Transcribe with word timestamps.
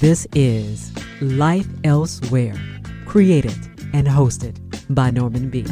This 0.00 0.28
is 0.32 0.92
Life 1.20 1.66
Elsewhere, 1.82 2.54
created 3.04 3.58
and 3.92 4.06
hosted 4.06 4.56
by 4.94 5.10
Norman 5.10 5.50
B. 5.50 5.62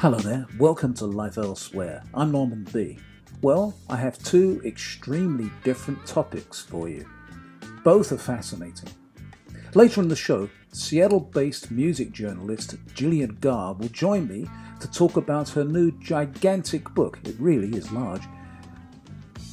Hello 0.00 0.18
there, 0.18 0.44
welcome 0.58 0.92
to 0.94 1.06
Life 1.06 1.38
Elsewhere. 1.38 2.02
I'm 2.12 2.32
Norman 2.32 2.66
B. 2.72 2.98
Well, 3.42 3.76
I 3.88 3.94
have 3.94 4.18
two 4.18 4.60
extremely 4.64 5.52
different 5.62 6.04
topics 6.04 6.60
for 6.60 6.88
you. 6.88 7.08
Both 7.84 8.10
are 8.10 8.18
fascinating. 8.18 8.90
Later 9.74 10.00
in 10.00 10.08
the 10.08 10.16
show, 10.16 10.50
Seattle 10.72 11.20
based 11.20 11.70
music 11.70 12.10
journalist 12.10 12.74
Gillian 12.92 13.38
Gaar 13.40 13.74
will 13.74 13.90
join 13.90 14.26
me 14.26 14.48
to 14.80 14.90
talk 14.90 15.16
about 15.16 15.48
her 15.50 15.62
new 15.62 15.92
gigantic 16.00 16.92
book. 16.92 17.20
It 17.22 17.36
really 17.38 17.68
is 17.76 17.92
large. 17.92 18.22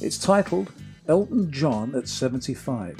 It's 0.02 0.16
titled 0.16 0.72
Elton 1.08 1.52
John 1.52 1.94
at 1.94 2.08
75. 2.08 2.98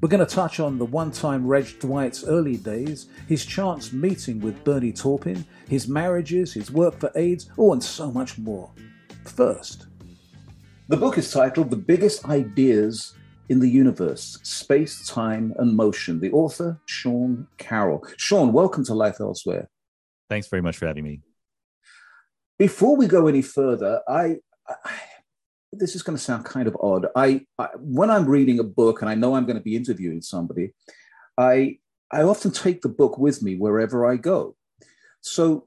We're 0.00 0.08
going 0.08 0.26
to 0.26 0.34
touch 0.34 0.60
on 0.60 0.78
the 0.78 0.84
one 0.86 1.10
time 1.10 1.46
Reg 1.46 1.78
Dwight's 1.78 2.24
early 2.24 2.56
days, 2.56 3.08
his 3.28 3.44
chance 3.44 3.92
meeting 3.92 4.40
with 4.40 4.64
Bernie 4.64 4.92
Taupin, 4.92 5.44
his 5.68 5.88
marriages, 5.88 6.54
his 6.54 6.70
work 6.70 6.98
for 6.98 7.12
AIDS, 7.16 7.50
oh, 7.58 7.74
and 7.74 7.84
so 7.84 8.10
much 8.10 8.38
more. 8.38 8.70
First, 9.26 9.88
the 10.88 10.96
book 10.96 11.18
is 11.18 11.30
titled 11.30 11.68
The 11.68 11.76
Biggest 11.76 12.24
Ideas 12.24 13.12
in 13.50 13.60
the 13.60 13.68
Universe 13.68 14.38
Space, 14.42 15.06
Time, 15.06 15.52
and 15.58 15.76
Motion. 15.76 16.18
The 16.18 16.32
author, 16.32 16.80
Sean 16.86 17.46
Carroll. 17.58 18.02
Sean, 18.16 18.54
welcome 18.54 18.86
to 18.86 18.94
Life 18.94 19.20
Elsewhere. 19.20 19.68
Thanks 20.30 20.48
very 20.48 20.62
much 20.62 20.78
for 20.78 20.86
having 20.86 21.04
me. 21.04 21.20
Before 22.58 22.96
we 22.96 23.06
go 23.06 23.26
any 23.26 23.42
further, 23.42 24.00
I, 24.08 24.36
I 24.66 25.00
this 25.78 25.94
is 25.94 26.02
going 26.02 26.16
to 26.16 26.22
sound 26.22 26.44
kind 26.44 26.68
of 26.68 26.76
odd. 26.80 27.06
I, 27.14 27.46
I, 27.58 27.68
when 27.78 28.10
I'm 28.10 28.26
reading 28.26 28.58
a 28.58 28.64
book 28.64 29.00
and 29.00 29.10
I 29.10 29.14
know 29.14 29.34
I'm 29.34 29.46
going 29.46 29.58
to 29.58 29.62
be 29.62 29.76
interviewing 29.76 30.22
somebody, 30.22 30.72
I 31.38 31.78
I 32.10 32.22
often 32.22 32.52
take 32.52 32.82
the 32.82 32.88
book 32.88 33.18
with 33.18 33.42
me 33.42 33.56
wherever 33.56 34.06
I 34.06 34.16
go. 34.16 34.56
So, 35.20 35.66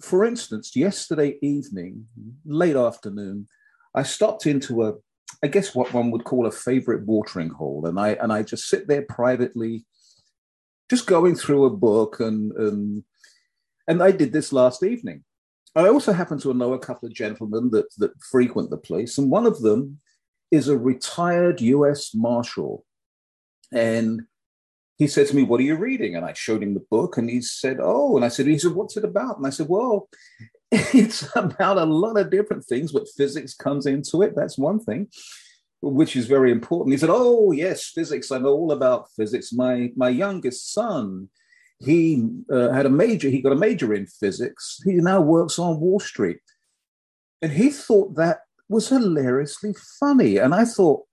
for 0.00 0.24
instance, 0.24 0.76
yesterday 0.76 1.38
evening, 1.42 2.06
late 2.44 2.76
afternoon, 2.76 3.48
I 3.94 4.04
stopped 4.04 4.46
into 4.46 4.84
a 4.84 4.94
I 5.42 5.48
guess 5.48 5.74
what 5.74 5.92
one 5.92 6.10
would 6.12 6.24
call 6.24 6.46
a 6.46 6.52
favorite 6.52 7.04
watering 7.04 7.50
hole, 7.50 7.86
and 7.86 7.98
I 7.98 8.10
and 8.10 8.32
I 8.32 8.42
just 8.42 8.68
sit 8.68 8.88
there 8.88 9.02
privately, 9.02 9.84
just 10.88 11.06
going 11.06 11.34
through 11.34 11.64
a 11.64 11.76
book, 11.76 12.20
and 12.20 12.52
and 12.52 13.04
and 13.88 14.02
I 14.02 14.12
did 14.12 14.32
this 14.32 14.52
last 14.52 14.82
evening. 14.82 15.24
I 15.76 15.88
also 15.88 16.12
happen 16.12 16.38
to 16.40 16.54
know 16.54 16.72
a 16.72 16.78
couple 16.78 17.06
of 17.06 17.14
gentlemen 17.14 17.70
that, 17.70 17.94
that 17.98 18.12
frequent 18.22 18.70
the 18.70 18.78
place, 18.78 19.18
and 19.18 19.30
one 19.30 19.46
of 19.46 19.60
them 19.60 20.00
is 20.50 20.68
a 20.68 20.78
retired 20.78 21.60
US 21.60 22.14
Marshal. 22.14 22.84
And 23.72 24.22
he 24.96 25.06
said 25.06 25.26
to 25.28 25.36
me, 25.36 25.42
What 25.42 25.60
are 25.60 25.64
you 25.64 25.76
reading? 25.76 26.16
And 26.16 26.24
I 26.24 26.32
showed 26.32 26.62
him 26.62 26.74
the 26.74 26.86
book, 26.90 27.18
and 27.18 27.28
he 27.28 27.42
said, 27.42 27.78
Oh, 27.80 28.16
and 28.16 28.24
I 28.24 28.28
said, 28.28 28.46
He 28.46 28.58
said, 28.58 28.72
What's 28.72 28.96
it 28.96 29.04
about? 29.04 29.36
And 29.36 29.46
I 29.46 29.50
said, 29.50 29.68
Well, 29.68 30.08
it's 30.72 31.28
about 31.36 31.76
a 31.76 31.84
lot 31.84 32.18
of 32.18 32.30
different 32.30 32.64
things, 32.64 32.92
but 32.92 33.08
physics 33.16 33.54
comes 33.54 33.86
into 33.86 34.22
it. 34.22 34.34
That's 34.34 34.56
one 34.56 34.80
thing, 34.80 35.08
which 35.82 36.16
is 36.16 36.26
very 36.26 36.52
important. 36.52 36.94
He 36.94 36.98
said, 36.98 37.10
Oh, 37.12 37.52
yes, 37.52 37.84
physics. 37.84 38.32
I 38.32 38.38
know 38.38 38.54
all 38.54 38.72
about 38.72 39.10
physics. 39.14 39.52
My 39.52 39.92
my 39.94 40.08
youngest 40.08 40.72
son 40.72 41.28
he 41.78 42.26
uh, 42.50 42.70
had 42.70 42.86
a 42.86 42.90
major, 42.90 43.28
he 43.28 43.42
got 43.42 43.52
a 43.52 43.56
major 43.56 43.92
in 43.92 44.06
physics. 44.06 44.80
He 44.84 44.94
now 44.94 45.20
works 45.20 45.58
on 45.58 45.80
Wall 45.80 46.00
Street. 46.00 46.40
And 47.42 47.52
he 47.52 47.70
thought 47.70 48.16
that 48.16 48.40
was 48.68 48.88
hilariously 48.88 49.74
funny. 50.00 50.38
And 50.38 50.54
I 50.54 50.64
thought, 50.64 51.04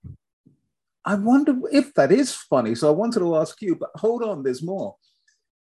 I 1.04 1.16
wonder 1.16 1.54
if 1.70 1.92
that 1.94 2.10
is 2.10 2.32
funny. 2.32 2.74
So 2.74 2.88
I 2.88 2.92
wanted 2.92 3.20
to 3.20 3.36
ask 3.36 3.60
you, 3.60 3.76
but 3.76 3.90
hold 3.96 4.22
on, 4.22 4.42
there's 4.42 4.62
more. 4.62 4.96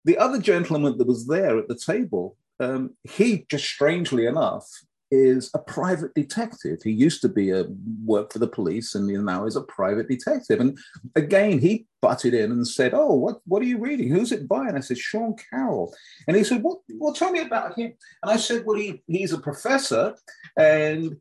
The 0.03 0.19
other 0.19 0.39
gentleman 0.39 0.97
that 0.99 1.07
was 1.07 1.25
there 1.27 1.57
at 1.57 1.67
the 1.67 1.75
table, 1.75 2.37
um, 2.59 2.95
he 3.03 3.45
just 3.49 3.65
strangely 3.65 4.27
enough 4.27 4.69
is 5.15 5.49
a 5.53 5.59
private 5.59 6.13
detective. 6.13 6.79
He 6.83 6.91
used 6.91 7.21
to 7.21 7.29
be 7.29 7.51
a 7.51 7.65
work 8.03 8.33
for 8.33 8.39
the 8.39 8.47
police, 8.47 8.95
and 8.95 9.07
now 9.07 9.45
is 9.45 9.55
a 9.55 9.61
private 9.61 10.07
detective. 10.07 10.59
And 10.59 10.77
again, 11.15 11.59
he 11.59 11.87
butted 12.01 12.33
in 12.33 12.51
and 12.51 12.67
said, 12.67 12.93
"Oh, 12.93 13.15
what 13.15 13.39
what 13.45 13.61
are 13.61 13.65
you 13.65 13.79
reading? 13.79 14.09
Who's 14.09 14.31
it 14.31 14.47
by?" 14.47 14.67
And 14.67 14.77
I 14.77 14.81
said, 14.81 14.97
"Sean 14.97 15.35
Carroll." 15.49 15.93
And 16.27 16.35
he 16.35 16.43
said, 16.43 16.61
"What? 16.63 16.79
Well, 16.89 17.13
tell 17.13 17.31
me 17.31 17.41
about 17.41 17.77
him." 17.77 17.93
And 18.23 18.31
I 18.31 18.37
said, 18.37 18.65
"Well, 18.65 18.77
he 18.77 19.03
he's 19.07 19.33
a 19.33 19.39
professor, 19.39 20.15
and 20.57 21.17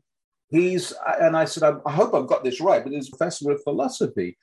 he's." 0.49 0.93
And 1.21 1.37
I 1.37 1.45
said, 1.45 1.63
"I, 1.63 1.75
I 1.87 1.93
hope 1.93 2.15
I've 2.15 2.29
got 2.29 2.45
this 2.45 2.61
right, 2.61 2.83
but 2.83 2.93
he's 2.93 3.09
a 3.09 3.17
professor 3.17 3.51
of 3.51 3.63
philosophy." 3.63 4.37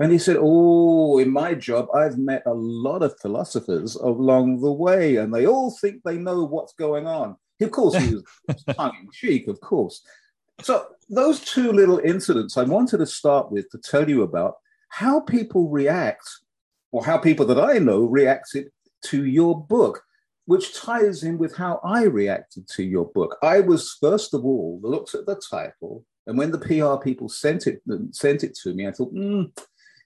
And 0.00 0.12
he 0.12 0.18
said, 0.18 0.36
Oh, 0.38 1.18
in 1.18 1.30
my 1.30 1.54
job, 1.54 1.88
I've 1.94 2.18
met 2.18 2.42
a 2.44 2.52
lot 2.52 3.02
of 3.02 3.18
philosophers 3.22 3.94
along 3.94 4.60
the 4.60 4.70
way, 4.70 5.16
and 5.16 5.32
they 5.32 5.46
all 5.46 5.70
think 5.70 6.02
they 6.04 6.18
know 6.18 6.44
what's 6.44 6.74
going 6.74 7.06
on. 7.06 7.36
Of 7.60 7.70
course, 7.70 7.96
he 7.96 8.14
was 8.48 8.64
tongue 8.76 8.96
in 9.00 9.10
cheek, 9.12 9.48
of 9.48 9.60
course. 9.60 10.02
So, 10.62 10.86
those 11.08 11.40
two 11.40 11.72
little 11.72 11.98
incidents 11.98 12.56
I 12.56 12.64
wanted 12.64 12.98
to 12.98 13.06
start 13.06 13.50
with 13.50 13.70
to 13.70 13.78
tell 13.78 14.08
you 14.08 14.22
about 14.22 14.54
how 14.88 15.20
people 15.20 15.68
react, 15.68 16.28
or 16.92 17.04
how 17.04 17.18
people 17.18 17.46
that 17.46 17.58
I 17.58 17.78
know 17.78 18.04
reacted 18.04 18.68
to 19.06 19.24
your 19.24 19.60
book, 19.60 20.02
which 20.46 20.74
ties 20.74 21.22
in 21.22 21.38
with 21.38 21.54
how 21.54 21.80
I 21.84 22.04
reacted 22.04 22.68
to 22.68 22.82
your 22.82 23.06
book. 23.06 23.36
I 23.42 23.60
was, 23.60 23.96
first 24.00 24.34
of 24.34 24.44
all, 24.44 24.80
looked 24.82 25.14
at 25.14 25.26
the 25.26 25.40
title, 25.50 26.04
and 26.26 26.36
when 26.36 26.50
the 26.50 26.58
PR 26.58 27.02
people 27.02 27.28
sent 27.28 27.66
it, 27.66 27.82
sent 28.12 28.44
it 28.44 28.56
to 28.62 28.74
me, 28.74 28.86
I 28.86 28.92
thought, 28.92 29.14
mm, 29.14 29.50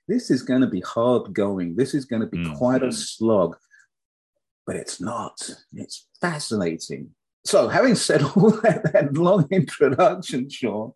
this 0.09 0.31
is 0.31 0.43
going 0.43 0.61
to 0.61 0.67
be 0.67 0.81
hard 0.81 1.33
going. 1.33 1.77
This 1.77 1.95
is 1.95 2.05
going 2.05 2.23
to 2.23 2.29
be 2.29 2.39
mm. 2.39 2.57
quite 2.57 2.83
a 2.83 2.93
slog. 2.93 3.57
But 4.67 4.77
it's 4.77 5.01
not. 5.01 5.51
It's 5.73 6.07
fascinating. 6.21 7.11
So, 7.45 7.69
having 7.69 7.95
said 7.95 8.23
all 8.37 8.51
that, 8.63 8.93
that 8.93 9.15
long 9.15 9.49
introduction, 9.51 10.49
Sean, 10.49 10.93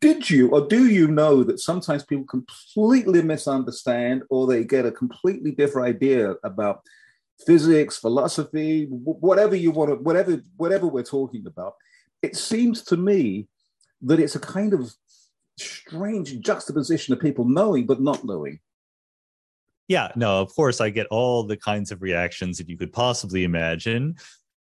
did 0.00 0.30
you 0.30 0.50
or 0.50 0.66
do 0.66 0.86
you 0.86 1.08
know 1.08 1.42
that 1.42 1.58
sometimes 1.58 2.04
people 2.04 2.24
completely 2.26 3.22
misunderstand 3.22 4.22
or 4.30 4.46
they 4.46 4.64
get 4.64 4.86
a 4.86 4.92
completely 4.92 5.50
different 5.50 5.88
idea 5.88 6.34
about 6.44 6.82
physics, 7.44 7.98
philosophy, 7.98 8.86
whatever 8.90 9.56
you 9.56 9.72
want 9.72 9.90
to, 9.90 9.96
whatever, 9.96 10.40
whatever 10.56 10.86
we're 10.86 11.02
talking 11.02 11.46
about? 11.46 11.74
It 12.22 12.36
seems 12.36 12.82
to 12.84 12.96
me 12.96 13.48
that 14.02 14.20
it's 14.20 14.36
a 14.36 14.40
kind 14.40 14.72
of 14.72 14.92
strange 15.58 16.40
juxtaposition 16.40 17.12
of 17.12 17.20
people 17.20 17.44
knowing 17.44 17.86
but 17.86 18.00
not 18.00 18.24
knowing. 18.24 18.60
Yeah, 19.88 20.12
no, 20.14 20.40
of 20.40 20.54
course, 20.54 20.80
I 20.80 20.90
get 20.90 21.08
all 21.08 21.42
the 21.42 21.56
kinds 21.56 21.90
of 21.90 22.02
reactions 22.02 22.58
that 22.58 22.68
you 22.68 22.78
could 22.78 22.92
possibly 22.92 23.44
imagine. 23.44 24.16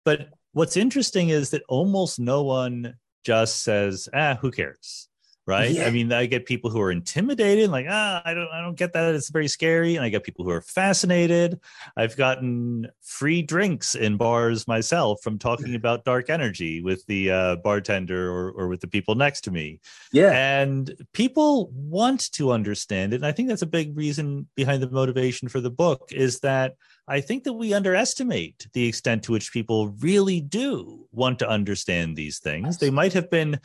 But 0.04 0.30
what's 0.54 0.78
interesting 0.78 1.30
is 1.30 1.52
that 1.52 1.64
almost 1.68 2.20
no 2.20 2.44
one 2.44 2.96
just 3.24 3.64
says, 3.64 4.10
ah, 4.14 4.38
who 4.42 4.52
cares? 4.52 5.08
Right. 5.48 5.72
Yeah. 5.72 5.88
I 5.88 5.90
mean, 5.90 6.14
I 6.14 6.28
get 6.28 6.46
people 6.46 6.70
who 6.70 6.80
are 6.80 6.92
intimidated, 6.92 7.72
like, 7.72 7.88
ah, 7.90 8.22
I 8.24 8.36
don't, 8.36 8.48
I 8.54 8.62
don't 8.62 8.78
get 8.78 8.94
that. 8.94 9.16
It's 9.16 9.30
very 9.30 9.48
scary. 9.48 9.96
And 9.96 10.06
I 10.06 10.10
get 10.10 10.24
people 10.24 10.46
who 10.46 10.52
are 10.52 10.62
fascinated. 10.62 11.60
I've 11.98 12.16
gotten 12.16 12.88
free 13.02 13.42
drinks 13.42 13.96
in 13.96 14.18
bars 14.18 14.68
myself 14.68 15.20
from 15.24 15.40
talking 15.40 15.74
about 15.74 16.06
dark 16.06 16.30
energy 16.30 16.82
with 16.82 17.04
the 17.08 17.32
uh, 17.32 17.56
bartender 17.58 18.32
or, 18.32 18.52
or 18.52 18.68
with 18.68 18.82
the 18.82 18.88
people 18.88 19.16
next 19.16 19.42
to 19.42 19.52
me. 19.52 19.80
Yeah. 20.14 20.32
And 20.32 20.94
people 21.12 21.72
want 21.74 22.32
to 22.34 22.52
understand 22.52 23.14
it. 23.14 23.18
And 23.18 23.26
I 23.26 23.32
think 23.32 23.50
that's 23.50 23.64
a 23.64 23.68
big 23.68 23.98
reason 23.98 24.48
behind 24.56 24.84
the 24.84 24.92
motivation 24.92 25.48
for 25.48 25.60
the 25.60 25.72
book 25.72 26.10
is 26.12 26.40
that 26.42 26.76
I 27.08 27.20
think 27.20 27.46
that 27.46 27.54
we 27.54 27.74
underestimate 27.74 28.68
the 28.74 28.88
extent 28.88 29.24
to 29.24 29.32
which 29.32 29.52
people 29.52 29.90
really 30.00 30.40
do 30.40 31.08
want 31.12 31.40
to 31.40 31.50
understand 31.50 32.16
these 32.16 32.40
things. 32.40 32.78
They 32.78 32.92
might 32.92 33.14
have 33.14 33.30
been 33.30 33.60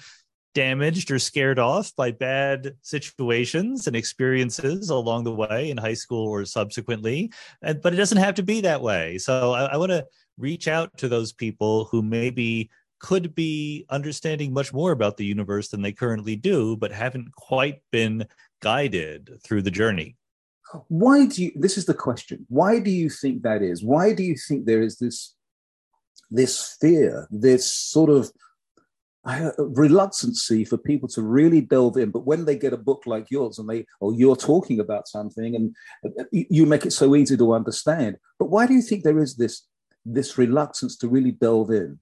damaged 0.57 1.11
or 1.11 1.19
scared 1.19 1.59
off 1.59 1.95
by 1.97 2.11
bad 2.11 2.75
situations 2.81 3.87
and 3.87 3.95
experiences 3.95 4.89
along 4.89 5.23
the 5.23 5.35
way 5.35 5.69
in 5.69 5.77
high 5.77 5.93
school 5.93 6.27
or 6.27 6.47
subsequently, 6.47 7.31
but 7.61 7.93
it 7.93 7.97
doesn't 7.97 8.17
have 8.17 8.35
to 8.35 8.43
be 8.43 8.63
that 8.63 8.81
way. 8.81 9.19
So 9.19 9.53
I, 9.53 9.67
I 9.67 9.77
want 9.77 9.91
to 9.91 10.07
reach 10.39 10.67
out 10.67 10.97
to 10.97 11.09
those 11.09 11.35
people 11.35 11.85
who 11.85 12.01
maybe 12.01 12.71
could 13.01 13.35
be 13.35 13.85
understanding 13.91 14.55
much 14.55 14.73
more 14.73 14.93
about 14.93 15.19
the 15.19 15.27
universe 15.27 15.69
than 15.69 15.83
they 15.83 15.93
currently 15.93 16.37
do, 16.37 16.75
but 16.79 16.91
haven't 16.91 17.35
quite 17.35 17.83
been 17.93 18.27
guided 18.63 19.39
through 19.45 19.61
the 19.61 19.71
journey. 19.71 20.17
Why 20.89 21.27
do 21.27 21.45
you? 21.45 21.53
This 21.55 21.77
is 21.77 21.85
the 21.85 21.93
question. 21.93 22.47
Why 22.49 22.81
do 22.81 22.91
you 22.91 23.11
think 23.11 23.43
that 23.43 23.61
is? 23.61 23.85
Why 23.85 24.15
do 24.15 24.23
you 24.23 24.37
think 24.49 24.65
there 24.65 24.83
is 24.83 24.97
this 24.97 25.35
this 26.31 26.77
fear, 26.81 27.29
this 27.31 27.71
sort 27.71 28.09
of 28.09 28.33
uh, 29.27 29.51
reluctancy 29.59 30.65
for 30.65 30.79
people 30.79 31.09
to 31.11 31.23
really 31.23 31.61
delve 31.61 31.97
in? 31.97 32.11
But 32.11 32.27
when 32.27 32.45
they 32.45 32.57
get 32.57 32.73
a 32.73 32.79
book 32.79 33.03
like 33.07 33.31
yours 33.31 33.59
and 33.59 33.69
they 33.69 33.87
or 34.01 34.15
you're 34.15 34.37
talking 34.37 34.81
about 34.81 35.09
something 35.09 35.55
and 35.55 35.75
uh, 36.05 36.25
you 36.31 36.67
make 36.67 36.87
it 36.87 36.93
so 36.93 37.15
easy 37.17 37.37
to 37.37 37.53
understand, 37.53 38.17
but 38.39 38.51
why 38.51 38.67
do 38.67 38.75
you 38.75 38.83
think 38.83 39.03
there 39.03 39.19
is 39.19 39.37
this 39.37 39.67
this 40.05 40.39
reluctance 40.39 40.97
to 40.99 41.09
really 41.09 41.33
delve 41.33 41.71
in? 41.71 41.99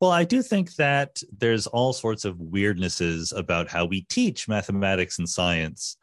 Well, 0.00 0.10
I 0.10 0.24
do 0.24 0.42
think 0.42 0.74
that 0.74 1.22
there's 1.36 1.66
all 1.66 1.94
sorts 1.94 2.26
of 2.26 2.36
weirdnesses 2.36 3.34
about 3.34 3.68
how 3.68 3.86
we 3.86 4.02
teach 4.02 4.46
mathematics 4.46 5.18
and 5.18 5.28
science 5.28 5.96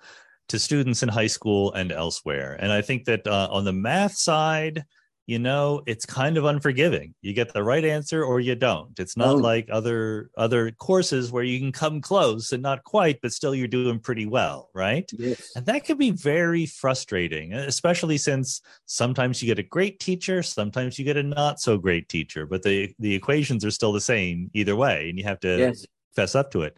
to 0.49 0.57
students 0.57 1.03
in 1.03 1.09
high 1.09 1.27
school 1.27 1.71
and 1.73 1.91
elsewhere. 1.91 2.57
And 2.59 2.71
I 2.71 2.81
think 2.81 3.05
that 3.05 3.27
uh, 3.27 3.49
on 3.51 3.65
the 3.65 3.73
math 3.73 4.15
side, 4.15 4.85
you 5.25 5.39
know 5.39 5.81
it's 5.85 6.05
kind 6.05 6.37
of 6.37 6.45
unforgiving 6.45 7.13
you 7.21 7.33
get 7.33 7.53
the 7.53 7.63
right 7.63 7.85
answer 7.85 8.23
or 8.23 8.39
you 8.39 8.55
don't 8.55 8.99
it's 8.99 9.15
not 9.15 9.35
oh. 9.35 9.35
like 9.35 9.67
other 9.71 10.29
other 10.37 10.71
courses 10.71 11.31
where 11.31 11.43
you 11.43 11.59
can 11.59 11.71
come 11.71 12.01
close 12.01 12.51
and 12.51 12.61
not 12.61 12.83
quite 12.83 13.19
but 13.21 13.31
still 13.31 13.55
you're 13.55 13.67
doing 13.67 13.99
pretty 13.99 14.25
well 14.25 14.69
right 14.73 15.09
yes. 15.17 15.51
and 15.55 15.65
that 15.65 15.85
can 15.85 15.97
be 15.97 16.11
very 16.11 16.65
frustrating 16.65 17.53
especially 17.53 18.17
since 18.17 18.61
sometimes 18.85 19.41
you 19.41 19.47
get 19.47 19.59
a 19.59 19.63
great 19.63 19.99
teacher 19.99 20.43
sometimes 20.43 20.99
you 20.99 21.05
get 21.05 21.17
a 21.17 21.23
not 21.23 21.59
so 21.59 21.77
great 21.77 22.09
teacher 22.09 22.45
but 22.45 22.63
the 22.63 22.93
the 22.99 23.15
equations 23.15 23.63
are 23.63 23.71
still 23.71 23.93
the 23.93 24.01
same 24.01 24.49
either 24.53 24.75
way 24.75 25.09
and 25.09 25.17
you 25.17 25.23
have 25.23 25.39
to 25.39 25.57
yes 25.57 25.85
fess 26.15 26.35
up 26.35 26.51
to 26.51 26.61
it. 26.61 26.77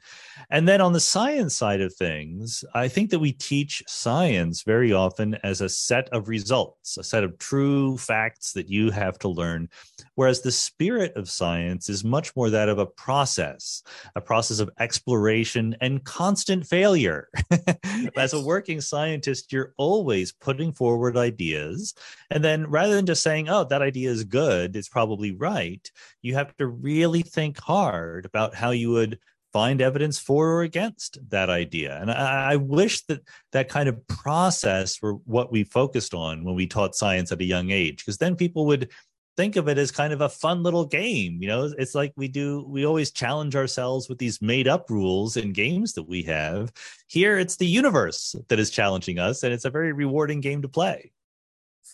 And 0.50 0.68
then 0.68 0.82
on 0.82 0.94
the 0.94 1.00
science 1.00 1.56
side 1.56 1.82
of 1.82 1.94
things, 1.94 2.64
I 2.74 2.88
think 2.88 3.10
that 3.10 3.20
we 3.20 3.32
teach 3.32 3.84
science 3.88 4.64
very 4.64 4.94
often 4.94 5.36
as 5.44 5.62
a 5.62 5.70
set 5.70 6.10
of 6.10 6.30
results, 6.30 6.98
a 6.98 7.04
set 7.04 7.24
of 7.24 7.38
true 7.38 7.98
facts 7.98 8.54
that 8.54 8.70
you 8.70 8.92
have 8.92 9.20
to 9.20 9.28
learn. 9.28 9.70
Whereas 10.16 10.42
the 10.42 10.52
spirit 10.52 11.14
of 11.16 11.30
science 11.30 11.90
is 11.90 12.04
much 12.04 12.36
more 12.36 12.50
that 12.50 12.70
of 12.70 12.80
a 12.80 12.86
process, 12.86 13.84
a 14.16 14.22
process 14.22 14.60
of 14.60 14.70
exploration 14.80 15.76
and 15.82 16.04
constant 16.04 16.66
failure. 16.66 17.30
as 18.18 18.34
a 18.34 18.44
working 18.44 18.82
scientist, 18.82 19.52
you're 19.52 19.74
always 19.78 20.32
putting 20.32 20.72
forward 20.72 21.18
ideas. 21.18 21.94
And 22.30 22.44
then 22.44 22.70
rather 22.70 22.96
than 22.96 23.06
just 23.06 23.24
saying, 23.24 23.50
oh, 23.50 23.66
that 23.66 23.82
idea 23.82 24.10
is 24.10 24.24
good, 24.24 24.76
it's 24.76 24.90
probably 24.90 25.32
right, 25.32 25.90
you 26.22 26.34
have 26.36 26.56
to 26.58 26.68
really 26.68 27.22
think 27.22 27.60
hard 27.60 28.26
about 28.26 28.56
how 28.56 28.72
you 28.72 28.92
would 28.92 29.20
find 29.56 29.80
evidence 29.80 30.20
for 30.20 30.50
or 30.50 30.62
against 30.64 31.18
that 31.30 31.50
idea. 31.50 31.98
And 32.02 32.12
I, 32.12 32.52
I, 32.52 32.56
wish 32.58 33.06
that 33.06 33.22
that 33.54 33.70
kind 33.70 33.88
of 33.88 34.06
process 34.08 35.02
were 35.02 35.14
what 35.14 35.50
we 35.50 35.64
focused 35.64 36.14
on 36.14 36.44
when 36.44 36.56
we 36.56 36.68
taught 36.68 36.94
science 36.94 37.32
at 37.32 37.40
a 37.40 37.46
young 37.46 37.72
age, 37.72 38.00
because 38.00 38.18
then 38.18 38.36
people 38.36 38.66
would 38.66 38.92
think 39.38 39.56
of 39.56 39.68
it 39.68 39.78
as 39.78 39.92
kind 39.92 40.14
of 40.14 40.22
a 40.22 40.30
fun 40.30 40.64
little 40.64 40.86
game. 40.86 41.42
You 41.42 41.48
know, 41.48 41.74
it's 41.78 41.96
like 41.96 42.14
we 42.16 42.28
do, 42.28 42.66
we 42.68 42.86
always 42.86 43.12
challenge 43.12 43.56
ourselves 43.56 44.08
with 44.08 44.18
these 44.18 44.42
made 44.42 44.68
up 44.68 44.90
rules 44.90 45.38
in 45.38 45.54
games 45.54 45.94
that 45.94 46.04
we 46.04 46.24
have. 46.24 46.72
Here, 47.08 47.38
it's 47.38 47.58
the 47.58 47.68
universe 47.68 48.36
that 48.48 48.60
is 48.60 48.70
challenging 48.70 49.20
us, 49.20 49.44
and 49.44 49.54
it's 49.54 49.66
a 49.66 49.70
very 49.70 49.94
rewarding 49.94 50.42
game 50.42 50.62
to 50.62 50.70
play. 50.70 51.12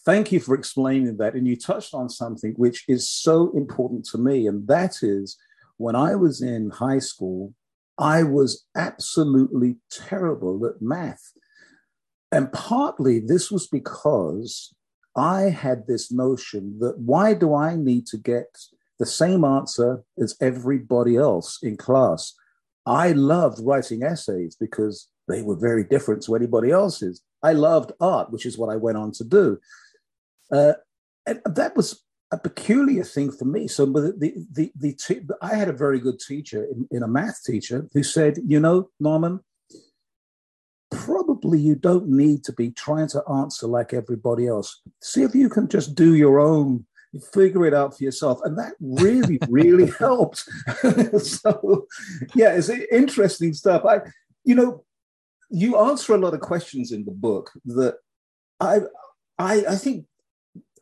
Thank 0.06 0.32
you 0.32 0.40
for 0.40 0.56
explaining 0.56 1.18
that. 1.18 1.36
And 1.36 1.48
you 1.48 1.56
touched 1.56 1.94
on 1.94 2.10
something 2.10 2.54
which 2.54 2.86
is 2.88 3.10
so 3.10 3.52
important 3.56 4.06
to 4.06 4.18
me, 4.18 4.48
and 4.48 4.68
that 4.68 5.04
is 5.04 5.38
when 5.78 5.96
I 5.96 6.16
was 6.16 6.42
in 6.42 6.70
high 6.70 7.00
school, 7.00 7.54
I 7.98 8.24
was 8.24 8.66
absolutely 8.76 9.78
terrible 9.92 10.66
at 10.66 10.82
math. 10.82 11.34
And 12.32 12.52
partly 12.52 13.20
this 13.20 13.52
was 13.52 13.68
because 13.68 14.74
I 15.16 15.42
had 15.44 15.88
this 15.88 16.12
notion 16.12 16.80
that 16.80 16.98
why 17.00 17.34
do 17.34 17.54
I 17.54 17.76
need 17.76 18.08
to 18.08 18.18
get 18.18 18.58
the 19.00 19.06
same 19.06 19.44
answer 19.44 20.04
as 20.18 20.36
everybody 20.40 21.18
else 21.18 21.60
in 21.62 21.78
class? 21.78 22.34
I 22.86 23.12
loved 23.12 23.60
writing 23.62 24.04
essays 24.04 24.56
because 24.56 25.08
they 25.28 25.42
were 25.42 25.56
very 25.56 25.84
different 25.84 26.24
to 26.24 26.36
anybody 26.36 26.72
else's. 26.72 27.22
I 27.44 27.54
loved 27.54 27.92
art, 28.00 28.32
which 28.32 28.46
is 28.46 28.58
what 28.58 28.70
I 28.70 28.76
went 28.76 28.98
on 28.98 29.12
to 29.14 29.24
do. 29.24 29.60
Uh, 30.52 30.74
and 31.26 31.42
that 31.46 31.76
was 31.76 32.04
a 32.32 32.38
peculiar 32.38 33.04
thing 33.04 33.32
for 33.32 33.46
me. 33.46 33.68
So 33.68 33.86
the 33.86 34.14
the 34.18 34.34
the, 34.52 34.72
the 34.76 34.94
t- 34.94 35.22
I 35.42 35.56
had 35.56 35.68
a 35.68 35.74
very 35.74 36.00
good 36.00 36.20
teacher 36.20 36.64
in, 36.64 36.88
in 36.90 37.04
a 37.04 37.08
math 37.08 37.44
teacher 37.46 37.88
who 37.94 38.04
said, 38.04 38.38
you 38.46 38.60
know, 38.60 38.90
Norman, 39.00 39.42
you 41.44 41.76
don't 41.76 42.08
need 42.08 42.44
to 42.46 42.54
be 42.54 42.72
trying 42.72 43.08
to 43.10 43.24
answer 43.30 43.68
like 43.68 43.94
everybody 43.94 44.48
else. 44.48 44.82
See 45.02 45.24
if 45.24 45.36
you 45.36 45.50
can 45.50 45.68
just 45.68 45.96
do 45.96 46.16
your 46.16 46.40
own, 46.40 46.86
figure 47.34 47.66
it 47.66 47.74
out 47.74 47.98
for 47.98 48.04
yourself. 48.04 48.40
And 48.44 48.58
that 48.58 48.74
really, 48.80 49.40
really 49.50 49.92
helped. 49.92 50.46
so 51.20 51.88
yeah, 52.36 52.54
it's 52.54 52.70
interesting 52.70 53.54
stuff. 53.54 53.84
I, 53.86 54.00
you 54.44 54.56
know, 54.56 54.84
you 55.50 55.78
answer 55.78 56.14
a 56.14 56.18
lot 56.18 56.34
of 56.34 56.40
questions 56.40 56.92
in 56.92 57.06
the 57.06 57.12
book 57.12 57.52
that 57.66 57.96
I 58.60 58.80
I, 59.38 59.66
I 59.70 59.76
think 59.76 60.06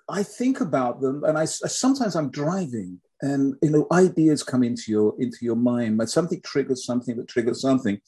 I 0.09 0.23
think 0.23 0.59
about 0.59 1.01
them, 1.01 1.23
and 1.23 1.37
I 1.37 1.45
sometimes 1.45 2.15
I'm 2.15 2.29
driving, 2.29 2.99
and 3.21 3.55
you 3.61 3.69
know 3.69 3.87
ideas 3.91 4.43
come 4.43 4.63
into 4.63 4.91
your 4.91 5.15
into 5.19 5.37
your 5.41 5.55
mind. 5.55 5.97
But 5.97 6.09
something 6.09 6.41
triggers 6.41 6.85
something 6.85 7.15
that 7.17 7.27
triggers 7.27 7.61
something, 7.61 7.99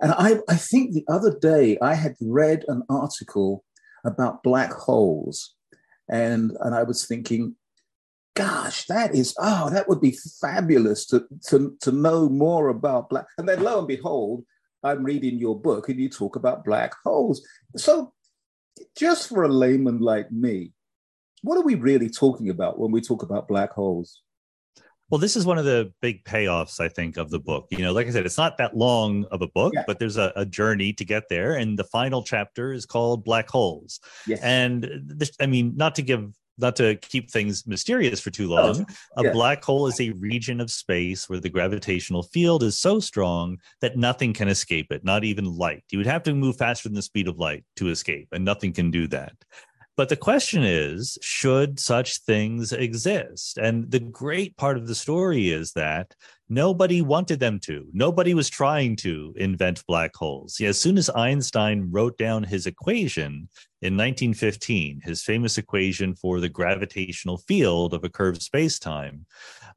and 0.00 0.12
I 0.12 0.40
I 0.48 0.56
think 0.56 0.92
the 0.92 1.04
other 1.08 1.36
day 1.38 1.78
I 1.80 1.94
had 1.94 2.16
read 2.20 2.64
an 2.68 2.82
article 2.88 3.64
about 4.04 4.42
black 4.42 4.72
holes, 4.72 5.54
and 6.08 6.52
and 6.60 6.74
I 6.74 6.82
was 6.82 7.06
thinking, 7.06 7.56
gosh, 8.34 8.86
that 8.86 9.14
is 9.14 9.34
oh 9.38 9.70
that 9.70 9.88
would 9.88 10.00
be 10.00 10.16
fabulous 10.40 11.06
to 11.06 11.26
to 11.48 11.76
to 11.80 11.92
know 11.92 12.28
more 12.28 12.68
about 12.68 13.08
black. 13.08 13.26
And 13.38 13.48
then 13.48 13.62
lo 13.62 13.78
and 13.78 13.88
behold, 13.88 14.44
I'm 14.82 15.04
reading 15.04 15.38
your 15.38 15.58
book, 15.58 15.88
and 15.88 15.98
you 15.98 16.08
talk 16.08 16.36
about 16.36 16.64
black 16.64 16.92
holes. 17.04 17.46
So 17.76 18.12
just 18.96 19.28
for 19.28 19.44
a 19.44 19.48
layman 19.48 20.00
like 20.00 20.30
me, 20.30 20.72
what 21.42 21.56
are 21.56 21.64
we 21.64 21.74
really 21.74 22.10
talking 22.10 22.50
about 22.50 22.78
when 22.78 22.92
we 22.92 23.00
talk 23.00 23.22
about 23.22 23.48
black 23.48 23.72
holes? 23.72 24.22
Well, 25.10 25.18
this 25.20 25.36
is 25.36 25.46
one 25.46 25.58
of 25.58 25.64
the 25.64 25.92
big 26.00 26.24
payoffs, 26.24 26.80
I 26.80 26.88
think, 26.88 27.16
of 27.16 27.30
the 27.30 27.38
book. 27.38 27.68
You 27.70 27.78
know, 27.78 27.92
like 27.92 28.08
I 28.08 28.10
said, 28.10 28.26
it's 28.26 28.38
not 28.38 28.58
that 28.58 28.76
long 28.76 29.24
of 29.30 29.40
a 29.40 29.46
book, 29.46 29.72
yeah. 29.74 29.84
but 29.86 30.00
there's 30.00 30.16
a, 30.16 30.32
a, 30.34 30.44
journey 30.44 30.92
to 30.94 31.04
get 31.04 31.28
there. 31.28 31.54
And 31.54 31.78
the 31.78 31.84
final 31.84 32.24
chapter 32.24 32.72
is 32.72 32.86
called 32.86 33.24
Black 33.24 33.48
Holes. 33.48 34.00
Yes. 34.26 34.40
And 34.42 34.88
this, 35.04 35.30
I 35.40 35.46
mean, 35.46 35.74
not 35.76 35.94
to 35.96 36.02
give, 36.02 36.32
not 36.58 36.74
to 36.76 36.96
keep 36.96 37.30
things 37.30 37.66
mysterious 37.66 38.18
for 38.18 38.30
too 38.30 38.48
long, 38.48 38.84
oh, 39.16 39.22
yeah. 39.22 39.30
a 39.30 39.32
black 39.32 39.62
hole 39.62 39.86
is 39.86 40.00
a 40.00 40.10
region 40.12 40.60
of 40.60 40.70
space 40.70 41.28
where 41.28 41.40
the 41.40 41.50
gravitational 41.50 42.24
field 42.24 42.64
is 42.64 42.76
so 42.76 42.98
strong 42.98 43.58
that 43.80 43.96
nothing 43.96 44.32
can 44.32 44.48
escape 44.48 44.90
it, 44.90 45.04
not 45.04 45.22
even 45.22 45.44
light. 45.44 45.84
You 45.90 45.98
would 45.98 46.06
have 46.06 46.22
to 46.24 46.34
move 46.34 46.56
faster 46.56 46.88
than 46.88 46.96
the 46.96 47.02
speed 47.02 47.28
of 47.28 47.38
light 47.38 47.64
to 47.76 47.90
escape, 47.90 48.28
and 48.32 48.44
nothing 48.44 48.72
can 48.72 48.90
do 48.90 49.06
that. 49.08 49.34
But 49.96 50.10
the 50.10 50.16
question 50.16 50.62
is, 50.62 51.16
should 51.22 51.80
such 51.80 52.18
things 52.18 52.70
exist? 52.72 53.56
And 53.56 53.90
the 53.90 53.98
great 53.98 54.54
part 54.58 54.76
of 54.76 54.86
the 54.86 54.94
story 54.94 55.48
is 55.48 55.72
that 55.72 56.14
nobody 56.50 57.00
wanted 57.00 57.40
them 57.40 57.58
to. 57.60 57.86
Nobody 57.94 58.34
was 58.34 58.50
trying 58.50 58.96
to 58.96 59.32
invent 59.36 59.86
black 59.86 60.14
holes. 60.14 60.60
As 60.60 60.78
soon 60.78 60.98
as 60.98 61.08
Einstein 61.08 61.88
wrote 61.90 62.18
down 62.18 62.44
his 62.44 62.66
equation 62.66 63.48
in 63.80 63.96
1915, 63.96 65.00
his 65.02 65.22
famous 65.22 65.56
equation 65.56 66.14
for 66.14 66.40
the 66.40 66.50
gravitational 66.50 67.38
field 67.38 67.94
of 67.94 68.04
a 68.04 68.10
curved 68.10 68.42
spacetime, 68.42 69.20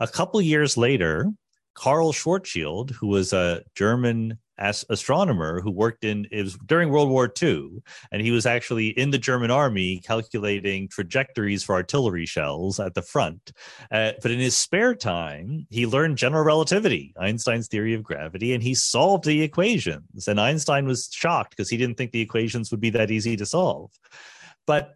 a 0.02 0.08
couple 0.08 0.42
years 0.42 0.76
later, 0.76 1.32
Karl 1.76 2.12
Schwarzschild, 2.12 2.92
who 2.92 3.08
was 3.08 3.32
a 3.32 3.64
German 3.74 4.38
as 4.60 4.86
astronomer 4.90 5.62
who 5.62 5.72
worked 5.72 6.04
in 6.04 6.28
it 6.32 6.44
was 6.44 6.58
during 6.66 6.90
World 6.90 7.10
War 7.10 7.32
II, 7.42 7.82
and 8.12 8.22
he 8.22 8.32
was 8.32 8.46
actually 8.46 8.90
in 8.90 9.10
the 9.10 9.18
German 9.18 9.50
army 9.50 10.02
calculating 10.06 10.88
trajectories 10.90 11.64
for 11.64 11.74
artillery 11.74 12.26
shells 12.26 12.80
at 12.80 12.94
the 12.94 13.02
front. 13.02 13.54
Uh, 13.92 14.12
but 14.22 14.32
in 14.32 14.40
his 14.40 14.56
spare 14.56 14.94
time, 14.94 15.66
he 15.70 15.86
learned 15.86 16.18
general 16.18 16.44
relativity, 16.44 17.14
Einstein's 17.20 17.68
theory 17.68 17.94
of 17.94 18.04
gravity, 18.04 18.54
and 18.54 18.62
he 18.62 18.76
solved 18.76 19.24
the 19.24 19.42
equations. 19.42 20.28
And 20.28 20.40
Einstein 20.40 20.86
was 20.86 21.10
shocked 21.12 21.52
because 21.52 21.70
he 21.70 21.78
didn't 21.78 21.98
think 21.98 22.12
the 22.12 22.22
equations 22.22 22.70
would 22.70 22.82
be 22.82 22.90
that 22.92 23.12
easy 23.12 23.38
to 23.38 23.46
solve. 23.46 23.92
But 24.68 24.96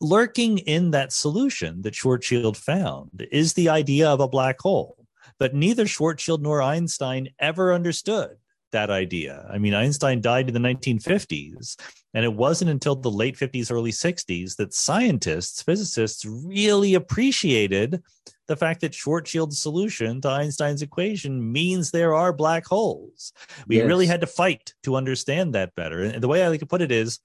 lurking 0.00 0.58
in 0.58 0.90
that 0.92 1.12
solution 1.12 1.82
that 1.82 1.94
Schwarzschild 1.94 2.56
found 2.56 3.26
is 3.32 3.54
the 3.54 3.70
idea 3.70 4.08
of 4.08 4.20
a 4.20 4.28
black 4.28 4.60
hole. 4.60 4.96
But 5.38 5.54
neither 5.54 5.84
Schwarzschild 5.84 6.40
nor 6.40 6.60
Einstein 6.60 7.28
ever 7.38 7.72
understood 7.72 8.36
that 8.72 8.90
idea. 8.90 9.46
I 9.50 9.58
mean, 9.58 9.74
Einstein 9.74 10.20
died 10.20 10.48
in 10.48 10.54
the 10.54 10.68
1950s, 10.68 11.76
and 12.14 12.24
it 12.24 12.32
wasn't 12.32 12.70
until 12.70 12.96
the 12.96 13.10
late 13.10 13.36
50s, 13.36 13.70
early 13.70 13.92
60s 13.92 14.56
that 14.56 14.74
scientists, 14.74 15.62
physicists 15.62 16.24
really 16.24 16.94
appreciated 16.94 18.02
the 18.46 18.56
fact 18.56 18.80
that 18.80 18.92
Schwarzschild's 18.92 19.58
solution 19.58 20.20
to 20.22 20.28
Einstein's 20.28 20.82
equation 20.82 21.52
means 21.52 21.90
there 21.90 22.14
are 22.14 22.32
black 22.32 22.66
holes. 22.66 23.32
We 23.66 23.76
yes. 23.76 23.86
really 23.86 24.06
had 24.06 24.22
to 24.22 24.26
fight 24.26 24.72
to 24.84 24.96
understand 24.96 25.54
that 25.54 25.74
better. 25.74 26.02
And 26.02 26.22
the 26.22 26.28
way 26.28 26.42
I 26.42 26.48
like 26.48 26.60
to 26.60 26.66
put 26.66 26.80
it 26.82 26.90
is 26.90 27.20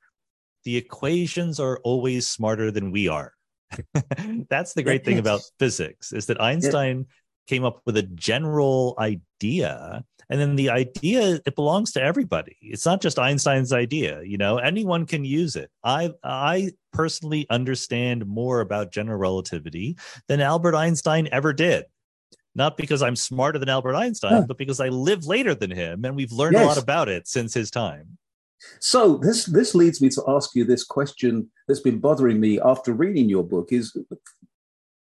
the 0.65 0.75
equations 0.77 1.59
are 1.59 1.79
always 1.83 2.27
smarter 2.27 2.71
than 2.71 2.91
we 2.91 3.07
are. 3.07 3.33
That's 4.49 4.73
the 4.73 4.83
great 4.83 5.05
thing 5.05 5.17
about 5.19 5.41
physics 5.59 6.13
is 6.13 6.27
that 6.27 6.41
Einstein. 6.41 7.07
Came 7.47 7.63
up 7.63 7.81
with 7.85 7.97
a 7.97 8.03
general 8.03 8.95
idea 8.99 10.03
and 10.29 10.39
then 10.39 10.55
the 10.55 10.69
idea 10.69 11.39
it 11.45 11.55
belongs 11.55 11.91
to 11.91 12.01
everybody 12.01 12.57
it's 12.61 12.85
not 12.85 13.01
just 13.01 13.19
einstein's 13.19 13.73
idea 13.73 14.21
you 14.23 14.37
know 14.37 14.57
anyone 14.57 15.05
can 15.05 15.25
use 15.25 15.55
it 15.55 15.69
i 15.83 16.11
i 16.23 16.71
personally 16.91 17.45
understand 17.49 18.25
more 18.25 18.61
about 18.61 18.91
general 18.91 19.17
relativity 19.17 19.97
than 20.27 20.39
albert 20.39 20.75
einstein 20.75 21.27
ever 21.31 21.53
did 21.53 21.85
not 22.55 22.77
because 22.77 23.01
I'm 23.01 23.15
smarter 23.15 23.57
than 23.57 23.69
Albert 23.69 23.95
Einstein, 23.95 24.41
no. 24.41 24.45
but 24.47 24.57
because 24.57 24.79
I 24.79 24.89
live 24.89 25.25
later 25.25 25.55
than 25.55 25.71
him, 25.71 26.05
and 26.05 26.15
we've 26.15 26.31
learned 26.31 26.53
yes. 26.53 26.63
a 26.63 26.67
lot 26.67 26.77
about 26.77 27.09
it 27.09 27.27
since 27.27 27.53
his 27.53 27.71
time. 27.71 28.17
So 28.79 29.17
this 29.17 29.45
this 29.45 29.75
leads 29.75 30.01
me 30.01 30.09
to 30.09 30.23
ask 30.27 30.51
you 30.55 30.63
this 30.63 30.83
question 30.83 31.49
that's 31.67 31.81
been 31.81 31.99
bothering 31.99 32.39
me 32.39 32.59
after 32.61 32.93
reading 32.93 33.27
your 33.27 33.43
book: 33.43 33.69
is 33.71 33.97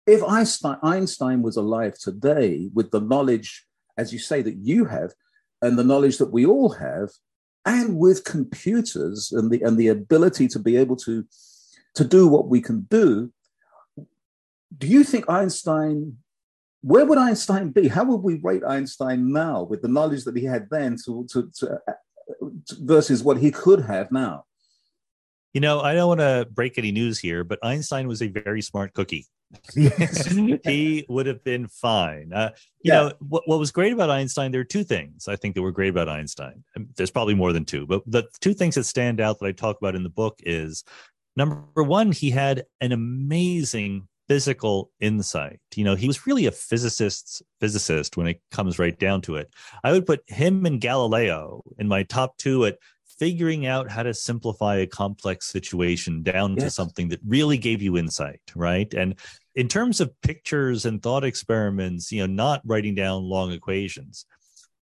if 0.06 0.22
Einstein, 0.24 1.42
was 1.42 1.56
alive 1.56 1.98
today 1.98 2.70
with 2.74 2.90
the 2.90 3.00
knowledge, 3.00 3.66
as 3.96 4.12
you 4.12 4.18
say, 4.18 4.42
that 4.42 4.56
you 4.56 4.86
have, 4.86 5.12
and 5.60 5.78
the 5.78 5.84
knowledge 5.84 6.18
that 6.18 6.32
we 6.32 6.44
all 6.44 6.70
have, 6.70 7.10
and 7.64 7.96
with 7.96 8.24
computers 8.24 9.30
and 9.30 9.50
the 9.50 9.62
and 9.62 9.78
the 9.78 9.88
ability 9.88 10.48
to 10.48 10.58
be 10.58 10.76
able 10.76 10.96
to 10.96 11.24
to 11.94 12.04
do 12.04 12.26
what 12.26 12.48
we 12.48 12.60
can 12.60 12.82
do, 12.90 13.32
do 14.76 14.86
you 14.86 15.04
think 15.04 15.28
Einstein 15.30 16.18
where 16.82 17.06
would 17.06 17.18
Einstein 17.18 17.70
be? 17.70 17.88
How 17.88 18.04
would 18.04 18.22
we 18.22 18.40
rate 18.42 18.64
Einstein 18.66 19.32
now 19.32 19.62
with 19.62 19.82
the 19.82 19.88
knowledge 19.88 20.24
that 20.24 20.36
he 20.36 20.44
had 20.44 20.68
then 20.68 20.96
to, 21.04 21.24
to, 21.30 21.48
to 21.58 21.78
versus 22.80 23.22
what 23.22 23.38
he 23.38 23.52
could 23.52 23.82
have 23.82 24.10
now? 24.10 24.44
You 25.52 25.60
know, 25.60 25.80
I 25.80 25.94
don't 25.94 26.08
want 26.08 26.20
to 26.20 26.48
break 26.50 26.78
any 26.78 26.90
news 26.90 27.18
here, 27.18 27.44
but 27.44 27.60
Einstein 27.62 28.08
was 28.08 28.20
a 28.20 28.26
very 28.26 28.62
smart 28.62 28.94
cookie. 28.94 29.26
he 30.64 31.04
would 31.08 31.26
have 31.26 31.42
been 31.44 31.68
fine. 31.68 32.32
Uh, 32.32 32.50
you 32.82 32.92
yeah. 32.92 33.00
know, 33.00 33.12
what, 33.20 33.42
what 33.46 33.58
was 33.58 33.70
great 33.70 33.92
about 33.92 34.10
Einstein, 34.10 34.52
there 34.52 34.60
are 34.60 34.64
two 34.64 34.84
things 34.84 35.28
I 35.28 35.36
think 35.36 35.54
that 35.54 35.62
were 35.62 35.72
great 35.72 35.90
about 35.90 36.08
Einstein. 36.08 36.64
There's 36.96 37.10
probably 37.10 37.34
more 37.34 37.52
than 37.52 37.64
two, 37.64 37.86
but 37.86 38.02
the 38.06 38.24
two 38.40 38.54
things 38.54 38.74
that 38.74 38.84
stand 38.84 39.20
out 39.20 39.38
that 39.38 39.46
I 39.46 39.52
talk 39.52 39.78
about 39.78 39.94
in 39.94 40.02
the 40.02 40.08
book 40.08 40.38
is 40.44 40.84
number 41.36 41.82
one, 41.82 42.12
he 42.12 42.30
had 42.30 42.64
an 42.80 42.92
amazing 42.92 44.08
physical 44.28 44.90
insight. 45.00 45.60
You 45.74 45.84
know, 45.84 45.94
he 45.94 46.06
was 46.06 46.26
really 46.26 46.46
a 46.46 46.52
physicist's 46.52 47.42
physicist 47.60 48.16
when 48.16 48.26
it 48.26 48.40
comes 48.50 48.78
right 48.78 48.98
down 48.98 49.20
to 49.22 49.36
it. 49.36 49.52
I 49.84 49.92
would 49.92 50.06
put 50.06 50.22
him 50.26 50.64
and 50.64 50.80
Galileo 50.80 51.62
in 51.78 51.88
my 51.88 52.04
top 52.04 52.36
two 52.38 52.64
at 52.66 52.78
figuring 53.18 53.66
out 53.66 53.90
how 53.90 54.02
to 54.02 54.14
simplify 54.14 54.76
a 54.76 54.86
complex 54.86 55.46
situation 55.46 56.22
down 56.22 56.54
yes. 56.54 56.64
to 56.64 56.70
something 56.70 57.08
that 57.08 57.20
really 57.26 57.58
gave 57.58 57.82
you 57.82 57.96
insight, 57.96 58.40
right? 58.56 58.92
And 58.94 59.14
in 59.54 59.68
terms 59.68 60.00
of 60.00 60.18
pictures 60.22 60.84
and 60.84 61.02
thought 61.02 61.24
experiments, 61.24 62.10
you 62.10 62.20
know, 62.20 62.32
not 62.32 62.62
writing 62.64 62.94
down 62.94 63.22
long 63.22 63.52
equations. 63.52 64.26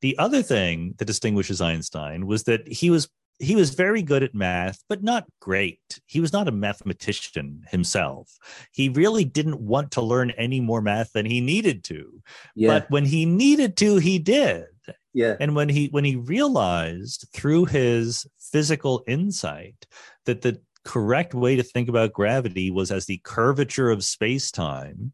The 0.00 0.18
other 0.18 0.42
thing 0.42 0.94
that 0.98 1.04
distinguishes 1.04 1.60
Einstein 1.60 2.26
was 2.26 2.44
that 2.44 2.66
he 2.66 2.90
was 2.90 3.08
he 3.40 3.56
was 3.56 3.70
very 3.70 4.02
good 4.02 4.22
at 4.22 4.34
math, 4.34 4.84
but 4.86 5.02
not 5.02 5.26
great. 5.40 5.80
He 6.04 6.20
was 6.20 6.32
not 6.32 6.46
a 6.46 6.52
mathematician 6.52 7.64
himself. 7.70 8.30
He 8.70 8.90
really 8.90 9.24
didn't 9.24 9.60
want 9.60 9.92
to 9.92 10.02
learn 10.02 10.30
any 10.32 10.60
more 10.60 10.82
math 10.82 11.12
than 11.12 11.24
he 11.24 11.40
needed 11.40 11.82
to. 11.84 12.22
Yeah. 12.54 12.68
But 12.68 12.90
when 12.90 13.06
he 13.06 13.24
needed 13.24 13.78
to, 13.78 13.96
he 13.96 14.18
did. 14.18 14.66
Yeah. 15.14 15.36
And 15.40 15.56
when 15.56 15.68
he 15.68 15.88
when 15.88 16.04
he 16.04 16.16
realized 16.16 17.28
through 17.32 17.64
his 17.64 18.26
physical 18.38 19.02
insight 19.08 19.86
that 20.26 20.42
the 20.42 20.60
correct 20.84 21.34
way 21.34 21.56
to 21.56 21.62
think 21.62 21.88
about 21.88 22.12
gravity 22.12 22.70
was 22.70 22.90
as 22.90 23.06
the 23.06 23.20
curvature 23.24 23.90
of 23.90 24.04
space-time, 24.04 25.12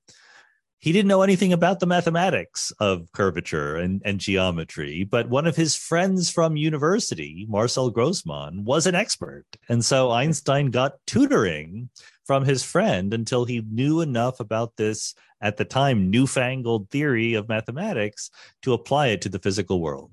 he 0.79 0.93
didn't 0.93 1.09
know 1.09 1.23
anything 1.23 1.53
about 1.53 1.81
the 1.81 1.87
mathematics 1.87 2.71
of 2.81 3.11
curvature 3.13 3.77
and, 3.77 4.03
and 4.05 4.21
geometry, 4.21 5.05
but 5.05 5.29
one 5.29 5.47
of 5.47 5.57
his 5.57 5.75
friends 5.75 6.31
from 6.31 6.57
university, 6.57 7.47
Marcel 7.49 7.91
Grossmann, 7.91 8.65
was 8.65 8.87
an 8.87 8.95
expert. 8.95 9.47
And 9.69 9.85
so 9.85 10.11
Einstein 10.11 10.71
got 10.71 10.95
tutoring 11.07 11.89
from 12.25 12.45
his 12.45 12.63
friend 12.63 13.15
until 13.15 13.45
he 13.45 13.63
knew 13.69 14.01
enough 14.01 14.39
about 14.39 14.77
this, 14.77 15.15
at 15.41 15.57
the 15.57 15.65
time, 15.65 16.11
newfangled 16.11 16.91
theory 16.91 17.35
of 17.35 17.49
mathematics 17.49 18.31
to 18.63 18.73
apply 18.73 19.09
it 19.09 19.21
to 19.23 19.29
the 19.29 19.39
physical 19.39 19.81
world. 19.81 20.11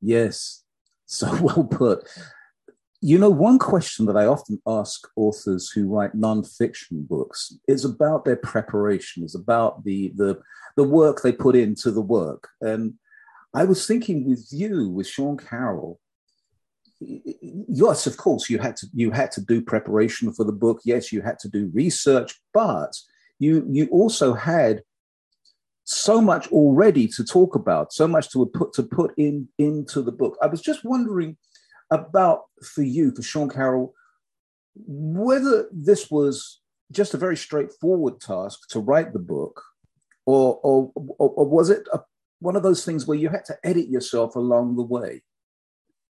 Yes, 0.00 0.62
so 1.06 1.36
well 1.42 1.64
put. 1.64 2.08
You 3.04 3.18
know, 3.18 3.28
one 3.28 3.58
question 3.58 4.06
that 4.06 4.16
I 4.16 4.24
often 4.24 4.62
ask 4.66 5.06
authors 5.14 5.68
who 5.68 5.88
write 5.88 6.14
nonfiction 6.14 7.06
books 7.06 7.54
is 7.68 7.84
about 7.84 8.24
their 8.24 8.36
preparation, 8.36 9.24
is 9.24 9.34
about 9.34 9.84
the, 9.84 10.10
the, 10.16 10.40
the 10.76 10.84
work 10.84 11.20
they 11.20 11.30
put 11.32 11.54
into 11.54 11.90
the 11.90 12.00
work. 12.00 12.48
And 12.62 12.94
I 13.52 13.64
was 13.64 13.86
thinking 13.86 14.26
with 14.26 14.48
you, 14.50 14.88
with 14.88 15.06
Sean 15.06 15.36
Carroll, 15.36 16.00
yes, 16.98 18.06
of 18.06 18.16
course, 18.16 18.48
you 18.48 18.58
had 18.58 18.74
to 18.78 18.86
you 18.94 19.10
had 19.10 19.30
to 19.32 19.42
do 19.42 19.60
preparation 19.60 20.32
for 20.32 20.44
the 20.44 20.52
book. 20.52 20.80
Yes, 20.86 21.12
you 21.12 21.20
had 21.20 21.38
to 21.40 21.48
do 21.50 21.70
research, 21.74 22.40
but 22.54 22.96
you 23.38 23.66
you 23.70 23.86
also 23.88 24.32
had 24.32 24.82
so 25.84 26.22
much 26.22 26.50
already 26.50 27.06
to 27.08 27.22
talk 27.22 27.54
about, 27.54 27.92
so 27.92 28.08
much 28.08 28.30
to 28.30 28.46
put 28.46 28.72
to 28.72 28.82
put 28.82 29.12
in 29.18 29.46
into 29.58 30.00
the 30.00 30.12
book. 30.12 30.38
I 30.40 30.46
was 30.46 30.62
just 30.62 30.84
wondering 30.84 31.36
about 31.90 32.44
for 32.62 32.82
you, 32.82 33.14
for 33.14 33.22
Sean 33.22 33.48
Carroll, 33.48 33.94
whether 34.74 35.68
this 35.72 36.10
was 36.10 36.60
just 36.90 37.14
a 37.14 37.18
very 37.18 37.36
straightforward 37.36 38.20
task 38.20 38.68
to 38.70 38.80
write 38.80 39.12
the 39.12 39.18
book, 39.18 39.62
or 40.26 40.60
or, 40.62 40.92
or, 40.94 41.30
or 41.30 41.48
was 41.48 41.70
it 41.70 41.86
a, 41.92 42.00
one 42.40 42.56
of 42.56 42.62
those 42.62 42.84
things 42.84 43.06
where 43.06 43.18
you 43.18 43.28
had 43.28 43.44
to 43.46 43.56
edit 43.64 43.88
yourself 43.88 44.36
along 44.36 44.76
the 44.76 44.82
way? 44.82 45.22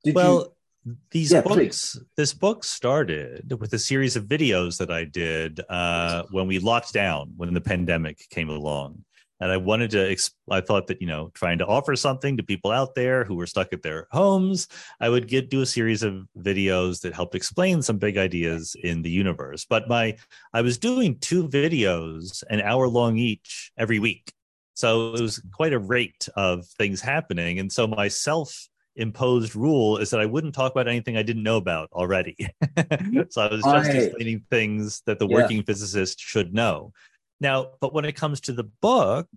Did 0.04 0.16
well, 0.16 0.54
you... 0.86 0.98
these 1.12 1.32
yeah, 1.32 1.42
books, 1.42 1.56
please. 1.56 2.00
this 2.16 2.34
book 2.34 2.64
started 2.64 3.60
with 3.60 3.74
a 3.74 3.80
series 3.80 4.16
of 4.16 4.26
videos 4.26 4.78
that 4.78 4.92
I 4.92 5.04
did 5.04 5.60
uh, 5.70 6.24
when 6.32 6.48
we 6.48 6.60
locked 6.60 6.94
down 6.94 7.34
when 7.38 7.54
the 7.54 7.62
pandemic 7.62 8.20
came 8.30 8.50
along 8.50 9.04
and 9.40 9.52
I 9.52 9.58
wanted 9.58 9.92
to. 9.92 10.16
I 10.50 10.62
thought 10.62 10.88
that 10.88 11.02
you 11.02 11.08
know, 11.08 11.32
trying 11.34 11.58
to 11.60 11.66
offer 11.66 11.96
something 11.96 12.38
to 12.38 12.44
people 12.44 12.72
out 12.72 12.96
there 12.96 13.24
who 13.24 13.36
were 13.36 13.48
stuck 13.48 13.74
at 13.74 13.82
their 13.82 14.08
homes, 14.12 14.68
I 15.00 15.10
would 15.10 15.28
get 15.28 15.50
do 15.50 15.62
a 15.62 15.66
series 15.66 16.04
of 16.04 16.28
videos 16.38 17.02
that 17.02 17.14
helped 17.14 17.36
explain 17.36 17.82
some 17.82 17.98
big 17.98 18.18
ideas 18.18 18.76
in 18.84 19.02
the 19.02 19.10
universe. 19.10 19.66
But 19.66 19.88
my, 19.88 20.18
I 20.54 20.62
was 20.62 20.78
doing 20.78 21.18
two 21.20 21.48
videos, 21.48 22.44
an 22.50 22.62
hour 22.62 22.88
long 22.88 23.18
each, 23.18 23.72
every 23.78 24.00
week, 24.00 24.32
so 24.74 25.14
it 25.14 25.22
was 25.22 25.42
quite 25.52 25.74
a 25.74 25.80
rate 25.80 26.30
of 26.36 26.66
things 26.66 27.02
happening. 27.02 27.60
And 27.60 27.72
so 27.72 27.86
my 27.88 28.08
self 28.08 28.70
imposed 28.96 29.56
rule 29.56 29.98
is 29.98 30.10
that 30.10 30.20
I 30.20 30.26
wouldn't 30.26 30.54
talk 30.54 30.72
about 30.72 30.88
anything 30.88 31.18
I 31.18 31.24
didn't 31.24 31.44
know 31.44 31.58
about 31.58 31.90
already. 31.92 32.36
so 33.30 33.42
I 33.42 33.48
was 33.48 33.64
just 33.64 33.92
explaining 33.92 34.46
things 34.50 35.02
that 35.06 35.20
the 35.20 35.28
working 35.28 35.58
yeah. 35.58 35.64
physicist 35.66 36.20
should 36.20 36.54
know. 36.54 36.94
Now, 37.40 37.72
but 37.80 37.94
when 37.94 38.06
it 38.06 38.16
comes 38.16 38.42
to 38.42 38.54
the 38.54 38.66
book, 38.82 39.28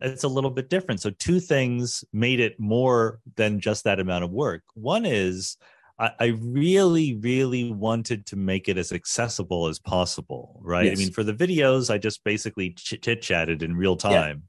it's 0.00 0.24
a 0.24 0.28
little 0.28 0.50
bit 0.50 0.70
different. 0.70 1.00
So, 1.00 1.10
two 1.10 1.40
things 1.40 2.04
made 2.12 2.40
it 2.40 2.58
more 2.58 3.20
than 3.36 3.60
just 3.60 3.84
that 3.84 4.00
amount 4.00 4.24
of 4.24 4.30
work. 4.30 4.62
One 4.74 5.04
is 5.04 5.56
I, 5.98 6.12
I 6.18 6.26
really, 6.40 7.14
really 7.16 7.70
wanted 7.70 8.26
to 8.26 8.36
make 8.36 8.68
it 8.68 8.78
as 8.78 8.92
accessible 8.92 9.66
as 9.66 9.78
possible, 9.78 10.60
right? 10.62 10.86
Yes. 10.86 10.98
I 10.98 10.98
mean, 10.98 11.12
for 11.12 11.22
the 11.22 11.34
videos, 11.34 11.92
I 11.92 11.98
just 11.98 12.24
basically 12.24 12.70
chit 12.70 13.22
chatted 13.22 13.62
in 13.62 13.76
real 13.76 13.96
time. 13.96 14.44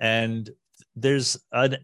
Yeah. 0.00 0.22
And 0.22 0.50
there's 0.96 1.38
an 1.52 1.78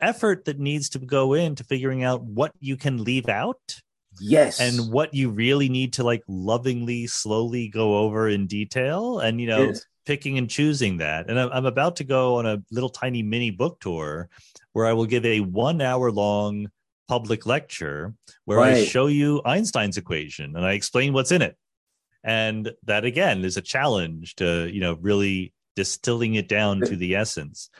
effort 0.00 0.44
that 0.44 0.58
needs 0.58 0.90
to 0.90 0.98
go 0.98 1.34
into 1.34 1.64
figuring 1.64 2.04
out 2.04 2.22
what 2.22 2.52
you 2.60 2.76
can 2.76 3.04
leave 3.04 3.28
out 3.28 3.60
yes 4.18 4.60
and 4.60 4.90
what 4.92 5.14
you 5.14 5.30
really 5.30 5.68
need 5.68 5.92
to 5.92 6.02
like 6.02 6.22
lovingly 6.26 7.06
slowly 7.06 7.68
go 7.68 7.98
over 7.98 8.28
in 8.28 8.46
detail 8.46 9.20
and 9.20 9.40
you 9.40 9.46
know 9.46 9.66
yes 9.68 9.84
picking 10.06 10.38
and 10.38 10.48
choosing 10.48 10.98
that. 10.98 11.28
And 11.28 11.38
I'm 11.38 11.66
about 11.66 11.96
to 11.96 12.04
go 12.04 12.36
on 12.36 12.46
a 12.46 12.62
little 12.70 12.88
tiny 12.88 13.22
mini 13.22 13.50
book 13.50 13.80
tour 13.80 14.28
where 14.72 14.86
I 14.86 14.92
will 14.92 15.06
give 15.06 15.24
a 15.24 15.40
one 15.40 15.80
hour 15.80 16.10
long 16.10 16.68
public 17.08 17.44
lecture 17.46 18.14
where 18.44 18.58
right. 18.58 18.74
I 18.74 18.84
show 18.84 19.08
you 19.08 19.42
Einstein's 19.44 19.96
equation 19.96 20.54
and 20.56 20.64
I 20.64 20.72
explain 20.72 21.12
what's 21.12 21.32
in 21.32 21.42
it. 21.42 21.56
And 22.22 22.70
that 22.84 23.04
again 23.04 23.44
is 23.44 23.56
a 23.56 23.62
challenge 23.62 24.36
to, 24.36 24.70
you 24.72 24.80
know, 24.80 24.96
really 25.00 25.52
distilling 25.76 26.34
it 26.34 26.48
down 26.48 26.80
to 26.80 26.96
the 26.96 27.16
essence. 27.16 27.70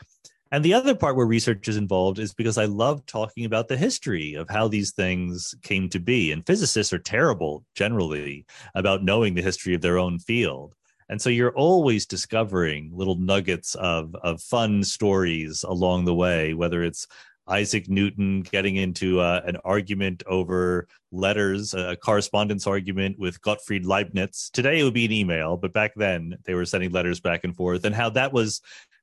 And 0.53 0.65
the 0.65 0.75
other 0.75 0.97
part 0.97 1.15
where 1.15 1.27
research 1.27 1.69
is 1.69 1.77
involved 1.77 2.19
is 2.19 2.35
because 2.35 2.59
I 2.59 2.65
love 2.65 3.07
talking 3.07 3.45
about 3.45 3.69
the 3.69 3.77
history 3.77 4.35
of 4.35 4.49
how 4.49 4.67
these 4.67 4.91
things 4.91 5.55
came 5.63 5.89
to 5.91 6.01
be. 6.01 6.33
And 6.33 6.45
physicists 6.45 6.93
are 6.93 6.99
terrible 6.99 7.65
generally 7.77 8.47
about 8.75 9.05
knowing 9.05 9.35
the 9.35 9.43
history 9.43 9.75
of 9.75 9.81
their 9.81 9.99
own 9.99 10.19
field 10.19 10.75
and 11.11 11.21
so 11.21 11.29
you're 11.29 11.53
always 11.53 12.07
discovering 12.07 12.91
little 12.95 13.17
nuggets 13.17 13.75
of 13.75 14.15
of 14.23 14.41
fun 14.41 14.83
stories 14.83 15.63
along 15.65 16.07
the 16.07 16.15
way 16.15 16.55
whether 16.55 16.83
it's 16.83 17.07
Isaac 17.49 17.89
Newton 17.89 18.43
getting 18.43 18.77
into 18.77 19.19
uh, 19.19 19.41
an 19.45 19.57
argument 19.65 20.23
over 20.27 20.87
letters, 21.11 21.75
a 21.75 21.97
correspondence 21.97 22.65
argument 22.65 23.19
with 23.19 23.43
Gottfried 23.43 23.85
Leibniz. 23.85 24.51
Today 24.53 24.79
it 24.79 24.85
would 24.85 24.95
be 24.95 25.07
an 25.07 25.11
email, 25.11 25.57
but 25.57 25.73
back 25.73 25.93
then 25.97 26.37
they 26.45 26.55
were 26.55 26.65
sending 26.65 26.93
letters 26.93 27.19
back 27.19 27.43
and 27.43 27.57
forth, 27.57 27.85
and 27.85 27.95
how 27.95 28.09
that 28.11 28.33
was 28.33 28.61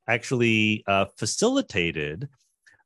actually 0.08 0.84
uh, 0.88 1.06
facilitated 1.18 2.30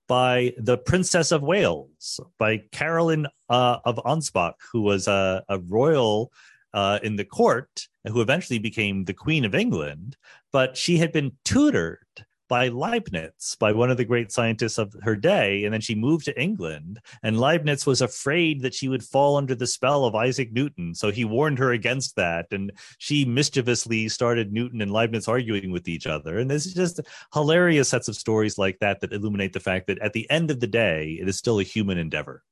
by 0.08 0.54
the 0.58 0.78
Princess 0.78 1.32
of 1.32 1.44
Wales, 1.44 2.20
by 2.40 2.58
Caroline 2.72 3.28
uh, 3.48 3.78
of 3.86 3.98
Ansbach, 3.98 4.56
who 4.72 4.82
was 4.82 5.08
a, 5.08 5.44
a 5.48 5.60
royal 5.60 6.32
uh, 6.74 7.00
in 7.04 7.16
the 7.16 7.26
court, 7.26 7.88
who 8.08 8.22
eventually 8.22 8.60
became 8.60 9.06
the 9.06 9.14
Queen 9.14 9.46
of 9.46 9.56
England, 9.56 10.18
but 10.52 10.78
she 10.78 10.98
had 10.98 11.12
been 11.12 11.32
tutored 11.44 12.26
by 12.52 12.68
Leibniz, 12.68 13.56
by 13.62 13.72
one 13.72 13.90
of 13.90 13.96
the 13.96 14.04
great 14.04 14.30
scientists 14.30 14.78
of 14.78 14.94
her 15.04 15.16
day. 15.16 15.64
And 15.64 15.74
then 15.74 15.80
she 15.80 15.96
moved 15.96 16.26
to 16.26 16.38
England, 16.38 17.00
and 17.24 17.40
Leibniz 17.40 17.86
was 17.86 18.02
afraid 18.02 18.62
that 18.62 18.74
she 18.74 18.90
would 18.90 19.06
fall 19.06 19.38
under 19.38 19.56
the 19.56 19.66
spell 19.66 20.04
of 20.04 20.16
Isaac 20.16 20.52
Newton. 20.52 20.94
So 20.94 21.12
he 21.12 21.24
warned 21.24 21.60
her 21.60 21.72
against 21.72 22.18
that. 22.18 22.48
And 22.52 22.74
she 22.98 23.24
mischievously 23.24 24.10
started 24.10 24.52
Newton 24.52 24.82
and 24.82 24.92
Leibniz 24.92 25.30
arguing 25.30 25.72
with 25.72 25.88
each 25.88 26.06
other. 26.06 26.40
And 26.40 26.52
there's 26.52 26.74
just 26.74 27.00
hilarious 27.34 27.88
sets 27.88 28.10
of 28.10 28.18
stories 28.18 28.58
like 28.58 28.80
that 28.80 29.00
that 29.00 29.14
illuminate 29.14 29.54
the 29.54 29.62
fact 29.62 29.88
that 29.88 30.00
at 30.00 30.12
the 30.12 30.30
end 30.30 30.52
of 30.52 30.60
the 30.60 30.68
day, 30.68 31.18
it 31.22 31.30
is 31.30 31.38
still 31.38 31.62
a 31.62 31.64
human 31.64 31.98
endeavor. 31.98 32.44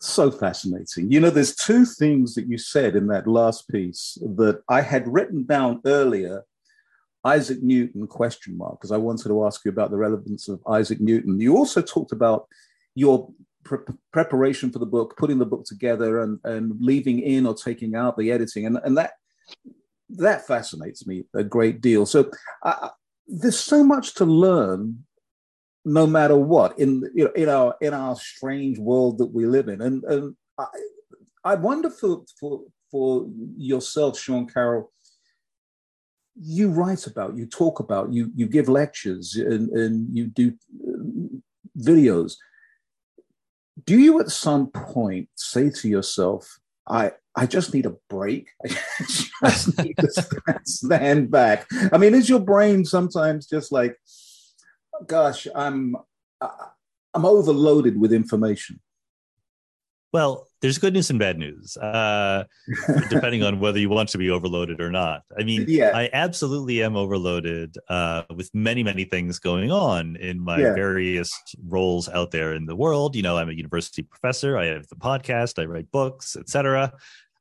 So 0.00 0.30
fascinating. 0.30 1.12
You 1.12 1.20
know, 1.20 1.30
there's 1.30 1.54
two 1.54 1.84
things 1.84 2.34
that 2.34 2.46
you 2.46 2.56
said 2.56 2.96
in 2.96 3.06
that 3.08 3.26
last 3.26 3.68
piece 3.68 4.16
that 4.22 4.62
I 4.68 4.80
had 4.80 5.06
written 5.06 5.44
down 5.44 5.82
earlier 5.84 6.44
Isaac 7.24 7.62
Newton 7.62 8.06
question 8.06 8.56
mark 8.56 8.80
because 8.80 8.92
I 8.92 8.96
wanted 8.96 9.28
to 9.28 9.44
ask 9.44 9.64
you 9.64 9.70
about 9.70 9.90
the 9.90 9.98
relevance 9.98 10.48
of 10.48 10.60
Isaac 10.66 11.00
Newton. 11.00 11.38
You 11.38 11.56
also 11.56 11.82
talked 11.82 12.12
about 12.12 12.48
your 12.94 13.30
pre- 13.64 13.94
preparation 14.12 14.70
for 14.70 14.78
the 14.78 14.86
book, 14.86 15.16
putting 15.18 15.38
the 15.38 15.46
book 15.46 15.64
together, 15.64 16.22
and 16.22 16.38
and 16.44 16.80
leaving 16.80 17.20
in 17.20 17.46
or 17.46 17.54
taking 17.54 17.94
out 17.94 18.16
the 18.16 18.32
editing, 18.32 18.66
and 18.66 18.78
and 18.84 18.96
that 18.96 19.12
that 20.10 20.46
fascinates 20.46 21.06
me 21.06 21.24
a 21.34 21.44
great 21.44 21.80
deal. 21.80 22.06
So 22.06 22.30
uh, 22.62 22.88
there's 23.26 23.60
so 23.60 23.84
much 23.84 24.14
to 24.14 24.24
learn, 24.24 25.04
no 25.84 26.06
matter 26.06 26.36
what 26.36 26.78
in 26.78 27.02
you 27.14 27.24
know 27.24 27.32
in 27.32 27.48
our 27.48 27.74
in 27.80 27.94
our 27.94 28.16
strange 28.16 28.78
world 28.78 29.18
that 29.18 29.32
we 29.32 29.46
live 29.46 29.68
in, 29.68 29.80
and 29.80 30.04
and 30.04 30.36
I, 30.58 30.66
I 31.44 31.54
wonder 31.54 31.90
for 31.90 32.24
for 32.38 32.62
for 32.90 33.26
yourself, 33.56 34.18
Sean 34.18 34.46
Carroll 34.46 34.90
you 36.42 36.70
write 36.70 37.06
about, 37.06 37.36
you 37.36 37.46
talk 37.46 37.80
about, 37.80 38.12
you 38.12 38.30
you 38.34 38.46
give 38.46 38.68
lectures 38.68 39.36
and, 39.36 39.68
and 39.70 40.16
you 40.16 40.26
do 40.26 40.54
uh, 40.86 41.38
videos. 41.78 42.34
Do 43.84 43.98
you 43.98 44.20
at 44.20 44.30
some 44.30 44.68
point 44.68 45.28
say 45.34 45.70
to 45.70 45.88
yourself, 45.88 46.58
I 46.88 47.12
I 47.36 47.46
just 47.46 47.74
need 47.74 47.86
a 47.86 47.96
break. 48.08 48.48
I 48.64 49.50
just 49.50 49.78
need 49.82 49.96
to 49.98 50.10
stand 50.64 51.30
back. 51.30 51.66
I 51.92 51.98
mean, 51.98 52.14
is 52.14 52.28
your 52.28 52.40
brain 52.40 52.84
sometimes 52.84 53.46
just 53.46 53.70
like, 53.70 53.96
gosh, 55.06 55.46
I'm 55.54 55.96
I'm 56.40 57.24
overloaded 57.24 58.00
with 58.00 58.12
information? 58.12 58.80
Well, 60.12 60.48
there's 60.60 60.78
good 60.78 60.92
news 60.92 61.08
and 61.10 61.18
bad 61.18 61.38
news, 61.38 61.76
uh, 61.76 62.44
depending 63.10 63.44
on 63.44 63.60
whether 63.60 63.78
you 63.78 63.88
want 63.88 64.08
to 64.10 64.18
be 64.18 64.28
overloaded 64.28 64.80
or 64.80 64.90
not. 64.90 65.22
I 65.38 65.44
mean, 65.44 65.66
yeah. 65.68 65.92
I 65.94 66.10
absolutely 66.12 66.82
am 66.82 66.96
overloaded 66.96 67.76
uh, 67.88 68.24
with 68.34 68.50
many, 68.52 68.82
many 68.82 69.04
things 69.04 69.38
going 69.38 69.70
on 69.70 70.16
in 70.16 70.40
my 70.40 70.58
yeah. 70.58 70.74
various 70.74 71.30
roles 71.64 72.08
out 72.08 72.32
there 72.32 72.54
in 72.54 72.66
the 72.66 72.74
world. 72.74 73.14
You 73.14 73.22
know, 73.22 73.36
I'm 73.36 73.50
a 73.50 73.52
university 73.52 74.02
professor. 74.02 74.58
I 74.58 74.66
have 74.66 74.88
the 74.88 74.96
podcast. 74.96 75.62
I 75.62 75.66
write 75.66 75.90
books, 75.92 76.34
etc. 76.36 76.92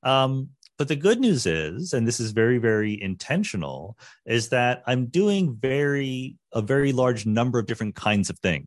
Um, 0.04 0.50
but 0.80 0.88
the 0.88 0.96
good 0.96 1.20
news 1.20 1.46
is, 1.46 1.92
and 1.92 2.08
this 2.08 2.22
is 2.22 2.32
very, 2.32 2.58
very 2.58 3.00
intentional, 3.02 3.98
is 4.26 4.48
that 4.50 4.82
I'm 4.88 5.08
doing 5.08 5.58
very 5.60 6.38
a 6.54 6.62
very 6.62 6.94
large 6.94 7.26
number 7.26 7.60
of 7.60 7.66
different 7.66 7.96
kinds 7.96 8.30
of 8.30 8.40
things. 8.40 8.66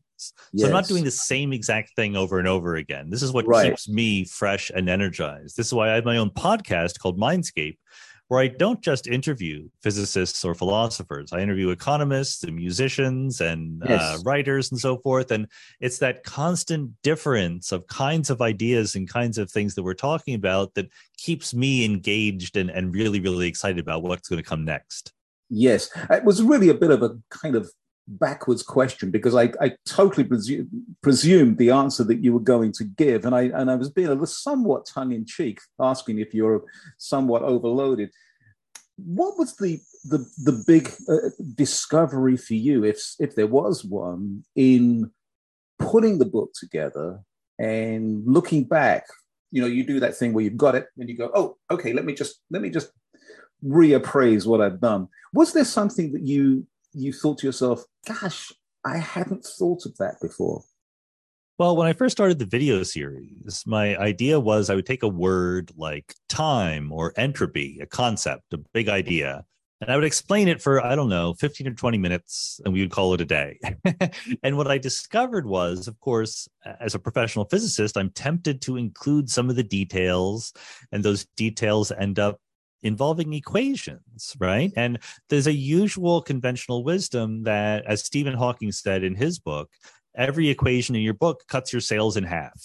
So. 0.54 0.66
I'm 0.66 0.73
not 0.73 0.87
doing 0.87 1.04
the 1.04 1.11
same 1.11 1.54
exact 1.54 1.97
thing 1.97 2.14
over 2.14 2.38
and 2.38 2.47
over 2.47 2.76
again. 2.76 3.09
This 3.09 3.23
is 3.23 3.33
what 3.33 3.47
right. 3.47 3.71
keeps 3.71 3.88
me 3.88 4.26
fresh 4.26 4.71
and 4.71 4.90
energized. 4.90 5.57
This 5.57 5.69
is 5.69 5.73
why 5.73 5.90
I 5.90 5.95
have 5.95 6.04
my 6.04 6.19
own 6.19 6.28
podcast 6.28 6.99
called 7.00 7.19
Mindscape, 7.19 7.78
where 8.32 8.40
I 8.40 8.48
don't 8.48 8.80
just 8.80 9.08
interview 9.08 9.68
physicists 9.82 10.42
or 10.42 10.54
philosophers. 10.54 11.34
I 11.34 11.40
interview 11.40 11.68
economists 11.68 12.42
and 12.44 12.56
musicians 12.56 13.42
and 13.42 13.82
uh, 13.82 13.86
yes. 13.90 14.00
uh, 14.00 14.18
writers 14.24 14.70
and 14.70 14.80
so 14.80 14.96
forth. 14.96 15.30
And 15.30 15.46
it's 15.80 15.98
that 15.98 16.24
constant 16.24 16.92
difference 17.02 17.72
of 17.72 17.87
kinds 17.88 18.30
of 18.30 18.40
ideas 18.40 18.94
and 18.94 19.07
kinds 19.07 19.37
of 19.37 19.50
things 19.50 19.74
that 19.74 19.83
we're 19.83 19.92
talking 19.92 20.35
about 20.35 20.72
that 20.76 20.88
keeps 21.18 21.52
me 21.52 21.85
engaged 21.85 22.57
and, 22.57 22.70
and 22.70 22.94
really, 22.94 23.20
really 23.20 23.48
excited 23.48 23.80
about 23.80 24.02
what's 24.02 24.30
going 24.30 24.42
to 24.42 24.48
come 24.48 24.64
next. 24.64 25.12
Yes, 25.50 25.90
it 26.09 26.24
was 26.24 26.42
really 26.42 26.70
a 26.70 26.74
bit 26.74 26.90
of 26.90 27.02
a 27.02 27.18
kind 27.28 27.54
of 27.54 27.70
backwards 28.08 28.62
question 28.62 29.10
because 29.10 29.34
I, 29.34 29.52
I 29.60 29.76
totally 29.86 30.24
presu- 30.24 30.68
presumed 31.02 31.58
the 31.58 31.70
answer 31.70 32.04
that 32.04 32.22
you 32.22 32.32
were 32.32 32.40
going 32.40 32.72
to 32.72 32.84
give, 32.84 33.24
and 33.24 33.34
I 33.34 33.42
and 33.42 33.70
I 33.70 33.76
was 33.76 33.90
being 33.90 34.08
a 34.08 34.12
little 34.12 34.26
somewhat 34.26 34.86
tongue 34.86 35.12
in 35.12 35.24
cheek, 35.26 35.60
asking 35.80 36.18
if 36.18 36.34
you're 36.34 36.64
somewhat 36.98 37.42
overloaded. 37.42 38.10
What 38.96 39.38
was 39.38 39.56
the 39.56 39.80
the 40.04 40.26
the 40.44 40.62
big 40.66 40.92
uh, 41.08 41.30
discovery 41.54 42.36
for 42.36 42.54
you, 42.54 42.84
if 42.84 43.14
if 43.18 43.34
there 43.34 43.46
was 43.46 43.84
one, 43.84 44.44
in 44.54 45.10
putting 45.78 46.18
the 46.18 46.26
book 46.26 46.52
together 46.54 47.20
and 47.58 48.22
looking 48.26 48.64
back? 48.64 49.06
You 49.50 49.60
know, 49.60 49.68
you 49.68 49.84
do 49.84 50.00
that 50.00 50.16
thing 50.16 50.32
where 50.32 50.44
you've 50.44 50.56
got 50.56 50.74
it 50.74 50.86
and 50.96 51.08
you 51.08 51.16
go, 51.16 51.30
oh, 51.34 51.56
okay, 51.70 51.92
let 51.92 52.04
me 52.04 52.14
just 52.14 52.40
let 52.50 52.62
me 52.62 52.70
just 52.70 52.90
reappraise 53.64 54.46
what 54.46 54.60
I've 54.60 54.80
done. 54.80 55.08
Was 55.32 55.52
there 55.52 55.64
something 55.64 56.12
that 56.12 56.22
you 56.22 56.66
you 56.92 57.12
thought 57.12 57.38
to 57.38 57.46
yourself, 57.46 57.85
gosh, 58.07 58.52
I 58.85 58.98
hadn't 58.98 59.44
thought 59.44 59.87
of 59.87 59.96
that 59.98 60.16
before? 60.20 60.62
Well, 61.59 61.76
when 61.76 61.87
I 61.87 61.92
first 61.92 62.16
started 62.16 62.38
the 62.38 62.46
video 62.46 62.83
series, 62.83 63.62
my 63.66 63.96
idea 63.96 64.40
was 64.40 64.68
I 64.68 64.74
would 64.74 64.87
take 64.87 65.02
a 65.02 65.09
word 65.09 65.70
like 65.76 66.14
time 66.28 66.90
or 66.90 67.12
entropy, 67.16 67.78
a 67.81 67.87
concept, 67.87 68.52
a 68.52 68.59
big 68.72 68.88
idea, 68.88 69.44
and 69.83 69.90
I 69.90 69.96
would 69.96 70.05
explain 70.05 70.46
it 70.46 70.62
for, 70.62 70.85
I 70.85 70.94
don't 70.94 71.09
know, 71.09 71.35
15 71.35 71.66
or 71.66 71.74
20 71.74 71.98
minutes, 71.98 72.61
and 72.64 72.72
we 72.72 72.81
would 72.83 72.92
call 72.92 73.14
it 73.14 73.20
a 73.20 73.24
day. 73.24 73.59
and 74.44 74.57
what 74.57 74.70
I 74.70 74.78
discovered 74.78 75.44
was, 75.44 75.88
of 75.88 75.98
course, 75.98 76.48
as 76.81 76.94
a 76.94 77.00
professional 77.00 77.46
physicist, 77.46 77.96
I'm 77.96 78.11
tempted 78.11 78.62
to 78.62 78.76
include 78.76 79.28
some 79.28 79.50
of 79.50 79.57
the 79.57 79.64
details, 79.64 80.52
and 80.92 81.05
those 81.05 81.26
details 81.37 81.90
end 81.90 82.20
up 82.20 82.38
involving 82.83 83.33
equations, 83.33 84.37
right? 84.38 84.73
And 84.77 84.99
there's 85.29 85.47
a 85.47 85.53
usual 85.53 86.23
conventional 86.23 86.85
wisdom 86.85 87.45
that, 87.45 87.85
as 87.87 88.05
Stephen 88.05 88.35
Hawking 88.35 88.73
said 88.73 89.05
in 89.05 89.14
his 89.14 89.38
book, 89.38 89.71
every 90.14 90.49
equation 90.49 90.95
in 90.95 91.03
your 91.03 91.14
book 91.14 91.42
cuts 91.49 91.73
your 91.73 91.81
sales 91.81 92.16
in 92.16 92.25
half. 92.25 92.61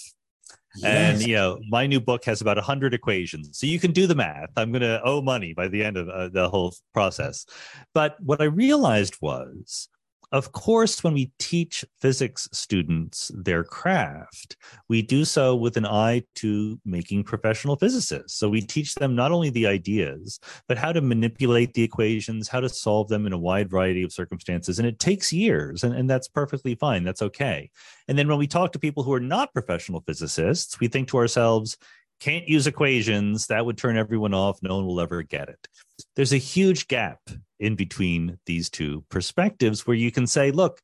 Yes. 0.76 1.20
And 1.20 1.28
you 1.28 1.36
know, 1.36 1.60
my 1.70 1.88
new 1.88 2.00
book 2.00 2.26
has 2.26 2.42
about 2.42 2.58
100 2.58 2.94
equations. 2.94 3.58
So 3.58 3.66
you 3.66 3.80
can 3.80 3.92
do 3.92 4.06
the 4.06 4.16
math. 4.16 4.52
I'm 4.56 4.72
going 4.72 4.82
to 4.82 5.02
owe 5.04 5.22
money 5.22 5.54
by 5.54 5.68
the 5.68 5.84
end 5.84 5.98
of 5.98 6.10
uh, 6.10 6.30
the 6.30 6.50
whole 6.50 6.74
process. 6.94 7.46
But 7.94 8.16
what 8.22 8.42
I 8.42 8.46
realized 8.46 9.18
was 9.22 9.90
of 10.32 10.52
course, 10.52 11.04
when 11.04 11.13
we 11.13 11.32
teach 11.40 11.86
physics 12.02 12.50
students 12.52 13.32
their 13.34 13.63
craft, 13.63 14.58
we 14.90 15.02
do 15.02 15.24
so 15.24 15.56
with 15.56 15.78
an 15.78 15.86
eye 15.86 16.24
to 16.36 16.80
making 16.86 17.24
professional 17.24 17.78
physicists. 17.78 18.38
So 18.38 18.50
we 18.50 18.62
teach 18.62 18.96
them 18.96 19.16
not 19.16 19.32
only 19.32 19.50
the 19.50 19.68
ideas, 19.68 20.40
but 20.68 20.78
how 20.78 20.92
to 20.92 21.00
manipulate 21.00 21.74
the 21.74 21.84
equations, 21.84 22.50
how 22.50 22.60
to 22.60 22.68
solve 22.68 23.08
them 23.08 23.26
in 23.26 23.32
a 23.32 23.38
wide 23.38 23.70
variety 23.70 24.04
of 24.04 24.12
circumstances. 24.12 24.80
And 24.80 24.88
it 24.88 25.00
takes 25.00 25.32
years, 25.32 25.84
and, 25.84 25.96
and 25.96 26.10
that's 26.10 26.28
perfectly 26.28 26.76
fine. 26.76 27.06
That's 27.06 27.22
okay. 27.22 27.70
And 28.10 28.18
then 28.18 28.28
when 28.28 28.38
we 28.38 28.48
talk 28.48 28.74
to 28.74 28.80
people 28.80 29.04
who 29.04 29.13
are 29.13 29.22
not 29.22 29.54
professional 29.54 30.02
physicists, 30.02 30.80
we 30.80 30.90
think 30.90 31.08
to 31.10 31.18
ourselves, 31.18 31.78
can't 32.20 32.50
use 32.50 32.68
equations. 32.68 33.48
That 33.48 33.66
would 33.66 33.78
turn 33.78 33.96
everyone 33.96 34.34
off. 34.34 34.62
No 34.63 34.78
one 34.78 34.88
will 34.88 35.00
ever 35.00 35.22
get 35.22 35.50
it. 35.50 35.68
There's 36.16 36.34
a 36.34 36.38
huge 36.38 36.88
gap 36.88 37.20
in 37.60 37.76
between 37.76 38.39
these 38.46 38.70
two 38.70 39.04
perspectives 39.10 39.86
where 39.86 39.96
you 39.96 40.12
can 40.12 40.28
say, 40.28 40.52
look, 40.52 40.82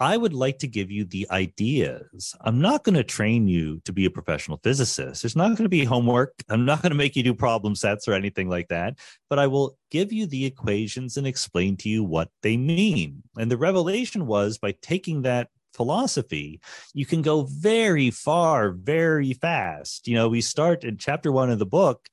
I 0.00 0.16
would 0.16 0.34
like 0.34 0.58
to 0.58 0.66
give 0.66 0.90
you 0.90 1.04
the 1.04 1.28
ideas. 1.30 2.34
I'm 2.40 2.60
not 2.60 2.82
going 2.82 2.96
to 2.96 3.04
train 3.04 3.46
you 3.46 3.80
to 3.84 3.92
be 3.92 4.04
a 4.04 4.10
professional 4.10 4.58
physicist. 4.64 5.22
There's 5.22 5.36
not 5.36 5.50
going 5.50 5.58
to 5.58 5.68
be 5.68 5.84
homework. 5.84 6.34
I'm 6.48 6.64
not 6.64 6.82
going 6.82 6.90
to 6.90 6.96
make 6.96 7.14
you 7.14 7.22
do 7.22 7.34
problem 7.34 7.76
sets 7.76 8.08
or 8.08 8.12
anything 8.12 8.48
like 8.48 8.66
that, 8.68 8.98
but 9.30 9.38
I 9.38 9.46
will 9.46 9.78
give 9.92 10.12
you 10.12 10.26
the 10.26 10.44
equations 10.44 11.16
and 11.16 11.26
explain 11.26 11.76
to 11.78 11.88
you 11.88 12.02
what 12.02 12.30
they 12.42 12.56
mean. 12.56 13.22
And 13.36 13.48
the 13.48 13.56
revelation 13.56 14.26
was 14.26 14.58
by 14.58 14.74
taking 14.82 15.22
that 15.22 15.50
philosophy, 15.72 16.60
you 16.94 17.06
can 17.06 17.22
go 17.22 17.44
very 17.44 18.10
far, 18.10 18.72
very 18.72 19.34
fast. 19.34 20.08
You 20.08 20.14
know, 20.14 20.28
we 20.28 20.40
start 20.40 20.84
in 20.84 20.96
chapter 20.96 21.30
one 21.30 21.50
of 21.50 21.58
the 21.58 21.66
book, 21.66 22.08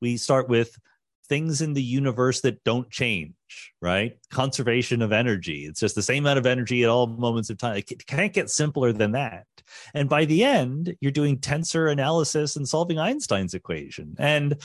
we 0.00 0.16
start 0.16 0.48
with 0.48 0.78
things 1.32 1.62
in 1.62 1.72
the 1.72 1.82
universe 1.82 2.42
that 2.42 2.62
don't 2.62 2.90
change, 2.90 3.32
right? 3.80 4.18
Conservation 4.30 5.00
of 5.00 5.12
energy. 5.12 5.64
It's 5.64 5.80
just 5.80 5.94
the 5.94 6.02
same 6.02 6.24
amount 6.24 6.38
of 6.38 6.44
energy 6.44 6.82
at 6.82 6.90
all 6.90 7.06
moments 7.06 7.48
of 7.48 7.56
time. 7.56 7.78
It 7.78 8.06
can't 8.06 8.34
get 8.34 8.50
simpler 8.50 8.92
than 8.92 9.12
that. 9.12 9.46
And 9.94 10.10
by 10.10 10.26
the 10.26 10.44
end, 10.44 10.94
you're 11.00 11.10
doing 11.10 11.38
tensor 11.38 11.90
analysis 11.90 12.56
and 12.56 12.68
solving 12.68 12.98
Einstein's 12.98 13.54
equation. 13.54 14.14
And 14.18 14.62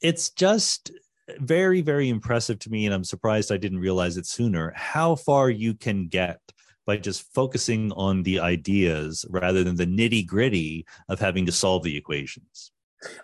it's 0.00 0.30
just 0.30 0.92
very, 1.40 1.82
very 1.82 2.08
impressive 2.08 2.58
to 2.60 2.70
me. 2.70 2.86
And 2.86 2.94
I'm 2.94 3.04
surprised 3.04 3.52
I 3.52 3.58
didn't 3.58 3.80
realize 3.80 4.16
it 4.16 4.24
sooner 4.24 4.72
how 4.74 5.14
far 5.14 5.50
you 5.50 5.74
can 5.74 6.08
get 6.08 6.40
by 6.86 6.96
just 6.96 7.30
focusing 7.34 7.92
on 7.92 8.22
the 8.22 8.40
ideas 8.40 9.26
rather 9.28 9.62
than 9.62 9.76
the 9.76 9.86
nitty 9.86 10.26
gritty 10.26 10.86
of 11.10 11.20
having 11.20 11.44
to 11.44 11.52
solve 11.52 11.82
the 11.82 11.98
equations. 11.98 12.72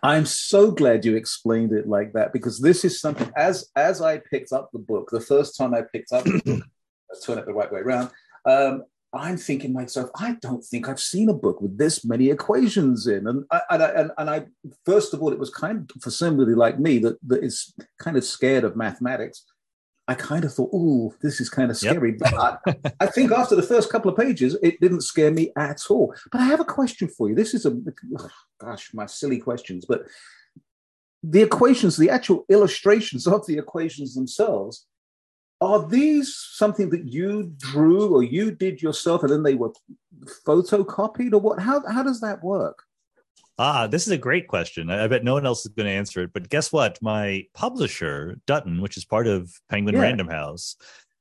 I'm 0.02 0.26
so 0.26 0.70
glad 0.70 1.04
you 1.04 1.16
explained 1.16 1.72
it 1.72 1.88
like 1.88 2.12
that 2.12 2.32
because 2.32 2.60
this 2.60 2.84
is 2.84 3.00
something 3.00 3.30
as 3.36 3.70
as 3.76 4.00
I 4.00 4.18
picked 4.18 4.52
up 4.52 4.70
the 4.72 4.78
book, 4.78 5.10
the 5.10 5.20
first 5.20 5.56
time 5.56 5.74
I 5.74 5.82
picked 5.82 6.12
up 6.12 6.24
the 6.24 6.42
book, 6.44 6.64
let's 7.10 7.26
turn 7.26 7.38
it 7.38 7.46
the 7.46 7.54
right 7.54 7.72
way 7.72 7.80
around. 7.80 8.10
Um, 8.46 8.84
I'm 9.14 9.36
thinking 9.36 9.72
myself, 9.72 10.10
I 10.18 10.36
don't 10.42 10.64
think 10.64 10.88
I've 10.88 11.00
seen 11.00 11.28
a 11.28 11.34
book 11.34 11.60
with 11.60 11.78
this 11.78 12.04
many 12.04 12.30
equations 12.30 13.06
in. 13.06 13.28
And 13.28 13.44
I, 13.50 13.60
and 13.70 13.82
I, 13.82 13.88
and, 13.90 14.10
and 14.18 14.30
I 14.30 14.44
first 14.84 15.14
of 15.14 15.22
all, 15.22 15.32
it 15.32 15.38
was 15.38 15.50
kind 15.50 15.90
of 15.94 16.02
for 16.02 16.10
somebody 16.10 16.54
like 16.54 16.80
me 16.80 16.98
that, 16.98 17.16
that 17.28 17.44
is 17.44 17.72
kind 17.98 18.16
of 18.16 18.24
scared 18.24 18.64
of 18.64 18.76
mathematics. 18.76 19.44
I 20.06 20.14
kind 20.14 20.44
of 20.44 20.52
thought, 20.52 20.70
oh, 20.72 21.14
this 21.22 21.40
is 21.40 21.48
kind 21.48 21.70
of 21.70 21.78
scary. 21.78 22.10
Yep. 22.10 22.18
But 22.18 22.34
I, 22.66 22.92
I, 23.00 23.06
think 23.06 23.32
after 23.32 23.56
the 23.56 23.62
first 23.62 23.90
couple 23.90 24.10
of 24.10 24.18
pages, 24.18 24.56
it 24.62 24.78
didn't 24.80 25.00
scare 25.00 25.30
me 25.30 25.50
at 25.56 25.80
all. 25.88 26.14
But 26.30 26.42
I 26.42 26.44
have 26.44 26.60
a 26.60 26.64
question 26.64 27.08
for 27.08 27.30
you. 27.30 27.34
This 27.34 27.54
is 27.54 27.64
a, 27.64 27.74
gosh, 28.60 28.92
my 28.92 29.06
silly 29.06 29.38
questions. 29.38 29.86
But 29.88 30.02
the 31.22 31.40
equations, 31.40 31.96
the 31.96 32.10
actual 32.10 32.44
illustrations 32.50 33.26
of 33.26 33.46
the 33.46 33.56
equations 33.56 34.14
themselves, 34.14 34.86
are 35.62 35.86
these 35.86 36.36
something 36.52 36.90
that 36.90 37.10
you 37.10 37.54
drew 37.56 38.14
or 38.14 38.22
you 38.22 38.50
did 38.50 38.82
yourself 38.82 39.22
and 39.22 39.32
then 39.32 39.42
they 39.42 39.54
were 39.54 39.72
photocopied 40.46 41.32
or 41.32 41.38
what? 41.38 41.60
How, 41.60 41.82
how 41.88 42.02
does 42.02 42.20
that 42.20 42.44
work? 42.44 42.82
Ah, 43.58 43.86
this 43.86 44.06
is 44.06 44.12
a 44.12 44.18
great 44.18 44.48
question. 44.48 44.90
I 44.90 45.06
bet 45.06 45.22
no 45.22 45.34
one 45.34 45.46
else 45.46 45.64
is 45.64 45.72
going 45.72 45.86
to 45.86 45.92
answer 45.92 46.22
it. 46.22 46.32
But 46.32 46.48
guess 46.48 46.72
what? 46.72 46.98
My 47.00 47.46
publisher, 47.54 48.36
Dutton, 48.46 48.80
which 48.80 48.96
is 48.96 49.04
part 49.04 49.26
of 49.26 49.52
Penguin 49.70 49.94
yeah. 49.94 50.02
Random 50.02 50.28
House, 50.28 50.76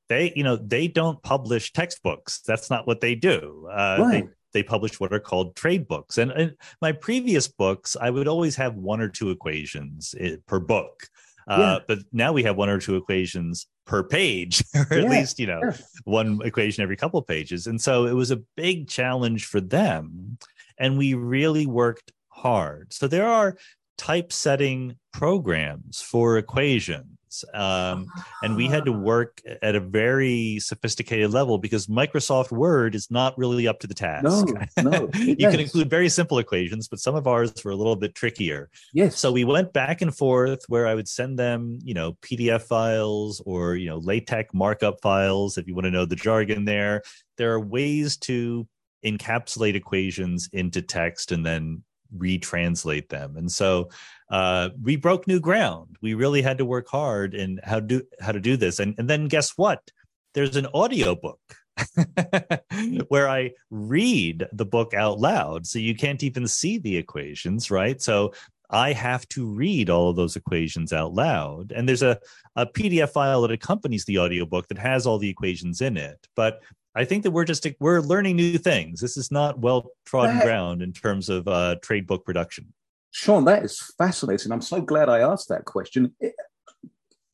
they, 0.08 0.32
you 0.34 0.42
know, 0.42 0.56
they 0.56 0.88
don't 0.88 1.22
publish 1.22 1.72
textbooks. 1.72 2.40
That's 2.40 2.70
not 2.70 2.86
what 2.86 3.00
they 3.00 3.14
do. 3.14 3.68
Uh, 3.70 3.96
right. 4.00 4.24
They, 4.24 4.30
they 4.60 4.62
publish 4.62 4.98
what 4.98 5.12
are 5.12 5.20
called 5.20 5.56
trade 5.56 5.86
books. 5.86 6.18
And 6.18 6.32
in 6.32 6.56
my 6.80 6.92
previous 6.92 7.48
books, 7.48 7.96
I 8.00 8.10
would 8.10 8.28
always 8.28 8.56
have 8.56 8.74
one 8.74 9.00
or 9.00 9.08
two 9.08 9.30
equations 9.30 10.14
eh, 10.18 10.36
per 10.46 10.60
book. 10.60 11.08
Uh, 11.46 11.58
yeah. 11.58 11.78
But 11.86 11.98
now 12.12 12.32
we 12.32 12.42
have 12.44 12.56
one 12.56 12.68
or 12.68 12.78
two 12.80 12.96
equations 12.96 13.66
per 13.86 14.02
page, 14.02 14.64
or 14.74 14.92
at 14.92 15.08
least, 15.08 15.38
you 15.38 15.46
know, 15.46 15.60
sure. 15.60 15.74
one 16.04 16.40
equation 16.44 16.82
every 16.82 16.96
couple 16.96 17.20
of 17.20 17.26
pages. 17.26 17.66
And 17.66 17.80
so 17.80 18.06
it 18.06 18.14
was 18.14 18.30
a 18.30 18.42
big 18.56 18.88
challenge 18.88 19.46
for 19.46 19.60
them. 19.60 20.38
And 20.78 20.98
we 20.98 21.14
really 21.14 21.66
worked 21.66 22.12
hard. 22.34 22.92
So 22.92 23.06
there 23.06 23.26
are 23.26 23.56
typesetting 23.96 24.96
programs 25.12 26.00
for 26.00 26.38
equations. 26.38 27.44
Um, 27.52 28.06
and 28.42 28.54
we 28.54 28.66
had 28.68 28.84
to 28.84 28.92
work 28.92 29.40
at 29.62 29.74
a 29.74 29.80
very 29.80 30.60
sophisticated 30.60 31.32
level 31.32 31.58
because 31.58 31.88
Microsoft 31.88 32.52
Word 32.52 32.94
is 32.94 33.10
not 33.10 33.36
really 33.36 33.66
up 33.66 33.80
to 33.80 33.88
the 33.88 33.94
task. 33.94 34.24
No, 34.24 34.44
no. 34.82 35.10
you 35.14 35.34
yes. 35.38 35.50
can 35.50 35.60
include 35.60 35.90
very 35.90 36.08
simple 36.08 36.38
equations, 36.38 36.86
but 36.86 37.00
some 37.00 37.16
of 37.16 37.26
ours 37.26 37.52
were 37.64 37.72
a 37.72 37.76
little 37.76 37.96
bit 37.96 38.14
trickier. 38.14 38.70
Yes. 38.92 39.18
So 39.18 39.32
we 39.32 39.44
went 39.44 39.72
back 39.72 40.00
and 40.00 40.16
forth 40.16 40.64
where 40.68 40.86
I 40.86 40.94
would 40.94 41.08
send 41.08 41.36
them, 41.38 41.80
you 41.82 41.94
know, 41.94 42.12
PDF 42.22 42.62
files 42.62 43.42
or, 43.44 43.74
you 43.74 43.88
know, 43.88 43.98
LaTeX 43.98 44.54
markup 44.54 45.00
files 45.02 45.58
if 45.58 45.66
you 45.66 45.74
want 45.74 45.86
to 45.86 45.90
know 45.90 46.04
the 46.04 46.16
jargon 46.16 46.64
there. 46.64 47.02
There 47.36 47.52
are 47.52 47.60
ways 47.60 48.16
to 48.18 48.68
encapsulate 49.04 49.74
equations 49.74 50.48
into 50.52 50.82
text 50.82 51.32
and 51.32 51.44
then 51.44 51.82
retranslate 52.16 53.08
them. 53.08 53.36
And 53.36 53.50
so 53.50 53.90
uh, 54.30 54.70
we 54.82 54.96
broke 54.96 55.26
new 55.26 55.40
ground. 55.40 55.96
We 56.00 56.14
really 56.14 56.42
had 56.42 56.58
to 56.58 56.64
work 56.64 56.88
hard 56.88 57.34
in 57.34 57.60
how 57.62 57.80
do 57.80 58.02
how 58.20 58.32
to 58.32 58.40
do 58.40 58.56
this. 58.56 58.78
And 58.78 58.94
and 58.98 59.08
then 59.08 59.28
guess 59.28 59.52
what? 59.56 59.90
There's 60.34 60.56
an 60.56 60.66
audio 60.74 61.14
book 61.14 61.40
where 63.08 63.28
I 63.28 63.52
read 63.70 64.46
the 64.52 64.64
book 64.64 64.94
out 64.94 65.18
loud. 65.18 65.66
So 65.66 65.78
you 65.78 65.94
can't 65.94 66.22
even 66.22 66.48
see 66.48 66.78
the 66.78 66.96
equations, 66.96 67.70
right? 67.70 68.00
So 68.00 68.32
I 68.70 68.92
have 68.92 69.28
to 69.30 69.46
read 69.46 69.90
all 69.90 70.10
of 70.10 70.16
those 70.16 70.36
equations 70.36 70.92
out 70.92 71.14
loud. 71.14 71.72
And 71.72 71.88
there's 71.88 72.02
a, 72.02 72.18
a 72.56 72.66
PDF 72.66 73.10
file 73.10 73.42
that 73.42 73.52
accompanies 73.52 74.04
the 74.04 74.18
audiobook 74.18 74.68
that 74.68 74.78
has 74.78 75.06
all 75.06 75.18
the 75.18 75.28
equations 75.28 75.80
in 75.80 75.96
it. 75.96 76.26
But 76.34 76.62
I 76.94 77.04
think 77.04 77.24
that 77.24 77.32
we're 77.32 77.44
just 77.44 77.66
we're 77.80 78.00
learning 78.00 78.36
new 78.36 78.58
things. 78.58 79.00
This 79.00 79.16
is 79.16 79.30
not 79.30 79.58
well 79.58 79.90
trodden 80.04 80.38
ground 80.40 80.82
in 80.82 80.92
terms 80.92 81.28
of 81.28 81.48
uh, 81.48 81.76
trade 81.82 82.06
book 82.06 82.24
production. 82.24 82.72
Sean, 83.10 83.44
that 83.44 83.64
is 83.64 83.80
fascinating. 83.96 84.52
I'm 84.52 84.60
so 84.60 84.80
glad 84.80 85.08
I 85.08 85.20
asked 85.20 85.48
that 85.48 85.64
question. 85.64 86.14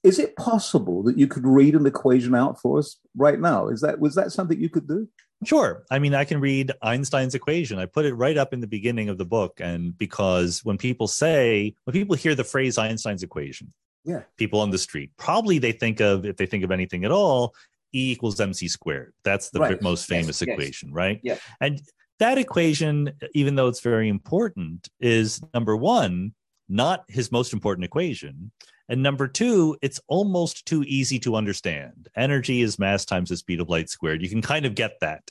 Is 0.02 0.18
it 0.18 0.36
possible 0.36 1.02
that 1.04 1.18
you 1.18 1.26
could 1.26 1.46
read 1.46 1.74
an 1.74 1.86
equation 1.86 2.34
out 2.34 2.60
for 2.60 2.78
us 2.78 2.98
right 3.16 3.38
now? 3.38 3.68
Is 3.68 3.80
that 3.82 3.98
was 3.98 4.14
that 4.14 4.32
something 4.32 4.58
you 4.58 4.70
could 4.70 4.88
do? 4.88 5.08
Sure. 5.44 5.84
I 5.90 5.98
mean, 5.98 6.14
I 6.14 6.24
can 6.24 6.38
read 6.40 6.72
Einstein's 6.82 7.34
equation. 7.34 7.78
I 7.78 7.86
put 7.86 8.04
it 8.04 8.14
right 8.14 8.36
up 8.36 8.52
in 8.52 8.60
the 8.60 8.66
beginning 8.66 9.08
of 9.08 9.16
the 9.16 9.24
book, 9.24 9.58
and 9.58 9.96
because 9.96 10.62
when 10.64 10.76
people 10.76 11.08
say 11.08 11.74
when 11.84 11.92
people 11.92 12.14
hear 12.14 12.34
the 12.34 12.44
phrase 12.44 12.76
Einstein's 12.76 13.22
equation, 13.22 13.72
yeah, 14.04 14.22
people 14.36 14.60
on 14.60 14.70
the 14.70 14.78
street 14.78 15.12
probably 15.16 15.58
they 15.58 15.72
think 15.72 16.00
of 16.00 16.26
if 16.26 16.36
they 16.36 16.46
think 16.46 16.64
of 16.64 16.70
anything 16.70 17.04
at 17.04 17.10
all, 17.10 17.54
E 17.92 18.12
equals 18.12 18.40
mc 18.40 18.66
squared. 18.68 19.12
That's 19.24 19.50
the 19.50 19.60
right. 19.60 19.82
most 19.82 20.06
famous 20.06 20.40
yes, 20.40 20.42
equation, 20.42 20.88
yes. 20.90 20.94
right? 20.94 21.20
Yeah. 21.22 21.36
And 21.60 21.80
that 22.18 22.38
equation, 22.38 23.12
even 23.34 23.54
though 23.54 23.68
it's 23.68 23.80
very 23.80 24.08
important, 24.08 24.88
is 25.00 25.40
number 25.54 25.76
one, 25.76 26.34
not 26.68 27.04
his 27.08 27.32
most 27.32 27.52
important 27.52 27.84
equation. 27.84 28.52
And 28.90 29.02
number 29.02 29.28
two, 29.28 29.76
it's 29.82 30.00
almost 30.08 30.66
too 30.66 30.82
easy 30.86 31.18
to 31.20 31.36
understand. 31.36 32.08
Energy 32.16 32.60
is 32.60 32.78
mass 32.78 33.04
times 33.04 33.30
the 33.30 33.36
speed 33.36 33.60
of 33.60 33.68
light 33.68 33.88
squared. 33.88 34.20
You 34.20 34.28
can 34.28 34.42
kind 34.42 34.66
of 34.66 34.74
get 34.74 34.98
that. 35.00 35.30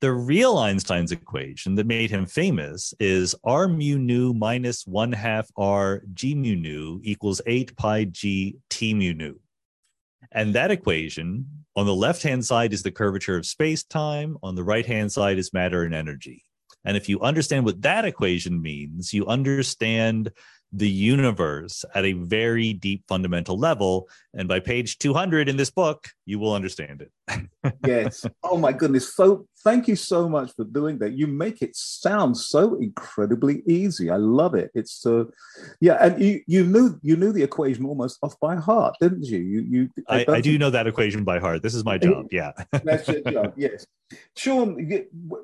The 0.00 0.12
real 0.12 0.58
Einstein's 0.58 1.12
equation 1.12 1.74
that 1.74 1.86
made 1.86 2.10
him 2.10 2.24
famous 2.24 2.94
is 3.00 3.34
R 3.44 3.68
mu 3.68 3.98
nu 3.98 4.32
minus 4.32 4.86
one 4.86 5.12
half 5.12 5.48
R 5.56 6.02
G 6.14 6.34
mu 6.34 6.54
nu 6.54 7.00
equals 7.02 7.40
8 7.46 7.76
pi 7.76 8.04
G 8.04 8.56
T 8.70 8.94
mu 8.94 9.12
nu. 9.12 9.38
And 10.32 10.54
that 10.54 10.70
equation 10.70 11.46
on 11.76 11.86
the 11.86 11.94
left 11.94 12.22
hand 12.22 12.44
side 12.44 12.72
is 12.72 12.82
the 12.82 12.90
curvature 12.90 13.36
of 13.36 13.46
space 13.46 13.84
time, 13.84 14.36
on 14.42 14.54
the 14.54 14.64
right 14.64 14.86
hand 14.86 15.12
side 15.12 15.38
is 15.38 15.52
matter 15.52 15.84
and 15.84 15.94
energy. 15.94 16.44
And 16.84 16.96
if 16.96 17.08
you 17.08 17.20
understand 17.20 17.64
what 17.64 17.82
that 17.82 18.04
equation 18.04 18.60
means, 18.60 19.12
you 19.12 19.26
understand 19.26 20.32
the 20.72 20.88
universe 20.88 21.84
at 21.94 22.04
a 22.04 22.12
very 22.12 22.72
deep 22.72 23.04
fundamental 23.08 23.58
level. 23.58 24.08
And 24.34 24.48
by 24.48 24.60
page 24.60 24.98
200 24.98 25.48
in 25.48 25.56
this 25.56 25.70
book, 25.70 26.08
you 26.26 26.38
will 26.38 26.52
understand 26.52 27.02
it. 27.02 27.10
yes. 27.86 28.26
Oh 28.42 28.58
my 28.58 28.72
goodness. 28.72 29.14
So 29.14 29.46
thank 29.64 29.88
you 29.88 29.96
so 29.96 30.28
much 30.28 30.52
for 30.54 30.64
doing 30.64 30.98
that. 30.98 31.12
You 31.12 31.26
make 31.26 31.62
it 31.62 31.74
sound 31.74 32.36
so 32.36 32.74
incredibly 32.76 33.62
easy. 33.66 34.10
I 34.10 34.16
love 34.16 34.54
it. 34.54 34.70
It's 34.74 34.92
so 34.92 35.20
uh, 35.20 35.24
yeah, 35.80 35.98
and 36.00 36.22
you 36.22 36.40
you 36.46 36.64
knew 36.64 36.98
you 37.02 37.16
knew 37.16 37.32
the 37.32 37.42
equation 37.42 37.84
almost 37.84 38.18
off 38.22 38.38
by 38.40 38.56
heart, 38.56 38.96
didn't 39.00 39.24
you? 39.24 39.38
You 39.38 39.60
you 39.60 39.90
I, 40.08 40.24
I, 40.28 40.32
I 40.36 40.40
do 40.40 40.58
know 40.58 40.70
that 40.70 40.86
equation 40.86 41.24
by 41.24 41.38
heart. 41.38 41.62
This 41.62 41.74
is 41.74 41.84
my 41.84 41.98
job. 41.98 42.26
Yeah. 42.30 42.52
That's 42.84 43.08
your 43.08 43.20
job, 43.20 43.54
yes. 43.56 43.86
Sean, 44.36 44.88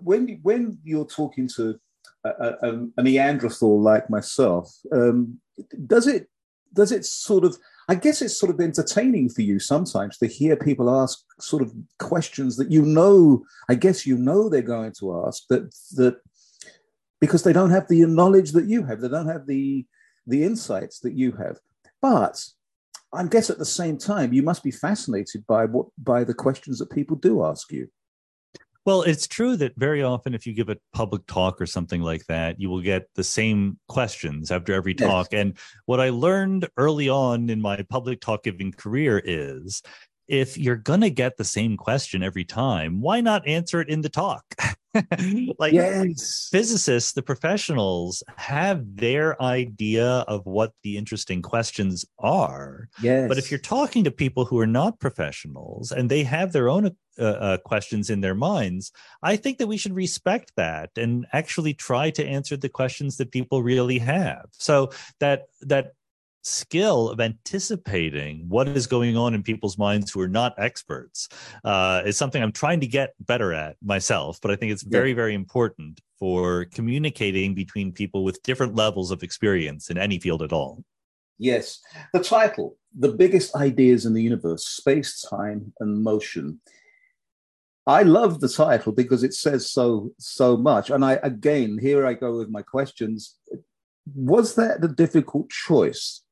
when 0.02 0.38
when 0.42 0.78
you're 0.84 1.06
talking 1.06 1.48
to 1.56 1.78
a, 2.24 2.78
a, 2.96 3.02
Neanderthal 3.02 3.80
like 3.80 4.08
myself, 4.10 4.72
um, 4.92 5.40
does 5.87 6.06
it 6.06 6.28
does 6.72 6.90
it 6.90 7.04
sort 7.04 7.44
of 7.44 7.56
I 7.88 7.94
guess 7.94 8.22
it's 8.22 8.38
sort 8.38 8.50
of 8.50 8.60
entertaining 8.60 9.28
for 9.28 9.42
you 9.42 9.58
sometimes 9.58 10.16
to 10.18 10.26
hear 10.26 10.56
people 10.56 10.88
ask 10.90 11.22
sort 11.38 11.62
of 11.62 11.72
questions 11.98 12.56
that 12.56 12.70
you 12.70 12.82
know, 12.82 13.44
I 13.68 13.74
guess 13.74 14.06
you 14.06 14.16
know 14.16 14.48
they're 14.48 14.62
going 14.62 14.92
to 15.00 15.24
ask 15.26 15.44
that 15.48 15.74
that 15.96 16.16
because 17.20 17.42
they 17.42 17.52
don't 17.52 17.70
have 17.70 17.88
the 17.88 18.04
knowledge 18.06 18.52
that 18.52 18.66
you 18.66 18.84
have, 18.84 19.00
they 19.00 19.08
don't 19.08 19.28
have 19.28 19.46
the 19.46 19.87
the 20.26 20.44
insights 20.44 21.00
that 21.00 21.12
you 21.12 21.32
have. 21.32 21.58
But 22.00 22.44
I 23.12 23.24
guess 23.24 23.50
at 23.50 23.58
the 23.58 23.64
same 23.64 23.98
time, 23.98 24.32
you 24.32 24.42
must 24.42 24.62
be 24.62 24.70
fascinated 24.70 25.46
by 25.46 25.66
what 25.66 25.87
by 25.98 26.24
the 26.24 26.34
questions 26.34 26.78
that 26.78 26.90
people 26.90 27.16
do 27.16 27.44
ask 27.44 27.70
you. 27.70 27.88
Well, 28.85 29.01
it's 29.03 29.27
true 29.27 29.57
that 29.57 29.73
very 29.77 30.03
often, 30.03 30.35
if 30.35 30.47
you 30.47 30.53
give 30.53 30.68
a 30.68 30.77
public 30.92 31.27
talk 31.27 31.59
or 31.61 31.66
something 31.66 32.03
like 32.03 32.27
that, 32.27 32.61
you 32.61 32.68
will 32.68 32.83
get 32.83 33.09
the 33.14 33.25
same 33.25 33.79
questions 33.88 34.51
after 34.51 34.75
every 34.75 34.94
talk. 34.94 35.29
Yes. 35.33 35.40
And 35.40 35.59
what 35.87 36.01
I 36.01 36.11
learned 36.11 36.68
early 36.77 37.09
on 37.09 37.49
in 37.49 37.62
my 37.62 37.83
public 37.88 38.20
talk 38.20 38.42
giving 38.44 38.73
career 38.73 39.23
is 39.25 39.83
if 40.29 40.59
you're 40.59 40.77
going 40.77 41.01
to 41.01 41.11
get 41.11 41.38
the 41.38 41.44
same 41.44 41.79
question 41.79 42.23
every 42.23 42.44
time, 42.44 43.01
why 43.01 43.23
not 43.23 43.47
answer 43.47 43.81
it 43.81 43.88
in 43.88 44.03
the 44.03 44.11
talk? 44.11 44.44
like 45.59 45.72
yes. 45.72 46.48
physicists, 46.50 47.12
the 47.12 47.22
professionals 47.22 48.22
have 48.37 48.96
their 48.96 49.40
idea 49.42 50.24
of 50.28 50.44
what 50.46 50.72
the 50.83 50.96
interesting 50.96 51.42
questions 51.42 52.04
are. 52.18 52.88
Yes. 53.02 53.28
But 53.28 53.38
if 53.38 53.50
you're 53.50 53.61
talking 53.61 54.04
to 54.04 54.11
people 54.11 54.44
who 54.44 54.59
are 54.59 54.66
not 54.66 55.00
professionals 55.00 55.92
and 55.92 56.11
they 56.11 56.22
have 56.24 56.52
their 56.52 56.68
own 56.68 56.96
uh, 57.18 57.22
uh, 57.22 57.57
questions 57.59 58.11
in 58.11 58.20
their 58.20 58.35
minds, 58.35 58.92
I 59.22 59.37
think 59.37 59.59
that 59.59 59.66
we 59.66 59.76
should 59.76 59.94
respect 59.94 60.52
that 60.57 60.90
and 60.96 61.26
actually 61.33 61.74
try 61.74 62.11
to 62.11 62.24
answer 62.24 62.57
the 62.57 62.68
questions 62.68 63.16
that 63.16 63.30
people 63.33 63.62
really 63.62 63.98
have. 63.98 64.46
So 64.52 64.90
that 65.20 65.44
that 65.62 65.92
skill 66.44 67.09
of 67.09 67.20
anticipating 67.20 68.44
what 68.48 68.68
is 68.68 68.87
going 68.87 69.16
on 69.16 69.35
in 69.35 69.42
people's 69.42 69.78
minds 69.78 70.11
who 70.12 70.20
are 70.20 70.28
not 70.28 70.54
experts 70.59 71.28
uh, 71.64 72.02
is 72.04 72.16
something 72.16 72.42
I'm 72.42 72.52
trying 72.52 72.80
to 72.80 72.87
get 72.87 73.14
better 73.20 73.52
at 73.52 73.76
myself. 73.83 74.38
But 74.40 74.50
I 74.50 74.57
think 74.57 74.70
it's 74.72 74.83
very, 74.83 75.11
yeah. 75.11 75.16
very 75.16 75.35
important 75.35 76.00
for 76.18 76.66
communicating 76.66 77.54
between 77.54 77.92
people 77.92 78.24
with 78.24 78.42
different 78.42 78.74
levels 78.74 79.11
of 79.11 79.22
experience 79.22 79.90
in 79.90 79.98
any 79.98 80.18
field 80.18 80.42
at 80.42 80.52
all. 80.52 80.85
Yes. 81.38 81.80
The 82.12 82.22
title, 82.22 82.76
The 82.96 83.12
Biggest 83.12 83.57
Ideas 83.57 84.07
in 84.07 84.12
the 84.12 84.22
Universe 84.22 84.68
Space, 84.68 85.20
Time, 85.28 85.72
and 85.80 86.02
Motion. 86.02 86.61
I 87.87 88.02
love 88.02 88.40
the 88.40 88.48
title 88.48 88.92
because 88.92 89.22
it 89.24 89.35
says 89.35 89.70
so 89.70 90.12
so 90.18 90.57
much. 90.57 90.88
And 90.88 91.04
I 91.04 91.18
again, 91.22 91.78
here 91.78 92.07
I 92.07 92.14
go 92.14 92.38
with 92.38 92.48
my 92.48 92.62
questions. 92.62 93.37
Was 94.14 94.54
that 94.54 94.83
a 94.83 94.88
difficult 94.88 95.50
choice 95.50 96.23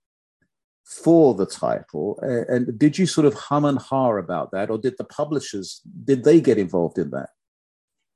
for 1.02 1.34
the 1.34 1.46
title? 1.46 2.18
And 2.22 2.78
did 2.78 2.98
you 2.98 3.06
sort 3.06 3.26
of 3.26 3.34
hum 3.34 3.64
and 3.64 3.78
ha 3.78 4.16
about 4.16 4.50
that, 4.52 4.70
or 4.70 4.78
did 4.78 4.96
the 4.98 5.04
publishers 5.04 5.80
did 6.04 6.24
they 6.24 6.40
get 6.40 6.58
involved 6.58 6.98
in 6.98 7.10
that? 7.10 7.30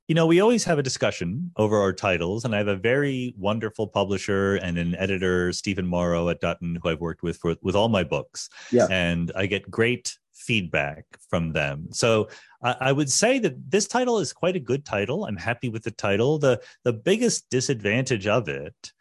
You 0.08 0.14
know, 0.14 0.26
we 0.26 0.40
always 0.40 0.62
have 0.64 0.78
a 0.78 0.84
discussion 0.84 1.50
over 1.56 1.76
our 1.80 1.92
titles, 1.92 2.44
and 2.44 2.54
I 2.54 2.58
have 2.58 2.68
a 2.68 2.76
very 2.76 3.34
wonderful 3.36 3.88
publisher 3.88 4.54
and 4.56 4.78
an 4.78 4.94
editor, 4.94 5.52
Stephen 5.52 5.86
Morrow 5.86 6.28
at 6.28 6.40
Dutton, 6.40 6.78
who 6.80 6.88
I've 6.90 7.00
worked 7.00 7.24
with 7.24 7.38
for 7.38 7.56
with 7.62 7.74
all 7.74 7.88
my 7.88 8.04
books. 8.04 8.48
Yeah. 8.70 8.86
And 8.90 9.32
I 9.34 9.46
get 9.46 9.68
great 9.68 10.16
feedback 10.32 11.04
from 11.28 11.52
them. 11.54 11.88
So 11.90 12.28
I, 12.62 12.76
I 12.80 12.92
would 12.92 13.10
say 13.10 13.40
that 13.40 13.70
this 13.70 13.88
title 13.88 14.20
is 14.20 14.32
quite 14.32 14.54
a 14.54 14.60
good 14.60 14.84
title. 14.84 15.24
I'm 15.24 15.36
happy 15.36 15.68
with 15.68 15.82
the 15.82 15.90
title. 15.90 16.38
The 16.38 16.60
the 16.84 16.92
biggest 16.92 17.50
disadvantage 17.50 18.28
of 18.28 18.48
it 18.48 18.92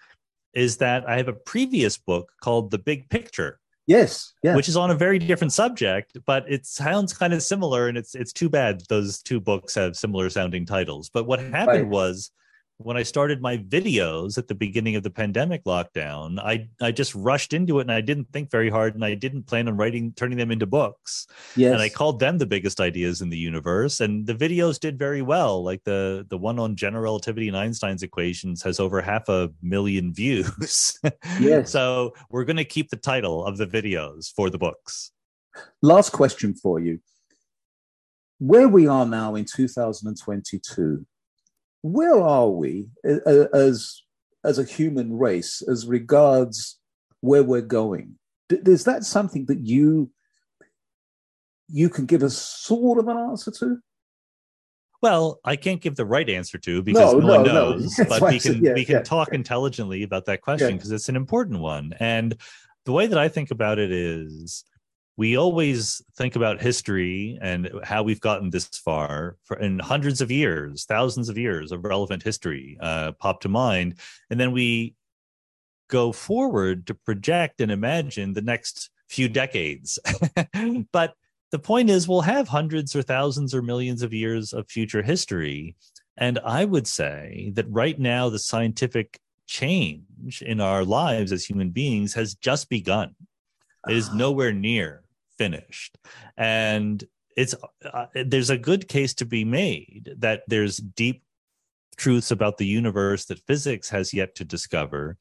is 0.55 0.77
that 0.77 1.07
I 1.07 1.17
have 1.17 1.27
a 1.27 1.33
previous 1.33 1.97
book 1.97 2.31
called 2.41 2.71
The 2.71 2.79
Big 2.79 3.09
Picture 3.09 3.59
Yes, 3.88 4.34
yeah. 4.41 4.56
which 4.56 4.67
is 4.67 4.76
on 4.76 4.89
a 4.91 4.95
very 4.95 5.19
different 5.19 5.54
subject, 5.54 6.17
but 6.26 6.43
it 6.50 6.65
sounds 6.65 7.13
kind 7.13 7.34
of 7.34 7.43
similar. 7.43 7.88
And 7.88 7.98
it's 7.98 8.15
it's 8.15 8.34
too 8.34 8.50
bad 8.50 8.82
those 8.89 9.21
two 9.21 9.39
books 9.39 9.76
have 9.76 9.95
similar 9.95 10.30
sounding 10.30 10.65
titles. 10.65 11.10
But 11.10 11.26
what 11.26 11.39
happened 11.39 11.84
Right. 11.84 11.88
was 11.88 12.32
when 12.77 12.97
I 12.97 13.03
started 13.03 13.41
my 13.41 13.57
videos 13.57 14.38
at 14.38 14.47
the 14.47 14.55
beginning 14.55 14.95
of 14.97 15.03
the 15.03 15.09
pandemic 15.09 15.63
lockdown, 15.63 16.39
I 16.39 16.67
I 16.81 16.91
just 16.91 17.15
rushed 17.15 17.53
into 17.53 17.79
it 17.79 17.83
and 17.83 17.91
I 17.91 18.01
didn't 18.01 18.31
think 18.33 18.51
very 18.51 18.69
hard 18.69 18.95
and 18.95 19.05
I 19.05 19.15
didn't 19.15 19.43
plan 19.43 19.67
on 19.67 19.77
writing 19.77 20.11
turning 20.15 20.38
them 20.38 20.51
into 20.51 20.65
books. 20.65 21.27
yes. 21.55 21.71
And 21.71 21.81
I 21.81 21.88
called 21.88 22.19
them 22.19 22.38
the 22.38 22.45
biggest 22.45 22.81
ideas 22.81 23.21
in 23.21 23.29
the 23.29 23.38
universe. 23.38 24.01
And 24.01 24.27
the 24.27 24.35
videos 24.35 24.79
did 24.79 24.99
very 24.99 25.21
well. 25.21 25.63
Like 25.63 25.83
the 25.85 26.25
the 26.29 26.38
one 26.38 26.59
on 26.59 26.75
general 26.75 27.03
relativity 27.03 27.47
and 27.47 27.55
Einstein's 27.55 28.03
equations 28.03 28.61
has 28.63 28.79
over 28.79 29.01
half 29.01 29.29
a 29.29 29.51
million 29.61 30.13
views. 30.21 30.99
Yes. 31.39 31.71
so 31.71 32.13
we're 32.29 32.45
going 32.45 32.57
to 32.57 32.65
keep 32.65 32.89
the 32.89 32.97
title 32.97 33.45
of 33.45 33.57
the 33.57 33.67
videos 33.67 34.31
for 34.33 34.49
the 34.49 34.57
books. 34.57 35.11
Last 35.81 36.11
question 36.11 36.53
for 36.53 36.79
you. 36.79 36.99
Where 38.39 38.67
we 38.67 38.85
are 38.88 39.05
now 39.05 39.35
in 39.35 39.45
2022, 39.45 41.05
where 41.86 42.19
are 42.19 42.50
we 42.50 42.88
a- 43.06 43.21
a- 43.28 43.56
as, 43.56 44.02
as 44.43 44.58
a 44.58 44.63
human 44.63 45.17
race 45.17 45.62
as 45.62 45.86
regards 45.86 46.80
where 47.21 47.43
we're 47.43 47.62
going? 47.62 48.17
Is 48.50 48.86
that 48.86 49.04
something 49.04 49.45
that 49.45 49.60
you 49.60 50.12
you 51.67 51.89
can 51.89 52.06
give 52.06 52.21
us 52.21 52.38
sort 52.38 53.00
of 53.00 53.08
an 53.08 53.17
answer 53.17 53.52
to? 53.52 53.78
Well, 55.02 55.39
I 55.43 55.56
can't 55.56 55.82
give 55.82 55.95
the 55.95 56.06
right 56.06 56.30
answer 56.30 56.58
to 56.60 56.82
because 56.84 57.13
No, 57.13 57.19
no, 57.19 57.28
one 57.28 57.43
no, 57.43 57.54
no. 57.54 57.71
knows, 57.71 57.95
That's 57.98 58.19
but 58.19 58.32
we 58.32 58.39
can 58.39 58.63
yeah, 58.63 58.74
we 58.74 58.86
can 58.86 58.95
yeah, 58.95 59.02
talk 59.04 59.30
yeah. 59.30 59.36
intelligently 59.36 60.04
about 60.04 60.26
that 60.26 60.41
question 60.41 60.78
because 60.78 60.91
it's 60.91 61.10
an 61.10 61.15
important 61.15 61.60
one. 61.60 61.93
And 62.00 62.36
the 62.86 62.91
way 62.91 63.08
that 63.08 63.17
I 63.17 63.28
think 63.30 63.52
about 63.52 63.78
it 63.80 63.91
is 63.91 64.63
we 65.17 65.38
always 65.38 66.01
think 66.17 66.36
about 66.36 66.62
history 66.62 67.39
and 67.41 67.69
how 67.84 68.04
we've 68.04 68.19
gotten 68.19 68.49
this 68.49 68.67
far 68.67 69.38
for 69.43 69.58
in 69.58 69.80
hundreds 69.80 70.19
of 70.21 70.30
years, 70.30 70.84
thousands 70.86 71.30
of 71.30 71.38
years 71.38 71.71
of 71.71 71.86
relevant 71.86 72.21
history 72.21 72.78
uh, 72.82 73.13
pop 73.13 73.41
to 73.41 73.49
mind, 73.49 73.95
and 74.30 74.39
then 74.39 74.51
we 74.51 74.93
go 75.88 76.12
forward 76.12 76.88
to 76.88 76.93
project 76.93 77.62
and 77.62 77.71
imagine 77.71 78.34
the 78.34 78.41
next 78.41 78.89
few 79.08 79.30
decades. 79.30 79.99
but 80.91 81.13
the 81.51 81.60
point 81.60 81.89
is, 81.89 82.08
we'll 82.08 82.21
have 82.21 82.47
hundreds 82.47 82.95
or 82.95 83.01
thousands 83.01 83.54
or 83.54 83.62
millions 83.62 84.01
of 84.01 84.13
years 84.13 84.51
of 84.51 84.69
future 84.69 85.01
history. 85.01 85.75
And 86.17 86.39
I 86.43 86.65
would 86.65 86.88
say 86.88 87.51
that 87.56 87.69
right 87.69 87.97
now, 87.97 88.30
the 88.30 88.39
scientific 88.39 89.19
change 89.47 90.41
in 90.41 90.60
our 90.60 90.84
lives 90.84 91.32
as 91.32 91.45
human 91.45 91.69
beings 91.69 92.15
has 92.15 92.34
just 92.34 92.67
begun. 92.67 93.15
It 93.88 93.95
is 93.95 94.12
nowhere 94.12 94.51
near 94.51 95.05
finished. 95.38 95.98
And 96.38 97.04
it's 97.36 97.56
uh, 97.91 98.06
there's 98.13 98.50
a 98.50 98.58
good 98.58 98.88
case 98.88 99.13
to 99.15 99.26
be 99.26 99.43
made 99.43 100.13
that 100.17 100.43
there's 100.48 100.78
deep 100.78 101.24
truths 101.98 102.32
about 102.32 102.58
the 102.58 102.65
universe 102.65 103.26
that 103.26 103.45
physics 103.48 103.89
has 103.89 104.13
yet 104.13 104.36
to 104.36 104.45
discover. 104.45 105.17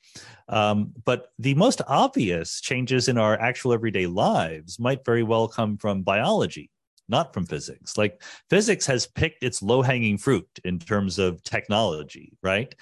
Um, 0.48 0.92
but 1.04 1.28
the 1.38 1.54
most 1.54 1.80
obvious 1.86 2.60
changes 2.60 3.08
in 3.08 3.18
our 3.18 3.40
actual 3.40 3.72
everyday 3.72 4.06
lives 4.06 4.78
might 4.78 5.04
very 5.04 5.22
well 5.22 5.48
come 5.48 5.76
from 5.76 6.02
biology, 6.02 6.70
not 7.08 7.32
from 7.32 7.46
physics. 7.46 7.96
Like 7.96 8.22
physics 8.50 8.86
has 8.86 9.06
picked 9.06 9.44
its 9.44 9.62
low 9.62 9.82
hanging 9.82 10.18
fruit 10.18 10.48
in 10.64 10.78
terms 10.78 11.18
of 11.18 11.42
technology, 11.42 12.32
right? 12.42 12.74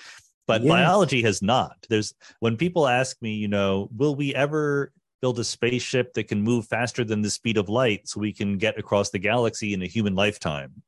But 0.46 0.66
biology 0.66 1.22
has 1.22 1.40
not. 1.40 1.76
There's 1.88 2.14
when 2.40 2.56
people 2.56 2.88
ask 2.88 3.20
me, 3.22 3.34
you 3.34 3.48
know, 3.48 3.88
will 3.94 4.14
we 4.14 4.34
ever 4.34 4.92
build 5.22 5.38
a 5.38 5.44
spaceship 5.44 6.12
that 6.12 6.28
can 6.28 6.42
move 6.42 6.66
faster 6.66 7.04
than 7.04 7.22
the 7.22 7.30
speed 7.30 7.56
of 7.56 7.70
light 7.70 8.06
so 8.06 8.20
we 8.20 8.32
can 8.32 8.58
get 8.58 8.78
across 8.78 9.08
the 9.08 9.18
galaxy 9.18 9.72
in 9.72 9.80
a 9.82 9.86
human 9.86 10.14
lifetime? 10.14 10.82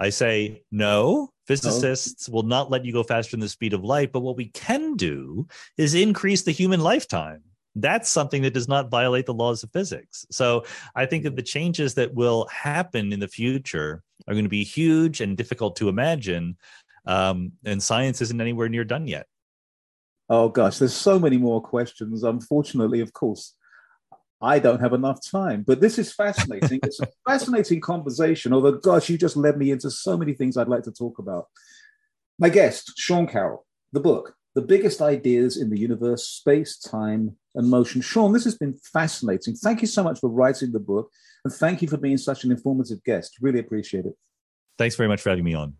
I 0.00 0.08
say, 0.08 0.62
no, 0.72 1.30
physicists 1.46 2.26
will 2.26 2.42
not 2.42 2.70
let 2.70 2.86
you 2.86 2.92
go 2.92 3.02
faster 3.02 3.32
than 3.32 3.40
the 3.40 3.48
speed 3.50 3.74
of 3.74 3.84
light. 3.84 4.12
But 4.12 4.20
what 4.20 4.36
we 4.36 4.46
can 4.46 4.94
do 4.96 5.46
is 5.76 5.94
increase 5.94 6.42
the 6.42 6.52
human 6.52 6.80
lifetime. 6.80 7.42
That's 7.76 8.08
something 8.08 8.42
that 8.42 8.54
does 8.54 8.66
not 8.66 8.90
violate 8.90 9.26
the 9.26 9.34
laws 9.34 9.62
of 9.62 9.70
physics. 9.72 10.26
So 10.30 10.64
I 10.96 11.04
think 11.04 11.24
that 11.24 11.36
the 11.36 11.42
changes 11.42 11.94
that 11.94 12.14
will 12.14 12.48
happen 12.48 13.12
in 13.12 13.20
the 13.20 13.28
future 13.28 14.02
are 14.26 14.34
going 14.34 14.44
to 14.46 14.48
be 14.48 14.64
huge 14.64 15.20
and 15.20 15.36
difficult 15.36 15.76
to 15.76 15.88
imagine. 15.90 16.56
Um, 17.04 17.52
and 17.64 17.82
science 17.82 18.22
isn't 18.22 18.40
anywhere 18.40 18.68
near 18.70 18.84
done 18.84 19.06
yet. 19.06 19.26
Oh 20.30 20.48
gosh, 20.48 20.78
there's 20.78 20.94
so 20.94 21.18
many 21.18 21.36
more 21.36 21.60
questions. 21.60 22.22
Unfortunately, 22.22 23.00
of 23.00 23.12
course, 23.12 23.56
I 24.40 24.60
don't 24.60 24.80
have 24.80 24.92
enough 24.92 25.18
time. 25.20 25.64
But 25.66 25.80
this 25.80 25.98
is 25.98 26.12
fascinating. 26.12 26.78
it's 26.84 27.00
a 27.00 27.08
fascinating 27.28 27.80
conversation. 27.80 28.52
Although, 28.52 28.78
gosh, 28.78 29.10
you 29.10 29.18
just 29.18 29.36
led 29.36 29.58
me 29.58 29.72
into 29.72 29.90
so 29.90 30.16
many 30.16 30.32
things 30.32 30.56
I'd 30.56 30.68
like 30.68 30.84
to 30.84 30.92
talk 30.92 31.18
about. 31.18 31.46
My 32.38 32.48
guest, 32.48 32.92
Sean 32.96 33.26
Carroll, 33.26 33.66
the 33.92 34.00
book, 34.00 34.34
The 34.54 34.62
Biggest 34.62 35.02
Ideas 35.02 35.56
in 35.60 35.68
the 35.68 35.78
Universe, 35.78 36.26
Space, 36.26 36.78
Time, 36.78 37.36
and 37.56 37.68
Motion. 37.68 38.00
Sean, 38.00 38.32
this 38.32 38.44
has 38.44 38.56
been 38.56 38.78
fascinating. 38.92 39.56
Thank 39.56 39.82
you 39.82 39.88
so 39.88 40.04
much 40.04 40.20
for 40.20 40.30
writing 40.30 40.70
the 40.70 40.78
book. 40.78 41.10
And 41.44 41.52
thank 41.52 41.82
you 41.82 41.88
for 41.88 41.96
being 41.96 42.18
such 42.18 42.44
an 42.44 42.52
informative 42.52 43.02
guest. 43.02 43.36
Really 43.40 43.58
appreciate 43.58 44.06
it. 44.06 44.14
Thanks 44.78 44.94
very 44.94 45.08
much 45.08 45.20
for 45.20 45.30
having 45.30 45.44
me 45.44 45.54
on. 45.54 45.74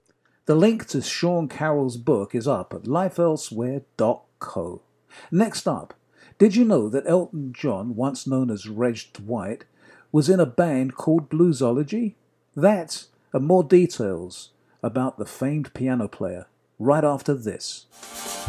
The 0.47 0.55
link 0.55 0.87
to 0.89 1.03
Sean 1.03 1.49
Carroll's 1.49 1.97
book 1.97 2.35
is 2.35 2.49
up 2.49 2.73
at 2.75 2.85
lifeelsewhere.co. 2.85 4.83
Next 5.31 5.69
up, 5.69 5.95
did 6.39 6.57
you 6.57 6.65
know 6.65 6.89
that 6.89 7.07
Elton 7.07 7.53
John, 7.53 7.95
once 7.95 8.27
known 8.27 8.51
as 8.51 8.67
Reg 8.67 9.01
Dwight, 9.13 9.65
was 10.11 10.31
in 10.31 10.41
a 10.41 10.47
band 10.47 10.95
called 10.97 11.29
Bluesology? 11.29 12.15
That 12.57 13.05
and 13.33 13.47
more 13.47 13.63
details 13.63 14.51
about 14.83 15.19
the 15.19 15.27
famed 15.27 15.73
piano 15.75 16.09
player 16.09 16.47
right 16.79 17.05
after 17.05 17.35
this. 17.35 17.87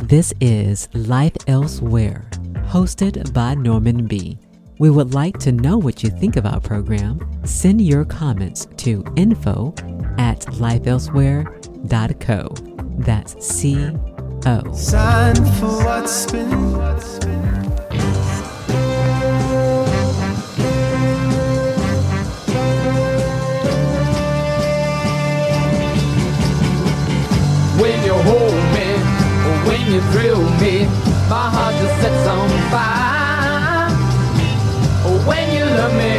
This 0.01 0.33
is 0.39 0.87
Life 0.93 1.35
Elsewhere, 1.47 2.25
hosted 2.67 3.33
by 3.33 3.55
Norman 3.55 4.07
B. 4.07 4.39
We 4.79 4.89
would 4.89 5.13
like 5.13 5.37
to 5.39 5.51
know 5.51 5.77
what 5.77 6.01
you 6.01 6.09
think 6.09 6.37
of 6.37 6.45
our 6.45 6.59
program. 6.59 7.19
Send 7.45 7.81
your 7.81 8.05
comments 8.05 8.67
to 8.77 9.03
info 9.15 9.75
at 10.17 10.47
lifeelsewhere.co. 11.83 12.55
That's 12.99 13.45
C 13.45 13.89
O. 14.45 14.73
Sign 14.73 15.35
for 15.35 15.83
what's 15.83 16.25
been. 16.31 16.49
When 27.79 28.03
you 28.05 28.13
hold 28.13 28.53
me, 28.75 28.87
or 29.47 29.55
when 29.67 29.81
you 29.91 30.01
thrill 30.11 30.43
me, 30.59 30.85
my 31.29 31.49
heart 31.49 31.75
just 31.75 32.01
sets 32.01 32.27
on 32.27 32.49
fire. 32.69 33.89
Or 35.07 35.17
when 35.27 35.45
you 35.55 35.65
love 35.65 35.93
me, 35.95 36.13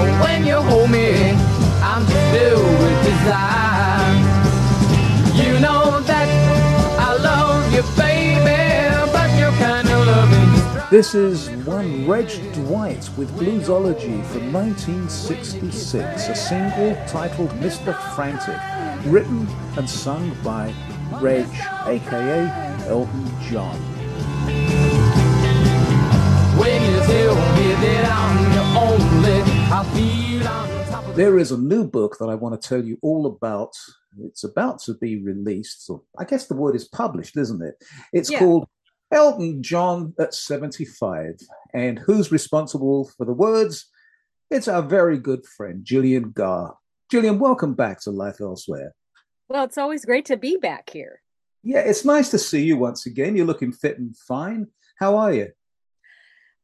or 0.00 0.10
when 0.22 0.44
you 0.46 0.60
hold 0.60 0.90
me, 0.90 1.13
This 10.94 11.12
is 11.16 11.50
one 11.66 12.06
Reg 12.06 12.28
Dwight 12.52 13.10
with 13.16 13.28
Bluesology 13.32 14.24
from 14.26 14.52
1966, 14.52 16.28
a 16.28 16.34
single 16.36 16.94
titled 17.08 17.50
Mr. 17.58 17.92
Frantic, 18.14 18.60
written 19.12 19.48
and 19.76 19.90
sung 19.90 20.30
by 20.44 20.72
Reg, 21.20 21.48
aka 21.86 22.46
Elton 22.86 23.26
John. 23.42 23.76
When 26.56 26.80
you 26.80 26.98
tell 27.00 27.34
me 27.56 27.68
that 27.82 28.06
I'm 28.12 28.38
your 28.54 28.68
only, 28.86 29.42
I 29.72 29.82
feel 29.96 30.46
on 30.46 30.86
top 30.86 31.08
of 31.08 31.16
There 31.16 31.38
is 31.40 31.50
a 31.50 31.58
new 31.58 31.88
book 31.88 32.18
that 32.20 32.28
I 32.28 32.36
want 32.36 32.62
to 32.62 32.68
tell 32.68 32.84
you 32.84 32.98
all 33.02 33.26
about. 33.26 33.74
It's 34.20 34.44
about 34.44 34.78
to 34.82 34.94
be 34.94 35.20
released. 35.20 35.86
So 35.86 36.04
I 36.20 36.22
guess 36.22 36.46
the 36.46 36.54
word 36.54 36.76
is 36.76 36.84
published, 36.84 37.36
isn't 37.36 37.62
it? 37.62 37.82
It's 38.12 38.30
Yeah. 38.30 38.38
called 38.38 38.68
Elton 39.14 39.62
John 39.62 40.12
at 40.18 40.34
75. 40.34 41.38
And 41.72 41.98
who's 42.00 42.32
responsible 42.32 43.08
for 43.16 43.24
the 43.24 43.32
words? 43.32 43.86
It's 44.50 44.66
our 44.68 44.82
very 44.82 45.18
good 45.18 45.46
friend, 45.46 45.84
Gillian 45.84 46.32
Gaar. 46.32 46.74
Gillian, 47.10 47.38
welcome 47.38 47.74
back 47.74 48.00
to 48.02 48.10
Life 48.10 48.40
Elsewhere. 48.40 48.92
Well, 49.48 49.64
it's 49.64 49.78
always 49.78 50.04
great 50.04 50.24
to 50.26 50.36
be 50.36 50.56
back 50.56 50.90
here. 50.90 51.20
Yeah, 51.62 51.78
it's 51.80 52.04
nice 52.04 52.30
to 52.30 52.38
see 52.38 52.64
you 52.64 52.76
once 52.76 53.06
again. 53.06 53.36
You're 53.36 53.46
looking 53.46 53.72
fit 53.72 53.98
and 53.98 54.16
fine. 54.16 54.66
How 54.98 55.16
are 55.16 55.32
you? 55.32 55.48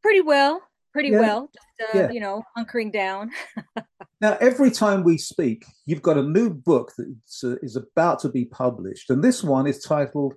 Pretty 0.02 0.20
well, 0.20 0.60
pretty 0.92 1.10
Yeah. 1.10 1.20
well. 1.20 1.50
Just 1.54 1.94
uh, 1.94 1.98
Yeah. 1.98 2.10
you 2.10 2.20
know, 2.20 2.42
hunkering 2.58 2.92
down. 2.92 3.30
Now, 4.22 4.36
every 4.38 4.70
time 4.70 5.02
we 5.02 5.16
speak, 5.16 5.64
you've 5.86 6.02
got 6.02 6.18
a 6.18 6.22
new 6.22 6.50
book 6.50 6.92
that 6.98 7.16
uh, 7.42 7.56
is 7.62 7.74
about 7.74 8.18
to 8.18 8.28
be 8.28 8.44
published. 8.44 9.08
And 9.08 9.24
this 9.24 9.42
one 9.42 9.66
is 9.66 9.82
titled 9.82 10.34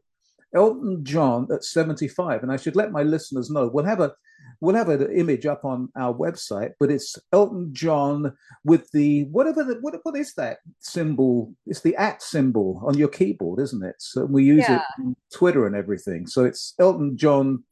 Elton 0.55 1.03
John 1.03 1.47
at 1.51 1.63
75. 1.63 2.43
And 2.43 2.51
I 2.51 2.57
should 2.57 2.75
let 2.75 2.91
my 2.91 3.03
listeners 3.03 3.49
know 3.49 3.67
we'll 3.67 3.85
have 3.85 3.99
a 3.99 4.13
we'll 4.61 4.75
have 4.75 4.89
an 4.89 5.11
image 5.11 5.45
up 5.45 5.65
on 5.65 5.89
our 5.95 6.13
website, 6.13 6.71
but 6.79 6.91
it's 6.91 7.17
Elton 7.31 7.73
John 7.73 8.33
with 8.63 8.89
the 8.91 9.23
whatever 9.25 9.63
the 9.63 9.75
what, 9.81 9.95
what 10.03 10.15
is 10.17 10.33
that 10.35 10.59
symbol? 10.79 11.53
It's 11.65 11.81
the 11.81 11.95
at 11.95 12.21
symbol 12.21 12.81
on 12.85 12.97
your 12.97 13.07
keyboard, 13.09 13.59
isn't 13.59 13.83
it? 13.83 13.95
So 13.99 14.25
we 14.25 14.43
use 14.43 14.65
Yeah. 14.67 14.77
it 14.77 14.81
on 15.01 15.15
Twitter 15.33 15.65
and 15.65 15.75
everything. 15.75 16.27
So 16.27 16.45
it's 16.45 16.73
Elton 16.79 17.17
John 17.17 17.63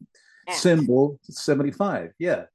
At. 0.48 0.56
symbol 0.56 1.20
75. 1.24 2.14
Yeah. 2.20 2.46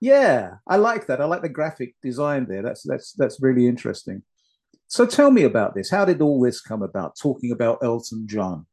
Yeah, 0.00 0.54
I 0.66 0.76
like 0.78 1.06
that. 1.06 1.20
I 1.20 1.26
like 1.26 1.42
the 1.42 1.48
graphic 1.48 1.94
design 2.02 2.46
there. 2.48 2.60
That's 2.62 2.82
that's 2.82 3.12
that's 3.12 3.40
really 3.40 3.68
interesting. 3.68 4.24
So 4.88 5.06
tell 5.06 5.30
me 5.30 5.44
about 5.44 5.74
this. 5.76 5.90
How 5.90 6.04
did 6.04 6.20
all 6.20 6.40
this 6.40 6.60
come 6.60 6.82
about? 6.82 7.16
Talking 7.16 7.52
about 7.52 7.78
Elton 7.84 8.26
John. 8.26 8.66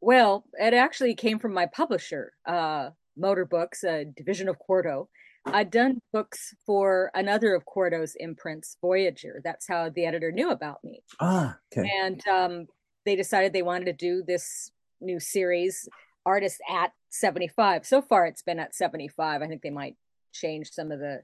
Well, 0.00 0.44
it 0.54 0.74
actually 0.74 1.14
came 1.14 1.38
from 1.38 1.52
my 1.52 1.66
publisher, 1.66 2.32
uh, 2.46 2.90
Motorbooks, 3.18 3.84
a 3.84 4.04
division 4.04 4.48
of 4.48 4.58
Quarto. 4.58 5.08
I'd 5.46 5.70
done 5.70 6.00
books 6.12 6.54
for 6.66 7.10
another 7.14 7.54
of 7.54 7.64
Quarto's 7.64 8.14
imprints, 8.16 8.76
Voyageur. 8.82 9.40
That's 9.42 9.66
how 9.66 9.88
the 9.88 10.04
editor 10.04 10.32
knew 10.32 10.50
about 10.50 10.82
me. 10.84 11.02
Ah, 11.18 11.56
okay. 11.72 11.90
and 12.02 12.26
um, 12.28 12.66
they 13.04 13.16
decided 13.16 13.52
they 13.52 13.62
wanted 13.62 13.86
to 13.86 13.92
do 13.92 14.22
this 14.26 14.70
new 15.00 15.18
series 15.18 15.88
artist 16.26 16.60
at 16.68 16.92
75 17.08 17.86
so 17.86 18.02
far 18.02 18.26
it's 18.26 18.42
been 18.42 18.58
at 18.58 18.74
75 18.74 19.42
i 19.42 19.46
think 19.46 19.62
they 19.62 19.70
might 19.70 19.96
change 20.32 20.70
some 20.70 20.92
of 20.92 21.00
the 21.00 21.22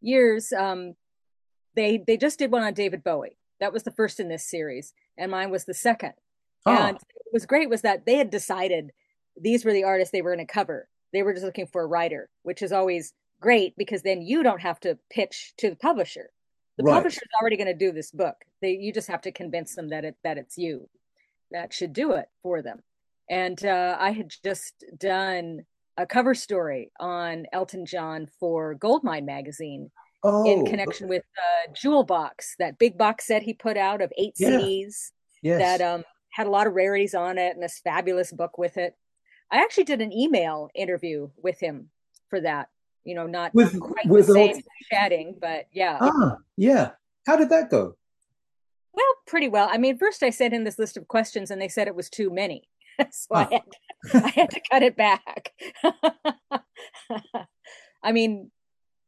years 0.00 0.52
um, 0.52 0.94
they 1.74 2.02
they 2.06 2.16
just 2.16 2.38
did 2.38 2.52
one 2.52 2.62
on 2.62 2.72
david 2.72 3.02
bowie 3.02 3.36
that 3.60 3.72
was 3.72 3.82
the 3.82 3.90
first 3.90 4.20
in 4.20 4.28
this 4.28 4.48
series 4.48 4.94
and 5.18 5.30
mine 5.30 5.50
was 5.50 5.64
the 5.64 5.74
second 5.74 6.12
And 6.66 6.94
what 6.96 7.32
was 7.32 7.46
great 7.46 7.70
was 7.70 7.82
that 7.82 8.06
they 8.06 8.16
had 8.16 8.30
decided 8.30 8.92
these 9.40 9.64
were 9.64 9.72
the 9.72 9.84
artists 9.84 10.12
they 10.12 10.22
were 10.22 10.34
going 10.34 10.46
to 10.46 10.52
cover 10.52 10.88
they 11.12 11.22
were 11.22 11.32
just 11.32 11.44
looking 11.44 11.66
for 11.66 11.82
a 11.82 11.86
writer 11.86 12.28
which 12.42 12.62
is 12.62 12.72
always 12.72 13.12
great 13.40 13.74
because 13.76 14.02
then 14.02 14.22
you 14.22 14.42
don't 14.42 14.60
have 14.62 14.80
to 14.80 14.98
pitch 15.10 15.52
to 15.58 15.70
the 15.70 15.76
publisher 15.76 16.30
the 16.78 16.84
Right. 16.84 16.94
publisher's 16.94 17.28
already 17.40 17.56
going 17.56 17.66
to 17.68 17.74
do 17.74 17.92
this 17.92 18.10
book 18.10 18.36
they 18.62 18.72
you 18.72 18.92
just 18.92 19.08
have 19.08 19.20
to 19.22 19.32
convince 19.32 19.74
them 19.74 19.88
that 19.90 20.04
it 20.04 20.16
that 20.24 20.38
it's 20.38 20.56
you 20.56 20.88
that 21.50 21.72
should 21.72 21.92
do 21.92 22.12
it 22.12 22.28
for 22.42 22.62
them 22.62 22.80
and 23.30 23.64
uh, 23.64 23.96
i 24.00 24.10
had 24.10 24.30
just 24.42 24.84
done 24.98 25.64
a 25.98 26.06
cover 26.06 26.34
story 26.34 26.90
on 26.98 27.46
elton 27.52 27.84
john 27.86 28.26
for 28.40 28.74
goldmine 28.74 29.26
magazine 29.26 29.90
oh, 30.22 30.44
in 30.50 30.64
connection 30.64 31.08
with 31.08 31.24
uh, 31.38 31.72
jewel 31.74 32.04
box 32.04 32.54
that 32.58 32.78
big 32.78 32.96
box 32.96 33.26
set 33.26 33.42
he 33.42 33.52
put 33.52 33.76
out 33.76 34.00
of 34.00 34.10
eight 34.18 34.34
Yeah. 34.38 34.50
cds 34.60 35.10
yes. 35.42 35.58
that 35.60 35.80
um, 35.84 36.04
had 36.36 36.46
a 36.46 36.50
lot 36.50 36.66
of 36.66 36.74
rarities 36.74 37.14
on 37.14 37.38
it 37.38 37.54
and 37.54 37.62
this 37.62 37.78
fabulous 37.78 38.30
book 38.30 38.58
with 38.58 38.76
it. 38.76 38.94
I 39.50 39.62
actually 39.62 39.84
did 39.84 40.02
an 40.02 40.12
email 40.12 40.68
interview 40.74 41.30
with 41.42 41.58
him 41.58 41.88
for 42.28 42.42
that. 42.42 42.68
You 43.04 43.14
know, 43.14 43.26
not 43.26 43.54
With- 43.54 43.80
quite 43.80 44.04
with 44.06 44.26
the 44.26 44.34
same 44.34 44.50
as 44.56 44.62
chatting, 44.92 45.36
but 45.40 45.66
yeah. 45.72 45.96
ah, 45.98 46.36
yeah. 46.58 46.90
How 47.26 47.36
did 47.36 47.48
that 47.48 47.70
go? 47.70 47.96
Well, 48.92 49.06
pretty 49.26 49.48
well. 49.48 49.66
I 49.72 49.78
mean, 49.78 49.96
first 49.96 50.22
I 50.22 50.28
sent 50.28 50.52
in 50.52 50.64
this 50.64 50.78
list 50.78 50.98
of 50.98 51.08
questions 51.08 51.50
and 51.50 51.58
they 51.58 51.68
said 51.68 51.88
it 51.88 51.94
was 51.96 52.10
too 52.10 52.28
many. 52.28 52.68
so 53.10 53.34
I, 53.34 53.44
Huh. 53.44 54.20
had, 54.20 54.24
I 54.24 54.28
had 54.28 54.50
to 54.50 54.60
cut 54.70 54.82
it 54.82 54.94
back. 54.96 55.52
I 58.02 58.12
mean, 58.12 58.50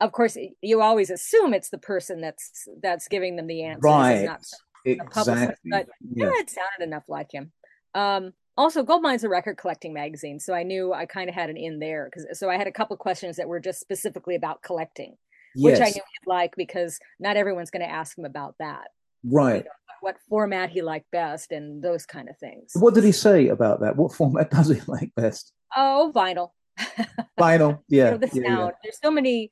of 0.00 0.12
course, 0.12 0.36
you 0.62 0.80
always 0.80 1.10
assume 1.10 1.52
it's 1.52 1.68
the 1.70 1.78
person 1.78 2.20
that's 2.22 2.66
that's 2.82 3.06
giving 3.08 3.36
them 3.36 3.48
the 3.48 3.64
answers, 3.64 3.84
and 3.84 3.84
Right. 3.84 4.24
not 4.24 4.40
Exactly. 4.84 5.70
but- 5.70 5.86
yeah. 6.14 6.26
yeah, 6.26 6.32
it 6.40 6.50
sounded 6.50 6.82
enough 6.86 7.04
like 7.08 7.32
him. 7.32 7.52
Um, 7.94 8.32
also, 8.56 8.82
Goldmine's 8.82 9.22
a 9.24 9.28
record 9.28 9.56
collecting 9.56 9.92
magazine, 9.94 10.40
so 10.40 10.52
I 10.52 10.62
knew 10.64 10.92
I 10.92 11.06
kind 11.06 11.28
of 11.28 11.34
had 11.34 11.48
an 11.50 11.56
in 11.56 11.78
there. 11.78 12.10
Because 12.10 12.38
so 12.38 12.50
I 12.50 12.56
had 12.56 12.66
a 12.66 12.72
couple 12.72 12.96
questions 12.96 13.36
that 13.36 13.48
were 13.48 13.60
just 13.60 13.78
specifically 13.80 14.34
about 14.34 14.62
collecting, 14.62 15.16
which 15.56 15.76
I 15.80 15.86
Yes. 15.86 15.94
knew 15.96 16.02
he'd 16.02 16.26
like 16.28 16.54
because 16.56 16.98
not 17.20 17.36
everyone's 17.36 17.70
going 17.70 17.86
to 17.86 17.90
ask 17.90 18.18
him 18.18 18.24
about 18.24 18.56
that. 18.58 18.88
Right. 19.24 19.64
What 20.00 20.16
format 20.28 20.70
he 20.70 20.82
liked 20.82 21.10
best 21.12 21.50
and 21.52 21.82
those 21.82 22.04
kind 22.06 22.28
of 22.28 22.36
things. 22.38 22.72
What 22.74 22.94
did 22.94 23.04
he 23.04 23.12
say 23.12 23.48
about 23.48 23.80
that? 23.80 23.96
What 23.96 24.12
format 24.12 24.50
does 24.56 24.68
he 24.68 24.80
like 24.86 25.12
best? 25.16 25.52
Oh, 25.76 26.12
vinyl. 26.14 26.50
Vinyl. 27.38 27.80
you 27.88 27.98
Yeah. 27.98 28.10
know, 28.10 28.16
the 28.18 28.30
yeah, 28.32 28.42
yeah. 28.42 28.56
sound. 28.56 28.72
There's 28.82 28.98
so 29.02 29.10
many, 29.10 29.50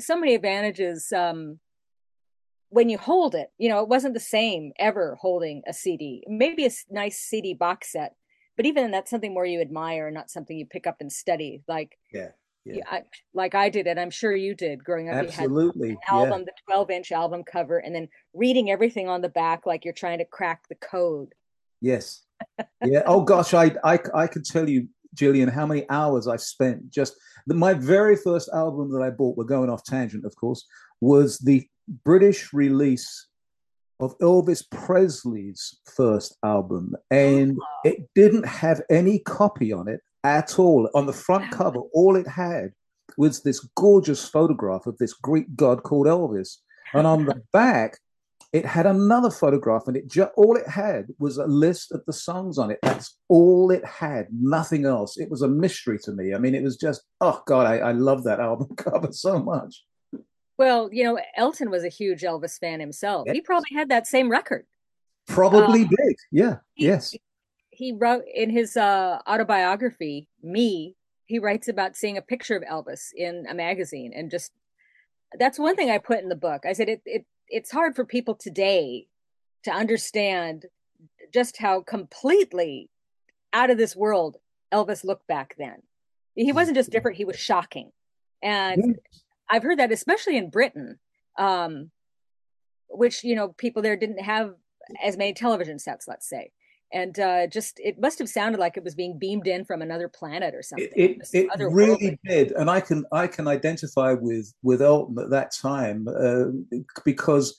so 0.00 0.18
many 0.18 0.34
advantages. 0.34 1.12
Um, 1.12 1.58
when 2.70 2.88
you 2.88 2.98
hold 2.98 3.34
it, 3.34 3.50
you 3.58 3.68
know, 3.68 3.80
it 3.82 3.88
wasn't 3.88 4.14
the 4.14 4.20
same 4.20 4.72
ever 4.78 5.16
holding 5.20 5.62
a 5.66 5.72
CD. 5.72 6.24
Maybe 6.26 6.66
a 6.66 6.70
nice 6.90 7.18
CD 7.20 7.54
box 7.54 7.92
set, 7.92 8.14
but 8.56 8.66
even 8.66 8.90
that's 8.90 9.10
something 9.10 9.32
more 9.32 9.46
you 9.46 9.60
admire, 9.60 10.10
not 10.10 10.30
something 10.30 10.56
you 10.56 10.66
pick 10.66 10.86
up 10.86 10.96
and 11.00 11.12
study. 11.12 11.62
Like, 11.68 11.96
Yeah, 12.12 12.30
yeah. 12.64 12.82
I, 12.90 13.02
like 13.34 13.54
I 13.54 13.68
did, 13.68 13.86
and 13.86 14.00
I'm 14.00 14.10
sure 14.10 14.34
you 14.34 14.54
did 14.54 14.82
growing 14.82 15.08
up. 15.08 15.14
You 15.14 15.30
had 15.30 15.44
Absolutely. 15.44 15.90
an 15.90 15.98
Yeah. 16.10 16.18
album, 16.18 16.44
the 16.44 16.52
12 16.66 16.90
inch 16.90 17.12
album 17.12 17.44
cover, 17.44 17.78
and 17.78 17.94
then 17.94 18.08
reading 18.34 18.70
everything 18.70 19.08
on 19.08 19.22
the 19.22 19.28
back 19.28 19.66
like 19.66 19.84
you're 19.84 19.94
trying 19.94 20.18
to 20.18 20.24
crack 20.24 20.66
the 20.68 20.74
code. 20.76 21.34
Yes. 21.80 22.24
Yeah. 22.84 23.02
Oh 23.06 23.22
gosh, 23.22 23.54
I 23.54 23.76
I 23.84 23.98
I 24.14 24.26
could 24.26 24.44
tell 24.44 24.68
you, 24.68 24.88
Gillian, 25.14 25.48
how 25.48 25.66
many 25.66 25.88
hours 25.88 26.26
I 26.26 26.36
spent 26.36 26.90
just 26.90 27.14
the, 27.46 27.54
my 27.54 27.72
very 27.72 28.16
first 28.16 28.50
album 28.52 28.90
that 28.92 29.02
I 29.02 29.10
bought. 29.10 29.36
We're 29.36 29.44
going 29.44 29.70
off 29.70 29.84
tangent, 29.84 30.24
of 30.24 30.34
course. 30.36 30.66
Was 31.00 31.38
the 31.38 31.66
British 31.88 32.52
release 32.52 33.26
of 34.00 34.18
Elvis 34.18 34.62
Presley's 34.70 35.78
first 35.96 36.36
album, 36.44 36.94
and 37.10 37.58
oh. 37.60 37.66
it 37.84 38.08
didn't 38.14 38.46
have 38.46 38.82
any 38.90 39.20
copy 39.20 39.72
on 39.72 39.88
it 39.88 40.00
at 40.24 40.58
all. 40.58 40.90
On 40.94 41.06
the 41.06 41.12
front 41.12 41.50
cover, 41.50 41.80
all 41.92 42.16
it 42.16 42.28
had 42.28 42.72
was 43.16 43.42
this 43.42 43.60
gorgeous 43.76 44.28
photograph 44.28 44.86
of 44.86 44.98
this 44.98 45.14
Greek 45.14 45.46
god 45.56 45.82
called 45.82 46.06
Elvis, 46.06 46.58
and 46.92 47.06
on 47.06 47.24
the 47.24 47.42
back 47.52 47.98
it 48.52 48.64
had 48.64 48.86
another 48.86 49.30
photograph 49.30 49.82
and 49.86 49.96
it 49.96 50.08
ju- 50.08 50.28
all 50.36 50.56
it 50.56 50.68
had 50.68 51.08
was 51.18 51.36
a 51.36 51.46
list 51.46 51.92
of 51.92 52.02
the 52.06 52.12
songs 52.12 52.58
on 52.58 52.70
it. 52.70 52.78
That's 52.80 53.18
all 53.28 53.70
it 53.70 53.84
had 53.84 54.28
nothing 54.30 54.86
else. 54.86 55.18
It 55.18 55.30
was 55.30 55.42
a 55.42 55.48
mystery 55.48 55.98
to 56.04 56.12
me. 56.12 56.32
I 56.32 56.38
mean 56.38 56.54
it 56.54 56.62
was 56.62 56.76
just 56.76 57.02
oh 57.20 57.42
god 57.46 57.66
i, 57.66 57.78
I 57.78 57.92
love 57.92 58.24
that 58.24 58.40
album 58.40 58.74
cover 58.76 59.12
so 59.12 59.38
much 59.38 59.82
Well, 60.58 60.88
you 60.92 61.04
know, 61.04 61.18
Elton 61.36 61.70
was 61.70 61.84
a 61.84 61.88
huge 61.88 62.22
Elvis 62.22 62.58
fan 62.58 62.80
himself. 62.80 63.28
He 63.30 63.40
probably 63.40 63.70
had 63.74 63.88
that 63.90 64.06
same 64.06 64.30
record. 64.30 64.66
probably 65.28 65.82
Um, 65.82 65.88
did 65.88 66.16
yeah. 66.30 66.56
he- 66.74 66.86
yes. 66.86 67.14
he 67.70 67.92
wrote 67.92 68.24
in 68.32 68.48
his 68.50 68.76
uh, 68.76 69.18
autobiography 69.28 70.28
me 70.42 70.94
he 71.26 71.40
writes 71.40 71.66
about 71.66 71.96
seeing 71.96 72.16
a 72.16 72.22
picture 72.22 72.54
of 72.56 72.62
elvis 72.62 73.12
in 73.14 73.44
a 73.50 73.54
magazine 73.54 74.12
and 74.14 74.30
just 74.30 74.52
that's 75.40 75.58
one 75.58 75.74
thing 75.74 75.90
i 75.90 75.98
put 75.98 76.20
in 76.20 76.28
the 76.28 76.36
book. 76.36 76.62
I 76.64 76.72
said 76.72 76.88
it, 76.88 77.02
it 77.04 77.26
it's 77.48 77.72
hard 77.72 77.96
for 77.96 78.04
people 78.04 78.36
today 78.36 79.08
to 79.64 79.72
understand 79.72 80.66
just 81.34 81.56
how 81.58 81.82
completely 81.82 82.88
out 83.52 83.70
of 83.70 83.78
this 83.78 83.96
world 83.96 84.36
elvis 84.72 85.04
looked 85.04 85.26
back 85.26 85.56
then. 85.58 85.82
He 86.36 86.52
wasn't 86.52 86.76
just 86.76 86.90
different 86.90 87.16
he 87.16 87.24
was 87.24 87.36
shocking. 87.36 87.90
And 88.42 88.82
Yes. 88.86 89.22
I've 89.50 89.62
heard 89.62 89.78
that 89.78 89.92
especially 89.92 90.36
in 90.36 90.50
britain 90.50 90.98
um, 91.38 91.90
which 92.88 93.24
you 93.24 93.34
know 93.34 93.48
people 93.48 93.82
there 93.82 93.96
didn't 93.96 94.20
have 94.20 94.54
as 95.02 95.16
many 95.16 95.32
television 95.32 95.78
sets 95.78 96.06
let's 96.08 96.28
say. 96.28 96.50
And 96.92 97.18
uh, 97.18 97.48
just 97.48 97.80
it 97.82 98.00
must 98.00 98.20
have 98.20 98.28
sounded 98.28 98.60
like 98.60 98.76
it 98.76 98.84
was 98.84 98.94
being 98.94 99.18
beamed 99.18 99.48
in 99.48 99.64
from 99.64 99.82
another 99.82 100.08
planet 100.08 100.54
or 100.54 100.62
something. 100.62 100.88
It, 100.94 101.18
it, 101.32 101.48
it 101.58 101.72
really 101.72 102.16
did, 102.24 102.52
and 102.52 102.70
I 102.70 102.80
can 102.80 103.04
I 103.10 103.26
can 103.26 103.48
identify 103.48 104.12
with 104.12 104.54
with 104.62 104.80
Elton 104.80 105.18
at 105.18 105.30
that 105.30 105.52
time 105.52 106.06
uh, 106.06 106.76
because 107.04 107.58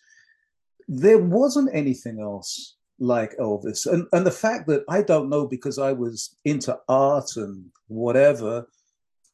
there 0.88 1.18
wasn't 1.18 1.70
anything 1.74 2.22
else 2.22 2.78
like 3.00 3.36
Elvis, 3.36 3.86
and 3.86 4.08
and 4.14 4.26
the 4.26 4.32
fact 4.32 4.66
that 4.68 4.86
I 4.88 5.02
don't 5.02 5.30
know 5.30 5.46
because 5.46 5.78
I 5.78 5.92
was 5.92 6.38
into 6.46 6.80
art 6.88 7.36
and 7.36 7.66
whatever, 7.90 8.66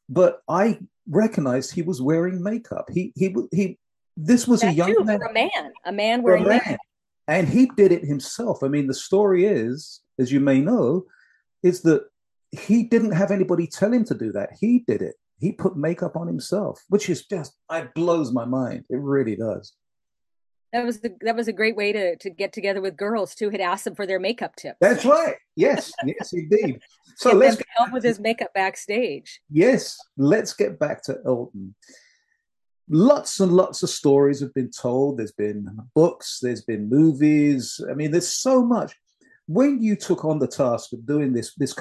but 0.08 0.40
I 0.48 0.78
recognized 1.08 1.72
he 1.72 1.82
was 1.82 2.00
wearing 2.00 2.42
makeup. 2.42 2.88
He 2.92 3.12
he 3.16 3.34
he 3.52 3.78
this 4.16 4.46
was 4.46 4.60
That 4.60 4.72
a 4.72 4.74
young 4.74 4.94
too, 4.94 5.04
man, 5.04 5.20
a 5.28 5.32
man, 5.32 5.72
a 5.84 5.92
man 5.92 6.22
for 6.22 6.34
a 6.34 6.42
wearing 6.42 6.48
man. 6.48 6.60
makeup. 6.64 6.80
and 7.28 7.48
he 7.48 7.66
did 7.76 7.90
it 7.92 8.04
himself. 8.04 8.62
I 8.62 8.68
mean, 8.68 8.86
the 8.86 8.94
story 8.94 9.44
is, 9.46 10.00
as 10.18 10.30
you 10.30 10.40
may 10.40 10.60
know, 10.60 11.04
is 11.62 11.82
that 11.82 12.04
he 12.52 12.84
didn't 12.84 13.12
have 13.12 13.30
anybody 13.32 13.66
tell 13.66 13.92
him 13.92 14.04
to 14.04 14.14
do 14.14 14.30
that. 14.32 14.50
He 14.60 14.84
did 14.86 15.02
it. 15.02 15.16
He 15.40 15.50
put 15.52 15.76
makeup 15.76 16.16
on 16.16 16.26
himself, 16.28 16.80
which 16.88 17.10
is 17.10 17.26
just 17.26 17.54
it 17.72 17.92
blows 17.94 18.32
my 18.32 18.44
mind. 18.44 18.84
It 18.88 18.98
really 19.00 19.36
does. 19.36 19.72
That 20.74 20.84
was 20.84 20.98
the, 20.98 21.16
that 21.20 21.36
was 21.36 21.46
a 21.46 21.52
great 21.52 21.76
way 21.76 21.92
to 21.92 22.16
to 22.16 22.30
get 22.30 22.52
together 22.52 22.80
with 22.80 22.96
girls 22.96 23.36
too. 23.36 23.48
Had 23.48 23.60
asked 23.60 23.84
them 23.84 23.94
for 23.94 24.06
their 24.06 24.18
makeup 24.18 24.56
tips. 24.56 24.76
That's 24.80 25.04
right. 25.04 25.36
Yes, 25.56 25.92
yes, 26.04 26.32
indeed. 26.32 26.80
So 27.16 27.30
Get 27.30 27.38
let's 27.38 27.56
to 27.58 27.64
help 27.76 27.92
with 27.92 28.02
his 28.02 28.18
makeup 28.18 28.52
backstage. 28.54 29.40
yes, 29.48 29.96
let's 30.16 30.52
get 30.52 30.80
back 30.80 31.00
to 31.04 31.16
Elton. 31.24 31.76
Lots 32.88 33.38
and 33.38 33.52
lots 33.52 33.84
of 33.84 33.90
stories 33.90 34.40
have 34.40 34.52
been 34.52 34.72
told. 34.72 35.18
There's 35.18 35.30
been 35.30 35.68
books, 35.94 36.40
there's 36.42 36.62
been 36.62 36.88
movies. 36.88 37.80
I 37.88 37.94
mean, 37.94 38.10
there's 38.10 38.26
so 38.26 38.64
much. 38.64 38.96
When 39.46 39.80
you 39.80 39.94
took 39.94 40.24
on 40.24 40.40
the 40.40 40.48
task 40.48 40.92
of 40.92 41.06
doing 41.06 41.32
this, 41.32 41.54
this 41.54 41.72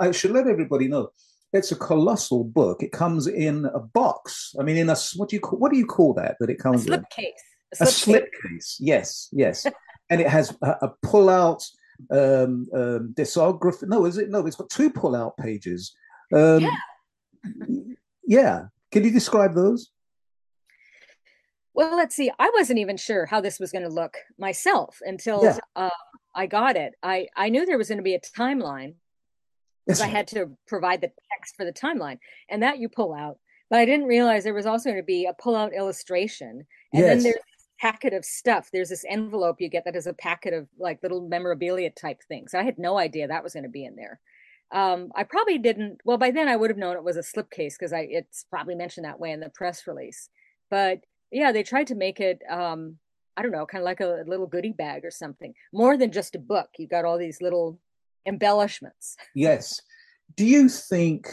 I 0.00 0.10
should 0.10 0.32
let 0.32 0.48
everybody 0.48 0.88
know, 0.88 1.10
it's 1.52 1.70
a 1.70 1.76
colossal 1.76 2.42
book. 2.42 2.82
It 2.82 2.90
comes 2.90 3.28
in 3.28 3.66
a 3.66 3.78
box. 3.78 4.52
I 4.58 4.64
mean, 4.64 4.78
in 4.78 4.90
a 4.90 4.96
what 5.14 5.28
do 5.28 5.36
you 5.36 5.40
call, 5.40 5.60
what 5.60 5.70
do 5.70 5.78
you 5.78 5.86
call 5.86 6.12
that? 6.14 6.38
That 6.40 6.50
it 6.50 6.58
A 6.58 6.62
comes 6.62 6.80
in 6.82 6.88
slip 6.88 7.08
case. 7.10 7.40
A 7.80 7.86
slip 7.86 8.30
case. 8.42 8.76
Yes, 8.80 9.28
yes, 9.32 9.66
and 10.10 10.20
it 10.20 10.28
has 10.28 10.56
a, 10.62 10.70
a 10.82 10.88
pull-out 11.02 11.64
um, 12.10 12.66
um, 12.74 13.14
discography. 13.16 13.88
No, 13.88 14.04
is 14.06 14.18
it? 14.18 14.30
No, 14.30 14.44
it's 14.46 14.56
got 14.56 14.70
two 14.70 14.90
pull-out 14.90 15.36
pages. 15.36 15.94
Um, 16.34 16.60
Yeah. 16.60 16.74
yeah. 18.24 18.64
Can 18.90 19.04
you 19.04 19.10
describe 19.10 19.54
those? 19.54 19.90
Well, 21.74 21.96
let's 21.96 22.14
see. 22.14 22.30
I 22.38 22.50
wasn't 22.54 22.78
even 22.80 22.98
sure 22.98 23.24
how 23.24 23.40
this 23.40 23.58
was 23.58 23.72
going 23.72 23.88
to 23.88 23.94
look 23.94 24.18
myself 24.38 25.00
until 25.02 25.42
Yeah. 25.42 25.58
uh, 25.74 25.90
I 26.34 26.46
got 26.46 26.76
it. 26.76 26.94
I 27.02 27.28
I 27.36 27.48
knew 27.48 27.64
there 27.64 27.78
was 27.78 27.88
going 27.88 27.98
to 27.98 28.02
be 28.02 28.14
a 28.14 28.20
timeline 28.20 28.94
because 29.86 30.00
I 30.00 30.06
had 30.06 30.28
to 30.28 30.56
provide 30.66 31.00
the 31.00 31.10
text 31.32 31.56
for 31.56 31.64
the 31.64 31.72
timeline, 31.72 32.18
and 32.48 32.62
that 32.62 32.78
you 32.78 32.88
pull 32.88 33.12
out. 33.14 33.38
But 33.68 33.80
I 33.80 33.84
didn't 33.86 34.06
realize 34.06 34.44
there 34.44 34.54
was 34.54 34.66
also 34.66 34.90
going 34.90 35.02
to 35.02 35.06
be 35.06 35.24
a 35.24 35.32
pull-out 35.32 35.72
illustration, 35.74 36.66
and 36.92 37.02
then 37.02 37.22
there's 37.22 37.36
packet 37.82 38.12
of 38.12 38.24
stuff. 38.24 38.70
There's 38.72 38.90
this 38.90 39.04
envelope 39.08 39.60
you 39.60 39.68
get 39.68 39.84
that 39.86 39.96
is 39.96 40.06
a 40.06 40.12
packet 40.12 40.54
of 40.54 40.68
like 40.78 41.02
little 41.02 41.20
memorabilia 41.20 41.90
type 41.90 42.22
things. 42.22 42.54
I 42.54 42.62
had 42.62 42.78
no 42.78 42.96
idea 42.96 43.26
that 43.26 43.42
was 43.42 43.54
going 43.54 43.64
to 43.64 43.68
be 43.68 43.84
in 43.84 43.96
there. 43.96 44.20
Um, 44.70 45.10
I 45.16 45.24
probably 45.24 45.58
didn't. 45.58 45.98
Well, 46.04 46.16
by 46.16 46.30
then 46.30 46.48
I 46.48 46.54
would 46.54 46.70
have 46.70 46.78
known 46.78 46.96
it 46.96 47.02
was 47.02 47.16
a 47.16 47.20
slipcase 47.20 47.74
because 47.76 47.92
I 47.92 48.06
it's 48.08 48.46
probably 48.48 48.76
mentioned 48.76 49.04
that 49.04 49.18
way 49.18 49.32
in 49.32 49.40
the 49.40 49.50
press 49.50 49.86
release. 49.88 50.28
But 50.70 51.00
yeah, 51.32 51.50
they 51.50 51.64
tried 51.64 51.88
to 51.88 51.96
make 51.96 52.20
it. 52.20 52.40
Um, 52.48 52.98
I 53.36 53.42
don't 53.42 53.50
know, 53.50 53.66
kind 53.66 53.82
of 53.82 53.86
like 53.86 54.00
a 54.00 54.24
little 54.26 54.46
goodie 54.46 54.72
bag 54.72 55.04
or 55.04 55.10
something. 55.10 55.52
More 55.72 55.96
than 55.96 56.12
just 56.12 56.36
a 56.36 56.38
book. 56.38 56.68
You 56.78 56.86
got 56.86 57.04
all 57.04 57.18
these 57.18 57.42
little 57.42 57.78
embellishments. 58.26 59.16
Yes. 59.34 59.80
Do 60.36 60.46
you 60.46 60.68
think 60.68 61.28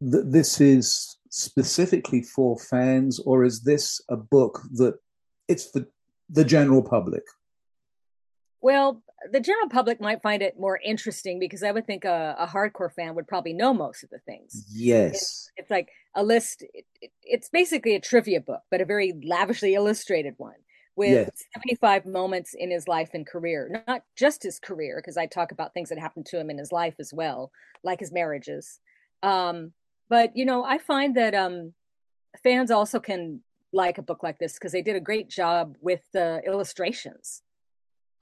that 0.00 0.32
this 0.32 0.60
is 0.60 1.18
specifically 1.30 2.22
for 2.22 2.58
fans, 2.58 3.20
or 3.20 3.44
is 3.44 3.62
this 3.62 4.00
a 4.08 4.16
book 4.16 4.60
that 4.72 4.94
it's 5.48 5.70
for 5.70 5.86
the 6.28 6.44
general 6.44 6.82
public? 6.82 7.22
Well, 8.60 9.02
the 9.30 9.40
general 9.40 9.68
public 9.68 10.00
might 10.00 10.22
find 10.22 10.42
it 10.42 10.58
more 10.58 10.80
interesting 10.82 11.38
because 11.38 11.62
I 11.62 11.70
would 11.70 11.86
think 11.86 12.04
a, 12.04 12.34
a 12.38 12.46
hardcore 12.46 12.92
fan 12.92 13.14
would 13.14 13.28
probably 13.28 13.52
know 13.52 13.74
most 13.74 14.04
of 14.04 14.10
the 14.10 14.20
things. 14.20 14.66
Yes. 14.72 15.50
It's 15.56 15.70
like 15.70 15.90
a 16.14 16.22
list. 16.22 16.62
It, 16.72 16.86
it, 17.00 17.10
it's 17.22 17.48
basically 17.50 17.94
a 17.94 18.00
trivia 18.00 18.40
book, 18.40 18.62
but 18.70 18.80
a 18.80 18.86
very 18.86 19.12
lavishly 19.22 19.74
illustrated 19.74 20.34
one 20.38 20.54
with 20.96 21.10
Yes. 21.10 21.44
75 21.54 22.06
moments 22.06 22.54
in 22.56 22.70
his 22.70 22.86
life 22.86 23.10
and 23.14 23.26
career. 23.26 23.82
Not 23.86 24.02
just 24.16 24.42
his 24.42 24.58
career, 24.58 25.00
because 25.00 25.16
I 25.16 25.26
talk 25.26 25.52
about 25.52 25.74
things 25.74 25.88
that 25.88 25.98
happened 25.98 26.26
to 26.26 26.38
him 26.38 26.50
in 26.50 26.58
his 26.58 26.72
life 26.72 26.94
as 26.98 27.12
well, 27.12 27.50
like 27.82 28.00
his 28.00 28.12
marriages. 28.12 28.80
Um, 29.22 29.72
but 30.08 30.36
you 30.36 30.44
know, 30.44 30.64
I 30.64 30.78
find 30.78 31.16
that 31.16 31.34
um, 31.34 31.72
fans 32.42 32.70
also 32.70 33.00
can 33.00 33.40
like 33.74 33.98
a 33.98 34.02
book 34.02 34.22
like 34.22 34.38
this 34.38 34.54
because 34.54 34.72
they 34.72 34.82
did 34.82 34.96
a 34.96 35.00
great 35.00 35.28
job 35.28 35.76
with 35.80 36.00
the 36.12 36.40
illustrations. 36.46 37.42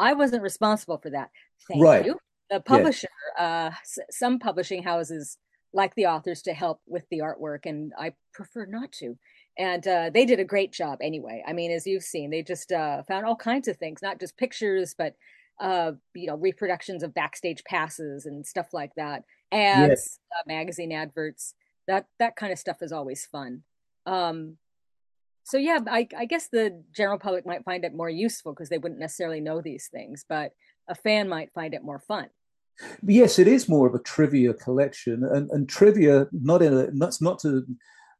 I 0.00 0.14
wasn't 0.14 0.42
responsible 0.42 0.98
for 0.98 1.10
that. 1.10 1.30
Thank 1.68 1.82
Right. 1.82 2.06
you. 2.06 2.18
The 2.50 2.60
publisher, 2.60 3.08
uh, 3.38 3.70
s- 3.80 3.98
some 4.10 4.38
publishing 4.38 4.82
houses 4.82 5.38
like 5.74 5.94
the 5.94 6.06
authors 6.06 6.42
to 6.42 6.52
help 6.52 6.80
with 6.86 7.08
the 7.10 7.18
artwork, 7.20 7.64
and 7.64 7.92
I 7.98 8.14
prefer 8.34 8.66
not 8.66 8.92
to. 8.92 9.16
And 9.56 9.86
uh, 9.86 10.10
they 10.12 10.26
did 10.26 10.40
a 10.40 10.44
great 10.44 10.72
job 10.72 10.98
anyway. 11.02 11.42
I 11.46 11.52
mean, 11.52 11.70
as 11.70 11.86
you've 11.86 12.02
seen, 12.02 12.30
they 12.30 12.42
just 12.42 12.72
uh, 12.72 13.02
found 13.04 13.24
all 13.24 13.36
kinds 13.36 13.68
of 13.68 13.76
things, 13.78 14.00
not 14.02 14.20
just 14.20 14.36
pictures, 14.36 14.94
but 14.96 15.14
uh, 15.60 15.92
you 16.14 16.26
know, 16.26 16.36
reproductions 16.36 17.02
of 17.02 17.14
backstage 17.14 17.62
passes 17.64 18.26
and 18.26 18.46
stuff 18.46 18.74
like 18.74 18.94
that, 18.96 19.24
ads, 19.52 20.18
uh, 20.34 20.42
magazine 20.46 20.92
adverts. 20.92 21.54
That 21.86 22.06
that 22.18 22.36
kind 22.36 22.52
of 22.52 22.58
stuff 22.58 22.82
is 22.82 22.92
always 22.92 23.24
fun. 23.26 23.62
Um, 24.06 24.56
so 25.44 25.58
yeah, 25.58 25.78
I, 25.88 26.08
I 26.16 26.24
guess 26.24 26.48
the 26.48 26.82
general 26.94 27.18
public 27.18 27.46
might 27.46 27.64
find 27.64 27.84
it 27.84 27.94
more 27.94 28.10
useful 28.10 28.52
because 28.52 28.68
they 28.68 28.78
wouldn't 28.78 29.00
necessarily 29.00 29.40
know 29.40 29.60
these 29.60 29.88
things, 29.92 30.24
but 30.28 30.52
a 30.88 30.94
fan 30.94 31.28
might 31.28 31.52
find 31.52 31.74
it 31.74 31.82
more 31.82 31.98
fun. 31.98 32.28
Yes, 33.06 33.38
it 33.38 33.48
is 33.48 33.68
more 33.68 33.86
of 33.86 33.94
a 33.94 33.98
trivia 33.98 34.54
collection, 34.54 35.24
and, 35.24 35.50
and 35.50 35.68
trivia 35.68 36.26
not 36.32 36.62
in 36.62 36.72
a 36.72 36.86
that's 36.92 37.20
not 37.20 37.38
to 37.40 37.64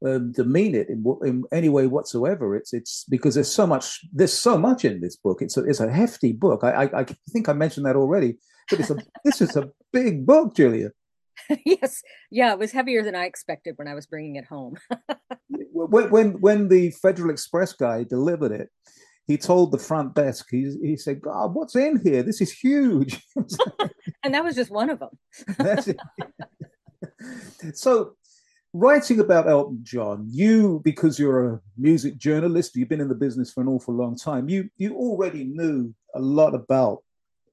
um, 0.04 0.32
demean 0.32 0.74
it 0.74 0.88
in, 0.88 1.04
in 1.24 1.44
any 1.52 1.68
way 1.68 1.86
whatsoever. 1.86 2.54
It's 2.54 2.72
it's 2.72 3.04
because 3.08 3.34
there's 3.34 3.52
so 3.52 3.66
much 3.66 4.00
there's 4.12 4.36
so 4.36 4.58
much 4.58 4.84
in 4.84 5.00
this 5.00 5.16
book. 5.16 5.40
It's 5.40 5.56
a 5.56 5.64
it's 5.64 5.80
a 5.80 5.90
hefty 5.90 6.32
book. 6.32 6.64
I 6.64 6.84
I, 6.84 7.00
I 7.00 7.06
think 7.30 7.48
I 7.48 7.54
mentioned 7.54 7.86
that 7.86 7.96
already, 7.96 8.36
but 8.68 8.80
it's 8.80 8.90
a 8.90 8.96
this 9.24 9.40
is 9.40 9.56
a 9.56 9.70
big 9.92 10.26
book, 10.26 10.54
Julia. 10.54 10.90
yes, 11.64 12.02
yeah, 12.30 12.52
it 12.52 12.58
was 12.58 12.72
heavier 12.72 13.02
than 13.02 13.14
I 13.14 13.24
expected 13.24 13.74
when 13.76 13.88
I 13.88 13.94
was 13.94 14.06
bringing 14.06 14.36
it 14.36 14.44
home. 14.44 14.76
When 15.74 16.10
when 16.10 16.40
when 16.40 16.68
the 16.68 16.90
Federal 16.90 17.30
Express 17.30 17.72
guy 17.72 18.04
delivered 18.04 18.52
it, 18.52 18.68
he 19.26 19.36
told 19.36 19.72
the 19.72 19.78
front 19.78 20.14
desk 20.14 20.46
he 20.50 20.74
he 20.82 20.96
said, 20.96 21.20
"God, 21.20 21.54
what's 21.54 21.74
in 21.74 22.00
here? 22.04 22.22
This 22.22 22.40
is 22.40 22.52
huge." 22.52 23.20
and 24.22 24.32
that 24.34 24.44
was 24.44 24.54
just 24.54 24.70
one 24.70 24.90
of 24.90 25.00
them. 25.00 25.10
So, 27.74 28.16
writing 28.72 29.20
about 29.20 29.48
Elton 29.48 29.80
John, 29.82 30.26
you 30.30 30.80
because 30.84 31.18
you're 31.18 31.54
a 31.54 31.60
music 31.76 32.16
journalist, 32.16 32.76
you've 32.76 32.88
been 32.88 33.00
in 33.00 33.08
the 33.08 33.14
business 33.14 33.52
for 33.52 33.60
an 33.60 33.68
awful 33.68 33.94
long 33.94 34.16
time. 34.16 34.48
You 34.48 34.68
you 34.76 34.94
already 34.94 35.44
knew 35.44 35.94
a 36.14 36.20
lot 36.20 36.54
about 36.54 37.02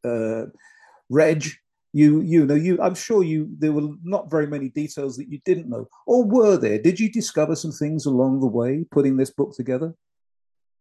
uh, 0.03 0.45
Reg. 1.09 1.45
You 1.91 2.21
you 2.21 2.45
know 2.45 2.55
you. 2.55 2.79
I'm 2.81 2.93
sure 2.93 3.23
you. 3.23 3.49
There 3.57 3.71
were 3.71 3.89
not 4.03 4.29
very 4.29 4.45
many 4.45 4.69
details 4.69 5.17
that 5.17 5.27
you 5.27 5.39
didn't 5.43 5.69
know, 5.69 5.87
or 6.05 6.23
were 6.23 6.55
there? 6.57 6.77
Did 6.77 6.99
you 6.99 7.11
discover 7.11 7.55
some 7.55 7.71
things 7.71 8.05
along 8.05 8.41
the 8.41 8.47
way 8.47 8.85
putting 8.91 9.17
this 9.17 9.31
book 9.31 9.55
together? 9.55 9.95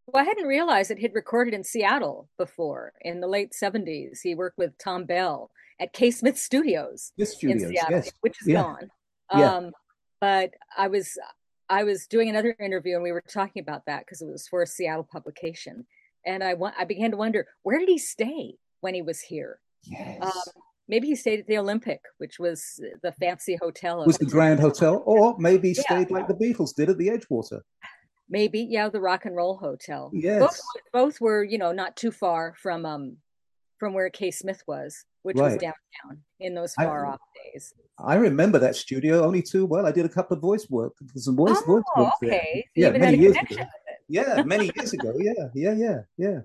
Well, 0.06 0.22
I 0.22 0.26
hadn't 0.26 0.46
realized 0.46 0.90
that 0.90 0.98
he'd 0.98 1.14
recorded 1.14 1.54
in 1.54 1.64
Seattle 1.64 2.28
before 2.38 2.92
in 3.02 3.20
the 3.20 3.26
late 3.26 3.52
70s. 3.52 4.20
He 4.22 4.34
worked 4.34 4.56
with 4.56 4.72
Thom 4.82 5.04
Bell 5.04 5.50
at 5.78 5.92
Kaye-Smith 5.92 6.38
Studios 6.38 7.12
Yes, 7.16 7.42
in 7.42 7.58
Seattle, 7.60 7.90
Yes. 7.90 8.12
which 8.22 8.40
is 8.40 8.48
Yeah. 8.48 8.62
gone. 8.62 8.90
Yeah. 9.34 9.54
Um, 9.54 9.72
but 10.20 10.54
I 10.76 10.88
was 10.88 11.18
I 11.70 11.84
was 11.84 12.06
doing 12.06 12.28
another 12.30 12.56
interview 12.58 12.94
and 12.94 13.02
we 13.02 13.12
were 13.12 13.22
talking 13.28 13.60
about 13.60 13.84
that 13.86 14.00
because 14.00 14.22
it 14.22 14.26
was 14.28 14.48
for 14.48 14.62
a 14.62 14.66
Seattle 14.66 15.04
publication, 15.10 15.86
and 16.24 16.42
I 16.44 16.54
I 16.78 16.84
began 16.84 17.10
to 17.12 17.16
wonder 17.16 17.46
where 17.62 17.78
did 17.78 17.88
he 17.88 17.98
stay 17.98 18.56
when 18.80 18.94
he 18.94 19.02
was 19.02 19.20
here? 19.20 19.60
Yes. 19.84 20.18
Um, 20.22 20.62
maybe 20.88 21.06
he 21.08 21.14
stayed 21.16 21.40
at 21.40 21.46
the 21.46 21.58
Olympic, 21.58 22.00
which 22.18 22.38
was 22.38 22.80
the 23.02 23.12
fancy 23.12 23.56
hotel. 23.60 24.04
was 24.06 24.18
the 24.18 24.24
Grand 24.26 24.60
Hotel, 24.60 25.02
or 25.06 25.36
maybe 25.38 25.68
he 25.68 25.74
Yeah. 25.74 25.82
stayed 25.82 26.10
like 26.10 26.26
the 26.28 26.34
Beatles 26.34 26.74
did 26.74 26.88
at 26.90 26.98
the 26.98 27.08
Edgewater. 27.08 27.60
Maybe 28.30 28.60
yeah, 28.60 28.88
the 28.88 29.00
Rock 29.00 29.24
and 29.24 29.34
Roll 29.36 29.56
Hotel. 29.56 30.10
Yes. 30.12 30.40
both 30.40 30.60
both 30.92 31.20
were 31.20 31.42
you 31.44 31.58
know 31.58 31.72
not 31.72 31.96
too 31.96 32.10
far 32.10 32.54
from 32.62 32.84
um 32.84 33.16
from 33.78 33.94
where 33.94 34.10
Kaye-Smith 34.10 34.64
was, 34.66 35.04
which 35.22 35.36
was 35.36 35.52
downtown 35.52 36.24
in 36.40 36.54
those 36.54 36.74
I- 36.78 36.84
far 36.84 37.06
off 37.06 37.20
days. 37.52 37.72
I 38.00 38.14
remember 38.16 38.58
that 38.60 38.76
studio 38.76 39.24
only 39.24 39.42
too 39.42 39.66
well. 39.66 39.84
I 39.86 39.90
did 39.92 40.04
a 40.04 40.08
couple 40.08 40.36
of 40.36 40.40
voice 40.40 40.68
work, 40.70 40.94
some 41.16 41.34
voice, 41.36 41.60
voice 41.62 41.82
Oh, 41.96 42.02
work 42.04 42.12
there. 42.20 42.30
okay. 42.30 42.64
So 42.66 42.70
Yeah, 42.76 42.88
you 42.88 42.94
even 42.94 43.00
had 43.02 43.10
many 43.10 43.22
years 43.22 43.36
ago. 43.36 43.64
Yeah, 44.08 44.42
many 44.44 44.70
years 44.76 44.92
ago. 44.92 45.12
Yeah, 45.18 45.48
yeah, 45.54 45.72
yeah, 45.74 45.98
yeah. 46.16 46.40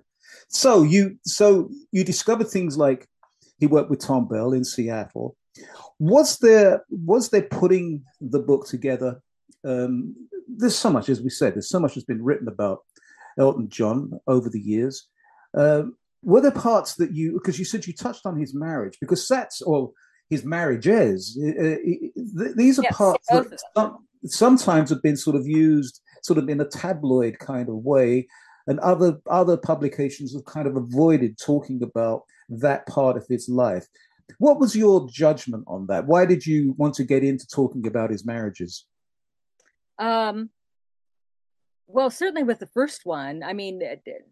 So 0.48 0.82
you, 0.82 1.16
so 1.24 1.70
you 1.92 2.02
discovered 2.02 2.48
things 2.48 2.76
like 2.76 3.06
he 3.58 3.66
worked 3.66 3.90
with 3.90 4.00
Thom 4.00 4.28
Bell 4.28 4.52
in 4.52 4.64
Seattle. 4.64 5.36
Was 5.98 6.38
there, 6.38 6.84
was 6.90 7.30
there 7.30 7.42
putting 7.42 8.04
the 8.20 8.40
book 8.40 8.66
together? 8.66 9.22
Um, 9.64 10.16
there's 10.48 10.76
so 10.76 10.90
much, 10.90 11.08
as 11.08 11.22
we 11.22 11.30
said, 11.30 11.54
there's 11.54 11.68
so 11.68 11.80
much 11.80 11.94
that's 11.94 12.04
been 12.04 12.22
written 12.22 12.48
about 12.48 12.80
Elton 13.38 13.68
John 13.68 14.20
over 14.26 14.50
the 14.50 14.60
years. 14.60 15.08
Um, 15.56 15.96
were 16.22 16.40
there 16.40 16.50
parts 16.50 16.94
that 16.96 17.12
you, 17.12 17.32
because 17.34 17.58
you 17.58 17.64
said 17.64 17.86
you 17.86 17.92
touched 17.92 18.26
on 18.26 18.38
his 18.38 18.54
marriage, 18.54 18.98
because 19.00 19.26
that's 19.28 19.62
or 19.62 19.92
his 20.30 20.44
marriages. 20.44 21.38
uh, 21.40 21.62
uh, 21.62 22.52
these 22.56 22.78
are 22.78 22.82
Yes, 22.82 22.96
parts 22.96 23.26
that 23.28 23.60
some, 23.76 24.06
sometimes 24.24 24.90
have 24.90 25.02
been 25.02 25.16
sort 25.16 25.36
of 25.36 25.46
used, 25.46 26.00
sort 26.22 26.38
of 26.38 26.48
in 26.48 26.60
a 26.60 26.64
tabloid 26.64 27.38
kind 27.38 27.68
of 27.68 27.76
way. 27.76 28.26
and 28.66 28.78
other 28.80 29.20
other 29.28 29.56
publications 29.56 30.32
have 30.32 30.44
kind 30.44 30.66
of 30.66 30.76
avoided 30.76 31.38
talking 31.38 31.82
about 31.82 32.22
that 32.48 32.86
part 32.86 33.16
of 33.16 33.26
his 33.28 33.48
life. 33.48 33.86
What 34.38 34.58
was 34.58 34.74
your 34.74 35.08
judgment 35.08 35.64
on 35.66 35.86
that? 35.88 36.06
Why 36.06 36.24
did 36.24 36.46
you 36.46 36.74
want 36.78 36.94
to 36.94 37.04
get 37.04 37.22
into 37.22 37.46
talking 37.46 37.86
about 37.86 38.10
his 38.10 38.24
marriages? 38.24 38.86
Um, 39.98 40.50
well, 41.86 42.10
certainly 42.10 42.42
with 42.42 42.58
the 42.58 42.66
first 42.66 43.02
one, 43.04 43.42
I 43.42 43.52
mean, 43.52 43.82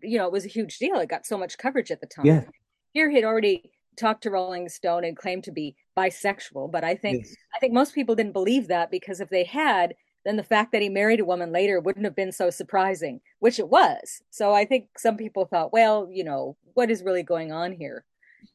you 0.03 0.19
know, 0.19 0.27
it 0.27 0.33
was 0.33 0.45
a 0.45 0.49
huge 0.49 0.79
deal. 0.79 0.97
It 0.97 1.09
got 1.09 1.27
so 1.27 1.37
much 1.37 1.59
coverage 1.59 1.91
at 1.91 2.01
the 2.01 2.07
time. 2.07 2.27
Yeah. 2.27 2.45
Here 2.93 3.11
he'd 3.11 3.25
already 3.25 3.71
talked 3.97 4.23
to 4.23 4.31
Rolling 4.31 4.69
Stone 4.69 5.05
and 5.05 5.17
claimed 5.17 5.45
to 5.45 5.53
be 5.53 5.77
bisexual, 5.97 6.73
but 6.73 6.85
I 6.85 6.95
think 6.95 7.25
Yes. 7.25 7.37
I 7.55 7.59
think 7.59 7.75
most 7.75 7.95
people 7.95 8.15
didn't 8.15 8.33
believe 8.33 8.69
that 8.69 8.91
because 8.91 9.21
if 9.21 9.29
they 9.29 9.45
had, 9.45 9.95
then 10.25 10.37
the 10.37 10.43
fact 10.43 10.73
that 10.73 10.83
he 10.83 10.89
married 10.89 11.21
a 11.21 11.25
woman 11.25 11.53
later 11.53 11.81
wouldn't 11.81 12.05
have 12.05 12.15
been 12.15 12.33
so 12.33 12.51
surprising, 12.51 13.21
which 13.41 13.59
it 13.59 13.69
was. 13.69 14.23
So 14.31 14.53
I 14.53 14.65
think 14.65 14.99
some 14.99 15.17
people 15.17 15.45
thought, 15.45 15.73
well, 15.73 16.09
you 16.11 16.25
know, 16.25 16.57
what 16.75 16.91
is 16.91 17.03
really 17.03 17.23
going 17.23 17.53
on 17.53 17.73
here? 17.73 18.05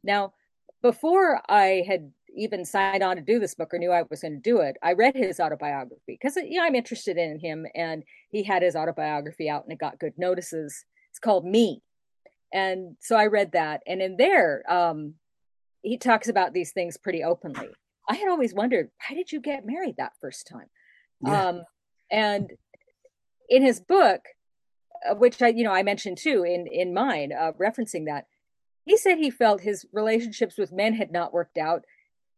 Now, 0.03 0.33
before 0.81 1.41
I 1.49 1.83
had 1.87 2.11
even 2.35 2.63
signed 2.63 3.03
on 3.03 3.15
to 3.15 3.21
do 3.21 3.39
this 3.39 3.55
book 3.55 3.73
or 3.73 3.79
knew 3.79 3.91
I 3.91 4.03
was 4.03 4.21
going 4.21 4.33
to 4.33 4.39
do 4.39 4.59
it, 4.59 4.77
I 4.81 4.93
read 4.93 5.15
his 5.15 5.39
autobiography 5.39 6.17
because 6.21 6.35
you 6.35 6.59
know 6.59 6.65
I'm 6.65 6.75
interested 6.75 7.17
in 7.17 7.39
him, 7.39 7.65
and 7.75 8.03
he 8.29 8.43
had 8.43 8.61
his 8.61 8.75
autobiography 8.75 9.49
out 9.49 9.63
and 9.63 9.73
it 9.73 9.79
got 9.79 9.99
good 9.99 10.13
notices. 10.17 10.85
It's 11.09 11.19
called 11.19 11.45
Me, 11.45 11.81
and 12.53 12.95
so 12.99 13.15
I 13.15 13.25
read 13.25 13.53
that, 13.53 13.81
and 13.87 14.01
in 14.01 14.17
there, 14.17 14.63
um, 14.71 15.15
he 15.81 15.97
talks 15.97 16.27
about 16.27 16.53
these 16.53 16.71
things 16.71 16.97
pretty 16.97 17.23
openly. 17.23 17.69
I 18.09 18.15
had 18.15 18.29
always 18.29 18.53
wondered, 18.53 18.89
why 19.07 19.15
did 19.15 19.31
you 19.31 19.41
get 19.41 19.65
married 19.65 19.95
that 19.97 20.13
first 20.21 20.47
time? 20.47 20.67
Yeah. 21.25 21.47
Um, 21.47 21.63
and 22.11 22.51
in 23.49 23.63
his 23.63 23.79
book, 23.79 24.21
uh, 25.09 25.15
which 25.15 25.41
I, 25.41 25.49
you 25.49 25.63
know, 25.63 25.73
I 25.73 25.83
mentioned 25.83 26.17
too 26.17 26.43
in 26.43 26.67
in 26.67 26.93
mine, 26.93 27.31
uh, 27.31 27.51
referencing 27.59 28.05
that, 28.05 28.25
he 28.85 28.97
said 28.97 29.17
he 29.17 29.29
felt 29.29 29.61
his 29.61 29.85
relationships 29.91 30.57
with 30.57 30.71
men 30.71 30.93
had 30.93 31.11
not 31.11 31.33
worked 31.33 31.57
out, 31.57 31.83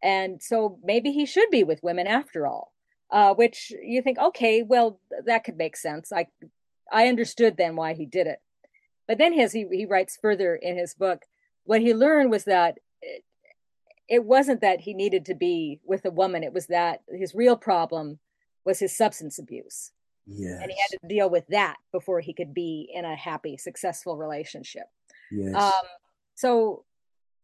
and 0.01 0.41
so 0.41 0.79
maybe 0.83 1.11
he 1.11 1.25
should 1.25 1.49
be 1.49 1.63
with 1.63 1.83
women 1.83 2.07
after 2.07 2.47
all. 2.47 2.73
Uh, 3.11 3.33
which 3.33 3.71
you 3.81 4.03
think, 4.03 4.19
okay, 4.19 4.61
well, 4.61 4.99
that 5.25 5.43
could 5.43 5.57
make 5.57 5.75
sense. 5.75 6.11
I 6.11 6.27
I 6.91 7.07
understood 7.07 7.57
then 7.57 7.75
why 7.75 7.93
he 7.93 8.05
did 8.05 8.27
it. 8.27 8.39
But 9.07 9.17
then 9.17 9.33
his 9.33 9.51
he, 9.51 9.65
he 9.71 9.85
writes 9.85 10.17
further 10.21 10.55
in 10.55 10.77
his 10.77 10.93
book, 10.93 11.23
what 11.63 11.81
he 11.81 11.93
learned 11.93 12.29
was 12.29 12.45
that 12.45 12.77
it, 13.01 13.23
it 14.07 14.23
wasn't 14.25 14.61
that 14.61 14.81
he 14.81 14.93
needed 14.93 15.25
to 15.25 15.35
be 15.35 15.79
with 15.83 16.05
a 16.05 16.11
woman, 16.11 16.43
it 16.43 16.53
was 16.53 16.67
that 16.67 17.01
his 17.09 17.33
real 17.33 17.57
problem 17.57 18.19
was 18.69 18.79
his 18.79 18.95
substance 18.95 19.39
abuse. 19.39 19.91
Yes. 20.27 20.59
And 20.61 20.71
he 20.71 20.77
had 20.79 20.99
to 20.99 21.07
deal 21.07 21.27
with 21.27 21.47
that 21.47 21.77
before 21.91 22.19
he 22.19 22.33
could 22.33 22.53
be 22.53 22.87
in 22.93 23.03
a 23.03 23.15
happy, 23.15 23.57
successful 23.57 24.15
relationship. 24.15 24.85
yes. 25.31 25.55
Um, 25.55 25.87
so 26.35 26.85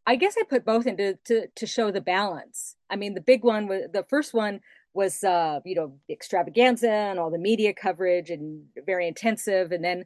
I 0.05 0.17
guess 0.17 0.35
I 0.39 0.43
put 0.47 0.63
both 0.63 0.85
into 0.85 1.17
to, 1.25 1.47
to 1.47 1.65
show 1.65 1.89
the 1.89 1.99
balance. 1.99 2.75
I 2.91 2.95
mean, 2.95 3.15
the 3.15 3.21
big 3.21 3.43
one 3.43 3.67
was 3.67 3.81
the 3.91 4.03
first 4.03 4.35
one 4.35 4.61
was 4.93 5.23
uh, 5.23 5.61
you 5.65 5.75
know 5.75 5.97
extravaganza 6.09 6.89
and 6.89 7.19
all 7.19 7.31
the 7.31 7.39
media 7.39 7.73
coverage 7.73 8.29
and 8.29 8.65
very 8.85 9.07
intensive, 9.07 9.71
and 9.71 9.83
then 9.83 10.05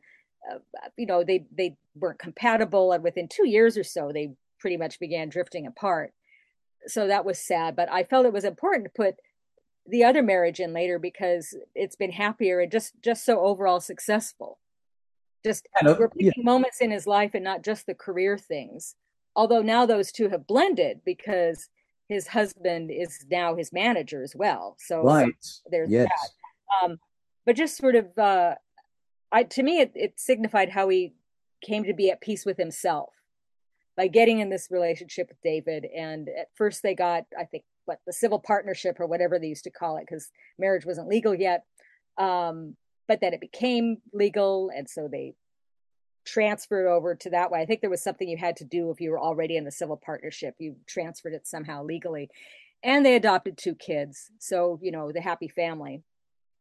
uh, 0.49 0.59
you 0.97 1.05
know 1.05 1.25
they 1.25 1.45
they 1.55 1.75
weren't 1.95 2.17
compatible, 2.17 2.93
and 2.93 3.03
within 3.03 3.27
two 3.27 3.47
years 3.47 3.77
or 3.77 3.83
so 3.83 4.11
they 4.13 4.31
pretty 4.59 4.77
much 4.77 4.99
began 4.99 5.27
drifting 5.27 5.67
apart. 5.67 6.13
So 6.87 7.07
that 7.07 7.25
was 7.25 7.37
sad, 7.37 7.75
but 7.75 7.91
I 7.91 8.03
felt 8.05 8.25
it 8.25 8.31
was 8.31 8.45
important 8.45 8.85
to 8.85 9.01
put 9.03 9.15
the 9.89 10.03
other 10.03 10.21
marriage 10.21 10.59
in 10.59 10.73
later 10.73 10.99
because 10.99 11.55
it's 11.75 11.95
been 11.95 12.11
happier 12.11 12.59
and 12.59 12.71
just 12.71 12.93
just 13.01 13.25
so 13.25 13.39
overall 13.41 13.79
successful. 13.79 14.59
Just 15.43 15.67
know, 15.81 15.95
we're 15.97 16.09
yeah. 16.15 16.29
picking 16.29 16.43
moments 16.43 16.81
in 16.81 16.91
his 16.91 17.07
life 17.07 17.31
and 17.33 17.43
not 17.43 17.63
just 17.63 17.85
the 17.85 17.93
career 17.93 18.37
things. 18.37 18.95
Although 19.35 19.61
now 19.61 19.85
those 19.85 20.11
two 20.11 20.29
have 20.29 20.47
blended 20.47 21.01
because 21.05 21.69
his 22.09 22.27
husband 22.27 22.91
is 22.91 23.25
now 23.29 23.55
his 23.55 23.71
manager 23.71 24.23
as 24.23 24.35
well. 24.35 24.75
So 24.79 25.03
right. 25.03 25.33
there's 25.69 25.91
yes. 25.91 26.09
that. 26.09 26.85
Um, 26.85 26.99
but 27.45 27.55
just 27.55 27.77
sort 27.77 27.95
of, 27.95 28.17
uh, 28.17 28.55
I 29.31 29.43
to 29.43 29.63
me, 29.63 29.79
it, 29.79 29.91
it 29.95 30.19
signified 30.19 30.69
how 30.69 30.89
he 30.89 31.13
came 31.61 31.83
to 31.85 31.93
be 31.93 32.09
at 32.09 32.21
peace 32.21 32.45
with 32.45 32.57
himself 32.57 33.13
by 33.95 34.07
getting 34.07 34.39
in 34.39 34.49
this 34.49 34.69
relationship 34.71 35.29
with 35.29 35.41
David. 35.41 35.85
And 35.85 36.29
at 36.29 36.49
first, 36.55 36.83
they 36.83 36.95
got, 36.95 37.25
I 37.37 37.45
think, 37.45 37.63
what 37.89 37.99
the 38.05 38.13
civil 38.13 38.39
partnership 38.39 38.99
or 38.99 39.07
whatever 39.07 39.37
they 39.37 39.47
used 39.47 39.65
to 39.65 39.69
call 39.71 39.97
it, 39.97 40.05
because 40.07 40.29
marriage 40.57 40.85
wasn't 40.85 41.09
legal 41.09 41.35
yet. 41.35 41.65
Um, 42.17 42.77
but 43.07 43.19
then 43.19 43.33
it 43.33 43.41
became 43.41 43.97
legal, 44.13 44.71
and 44.73 44.87
so 44.87 45.09
they 45.11 45.33
transferred 46.25 46.87
over 46.87 47.15
to 47.15 47.31
that 47.31 47.49
way. 47.49 47.59
I 47.59 47.65
think 47.65 47.81
there 47.81 47.89
was 47.89 48.03
something 48.03 48.29
you 48.29 48.37
had 48.37 48.57
to 48.57 48.65
do 48.65 48.91
if 48.91 49.01
you 49.01 49.09
were 49.09 49.19
already 49.19 49.57
in 49.57 49.65
the 49.65 49.71
civil 49.71 49.97
partnership. 49.97 50.53
You 50.59 50.75
transferred 50.85 51.33
it 51.33 51.47
somehow 51.47 51.83
legally. 51.83 52.29
And 52.83 53.05
they 53.05 53.15
adopted 53.15 53.57
two 53.57 53.75
kids. 53.75 54.29
So, 54.37 54.79
you 54.81 54.91
know, 54.91 55.11
the 55.11 55.21
happy 55.21 55.47
family. 55.47 56.03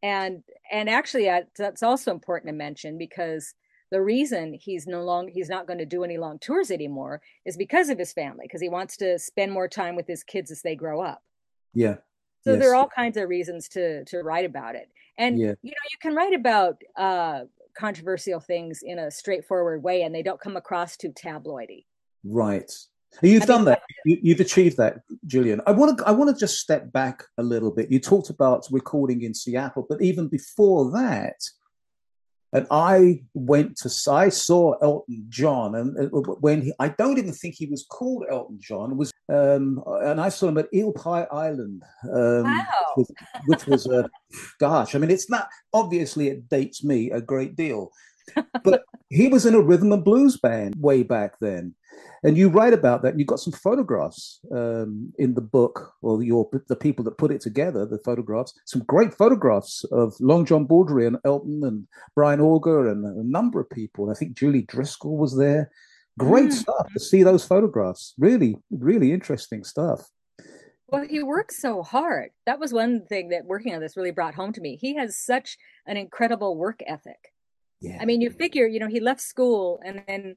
And 0.02 0.42
and 0.70 0.88
actually 0.88 1.28
uh, 1.28 1.42
that's 1.56 1.82
also 1.82 2.12
important 2.12 2.48
to 2.48 2.56
mention 2.56 2.98
because 2.98 3.54
the 3.90 4.00
reason 4.02 4.54
he's 4.54 4.86
no 4.86 5.02
longer 5.02 5.32
he's 5.32 5.48
not 5.48 5.66
going 5.66 5.78
to 5.78 5.86
do 5.86 6.04
any 6.04 6.18
long 6.18 6.38
tours 6.38 6.70
anymore 6.70 7.20
is 7.44 7.56
because 7.56 7.88
of 7.88 7.98
his 7.98 8.12
family 8.12 8.44
because 8.46 8.60
he 8.60 8.68
wants 8.68 8.96
to 8.98 9.18
spend 9.18 9.52
more 9.52 9.68
time 9.68 9.96
with 9.96 10.06
his 10.06 10.22
kids 10.22 10.50
as 10.50 10.62
they 10.62 10.74
grow 10.76 11.00
up. 11.00 11.22
Yeah. 11.74 11.96
So 12.42 12.52
Yes. 12.52 12.60
there 12.60 12.72
are 12.72 12.76
all 12.76 12.88
kinds 12.88 13.16
of 13.16 13.28
reasons 13.28 13.68
to 13.70 14.04
to 14.06 14.18
write 14.22 14.44
about 14.44 14.74
it. 14.74 14.88
And 15.16 15.38
Yeah. 15.38 15.54
you 15.62 15.70
know, 15.70 15.86
you 15.90 15.98
can 16.00 16.14
write 16.14 16.34
about 16.34 16.82
uh 16.96 17.44
controversial 17.76 18.40
things 18.40 18.80
in 18.82 18.98
a 18.98 19.10
straightforward 19.10 19.82
way 19.82 20.02
and 20.02 20.14
they 20.14 20.22
don't 20.22 20.40
come 20.40 20.56
across 20.56 20.96
too 20.96 21.12
tabloidy. 21.12 21.84
Right. 22.24 22.70
You've 23.22 23.44
I 23.44 23.46
done 23.46 23.60
mean, 23.60 23.64
that. 23.66 23.82
You, 24.04 24.18
you've 24.22 24.40
achieved 24.40 24.76
that, 24.76 25.00
Gillian. 25.26 25.60
I 25.66 25.72
want 25.72 25.98
to. 25.98 26.06
I 26.06 26.10
want 26.10 26.28
to 26.34 26.38
just 26.38 26.58
step 26.58 26.92
back 26.92 27.24
a 27.38 27.42
little 27.42 27.70
bit. 27.70 27.90
You 27.90 28.00
talked 28.00 28.28
about 28.28 28.66
recording 28.70 29.22
in 29.22 29.32
Seattle, 29.34 29.86
but 29.88 30.02
even 30.02 30.28
before 30.28 30.90
that, 30.92 31.36
and 32.52 32.66
I 32.70 33.22
went 33.34 33.76
to. 33.78 33.90
I 34.10 34.28
saw 34.28 34.72
Elton 34.78 35.26
John, 35.28 35.74
and 35.74 35.96
uh, 35.98 36.20
when 36.40 36.62
he, 36.62 36.72
I 36.78 36.88
don't 36.88 37.18
even 37.18 37.32
think 37.32 37.54
he 37.54 37.66
was 37.66 37.84
called 37.88 38.24
Elton 38.30 38.58
John, 38.60 38.96
was, 38.96 39.12
um, 39.28 39.82
and 40.02 40.20
I 40.20 40.28
saw 40.28 40.48
him 40.48 40.58
at 40.58 40.68
Eel 40.72 40.92
Pie 40.92 41.26
Island. 41.32 41.82
Um, 42.04 42.44
Wow. 42.44 42.64
which 42.96 43.08
was, 43.08 43.16
which 43.46 43.66
was 43.66 43.86
a 43.86 44.08
gosh. 44.58 44.94
I 44.94 44.98
mean, 44.98 45.10
it's 45.10 45.30
not 45.30 45.48
obviously 45.72 46.28
it 46.28 46.48
dates 46.48 46.82
me 46.82 47.10
a 47.10 47.20
great 47.20 47.56
deal, 47.56 47.90
but 48.64 48.82
he 49.08 49.28
was 49.28 49.46
in 49.46 49.54
a 49.54 49.60
rhythm 49.60 49.92
and 49.92 50.04
blues 50.04 50.36
band 50.38 50.74
way 50.78 51.02
back 51.02 51.38
then 51.40 51.74
and 52.24 52.36
you 52.36 52.48
write 52.48 52.74
about 52.74 53.02
that 53.02 53.10
and 53.10 53.18
you've 53.20 53.28
got 53.28 53.38
some 53.40 53.52
photographs 53.52 54.40
um, 54.52 55.12
in 55.18 55.34
the 55.34 55.40
book 55.40 55.94
or 56.02 56.22
your 56.22 56.48
the 56.68 56.76
people 56.76 57.04
that 57.04 57.16
put 57.18 57.30
it 57.30 57.40
together 57.40 57.86
the 57.86 57.98
photographs 58.04 58.52
some 58.66 58.82
great 58.86 59.14
photographs 59.14 59.84
of 59.92 60.14
long 60.20 60.44
john 60.44 60.64
baldry 60.64 61.06
and 61.06 61.16
elton 61.24 61.60
and 61.64 61.86
brian 62.14 62.40
auger 62.40 62.88
and 62.88 63.04
a 63.04 63.22
number 63.28 63.60
of 63.60 63.70
people 63.70 64.10
i 64.10 64.14
think 64.14 64.36
julie 64.36 64.62
driscoll 64.62 65.16
was 65.16 65.36
there 65.36 65.70
great 66.18 66.48
Mm. 66.50 66.52
stuff 66.52 66.92
to 66.92 67.00
see 67.00 67.22
those 67.22 67.44
photographs 67.44 68.14
really 68.18 68.56
really 68.70 69.12
interesting 69.12 69.62
stuff 69.64 70.08
Well, 70.90 71.04
he 71.06 71.22
works 71.22 71.60
so 71.60 71.82
hard. 71.82 72.30
That 72.46 72.58
was 72.58 72.72
one 72.72 73.04
thing 73.06 73.28
that 73.28 73.44
working 73.44 73.74
on 73.74 73.80
this 73.82 73.94
really 73.94 74.10
brought 74.10 74.34
home 74.34 74.54
to 74.54 74.60
me. 74.62 74.76
He 74.80 74.94
has 74.96 75.18
such 75.18 75.58
an 75.86 75.98
incredible 75.98 76.56
work 76.56 76.80
ethic. 76.86 77.20
Yeah 77.80 77.98
I 78.00 78.04
mean, 78.04 78.20
you 78.20 78.30
figure, 78.30 78.66
you 78.66 78.80
know, 78.80 78.88
he 78.88 79.00
left 79.00 79.20
school 79.20 79.80
and 79.84 80.02
then 80.06 80.36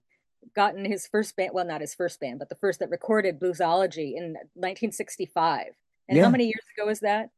gotten 0.56 0.86
his 0.86 1.08
first 1.08 1.36
band, 1.36 1.52
well, 1.54 1.66
not 1.66 1.82
his 1.82 1.94
first 1.94 2.20
band, 2.20 2.40
but 2.40 2.50
the 2.50 2.56
first 2.56 2.80
that 2.80 2.90
recorded 2.90 3.40
bluesology 3.40 4.16
in 4.16 4.34
1965. 4.56 5.68
And 6.10 6.18
Yeah. 6.18 6.24
how 6.24 6.30
many 6.30 6.46
years 6.46 6.66
ago 6.76 6.90
is 6.90 7.00
that? 7.02 7.30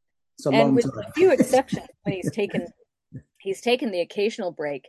and 0.50 0.74
with 0.74 0.84
time 0.84 1.04
a 1.06 1.12
few 1.12 1.30
exceptions, 1.30 1.86
when 2.02 2.16
he's 2.16 2.32
taken 2.32 2.66
he's 3.38 3.60
taken 3.60 3.90
the 3.90 4.00
occasional 4.00 4.50
break. 4.50 4.88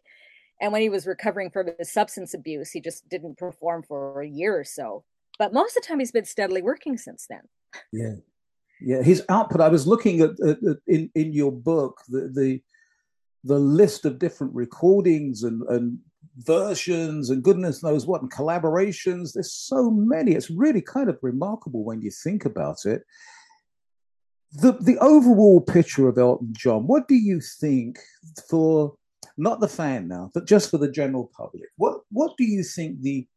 And 0.61 0.71
when 0.71 0.81
he 0.81 0.89
was 0.89 1.05
recovering 1.05 1.49
from 1.51 1.67
his 1.77 1.91
substance 1.91 2.33
abuse, 2.33 2.71
he 2.71 2.79
just 2.79 3.07
didn't 3.09 3.37
perform 3.37 3.83
for 3.83 4.21
a 4.21 4.27
year 4.27 4.57
or 4.57 4.63
so. 4.63 5.03
But 5.37 5.53
most 5.53 5.75
of 5.75 5.83
the 5.83 5.87
time, 5.87 5.99
he's 5.99 6.13
been 6.13 6.25
steadily 6.25 6.61
working 6.61 6.97
since 6.97 7.27
then. 7.29 7.41
Yeah, 7.91 8.15
yeah. 8.79 9.01
His 9.03 9.23
output. 9.27 9.59
I 9.59 9.67
was 9.67 9.85
looking 9.85 10.21
at, 10.21 10.31
at, 10.39 10.63
at 10.63 10.77
in 10.87 11.11
in 11.13 11.33
your 11.33 11.51
book 11.51 12.01
the 12.07 12.31
the 12.33 12.61
the 13.45 13.59
list 13.59 14.05
of 14.05 14.19
different 14.19 14.53
recordings 14.53 15.43
and 15.43 15.61
and 15.69 15.99
versions 16.39 17.29
and 17.29 17.43
goodness 17.43 17.81
knows 17.81 18.05
what 18.05 18.21
and 18.21 18.31
collaborations. 18.31 19.33
There's 19.33 19.53
so 19.53 19.89
many. 19.89 20.33
It's 20.33 20.49
really 20.49 20.81
kind 20.81 21.09
of 21.09 21.17
remarkable 21.21 21.83
when 21.83 22.01
you 22.01 22.11
think 22.11 22.45
about 22.45 22.85
it. 22.85 23.03
The 24.51 24.73
the 24.73 24.97
overall 24.99 25.61
picture 25.61 26.07
of 26.07 26.17
Elton 26.17 26.53
John. 26.57 26.87
What 26.87 27.07
do 27.07 27.15
you 27.15 27.39
think 27.59 27.99
for 28.49 28.95
not 29.37 29.59
the 29.59 29.67
fan 29.67 30.07
now, 30.07 30.31
but 30.33 30.45
just 30.45 30.71
for 30.71 30.77
the 30.77 30.91
general 30.91 31.31
public? 31.35 31.69
What 31.77 31.99
what 32.11 32.35
do 32.37 32.43
you 32.43 32.63
think 32.63 33.01
the 33.01 33.27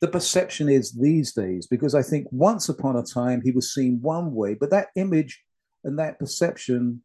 the 0.00 0.08
perception 0.08 0.68
is 0.68 0.92
these 0.92 1.32
days 1.32 1.66
because 1.66 1.94
I 1.94 2.02
think 2.02 2.26
once 2.30 2.68
upon 2.68 2.96
a 2.96 3.02
time 3.02 3.40
he 3.42 3.52
was 3.52 3.72
seen 3.72 4.00
one 4.02 4.34
way, 4.34 4.54
but 4.54 4.70
that 4.70 4.88
image 4.96 5.42
and 5.84 5.98
that 5.98 6.18
perception, 6.18 7.02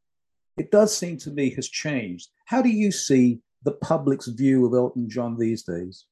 it 0.59 0.71
does 0.71 0.95
seem 0.95 1.17
to 1.17 1.31
me 1.31 1.49
has 1.55 1.67
changed. 1.67 2.29
How 2.45 2.61
do 2.61 2.69
you 2.69 2.91
see 2.91 3.39
the 3.63 3.71
public's 3.71 4.27
view 4.27 4.65
of 4.65 4.73
Elton 4.73 5.09
John 5.09 5.37
these 5.37 5.63
days? 5.63 6.05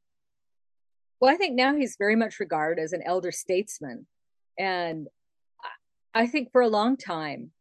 Well, 1.20 1.34
I 1.34 1.38
think 1.38 1.56
now 1.56 1.76
he's 1.76 1.96
very 1.98 2.16
much 2.16 2.40
regarded 2.40 2.82
as 2.82 2.94
an 2.94 3.02
elder 3.06 3.32
statesman. 3.32 4.08
And 4.58 5.08
I 6.14 6.28
think 6.28 6.52
for 6.52 6.62
a 6.62 6.70
long 6.70 6.96
time, 6.96 7.52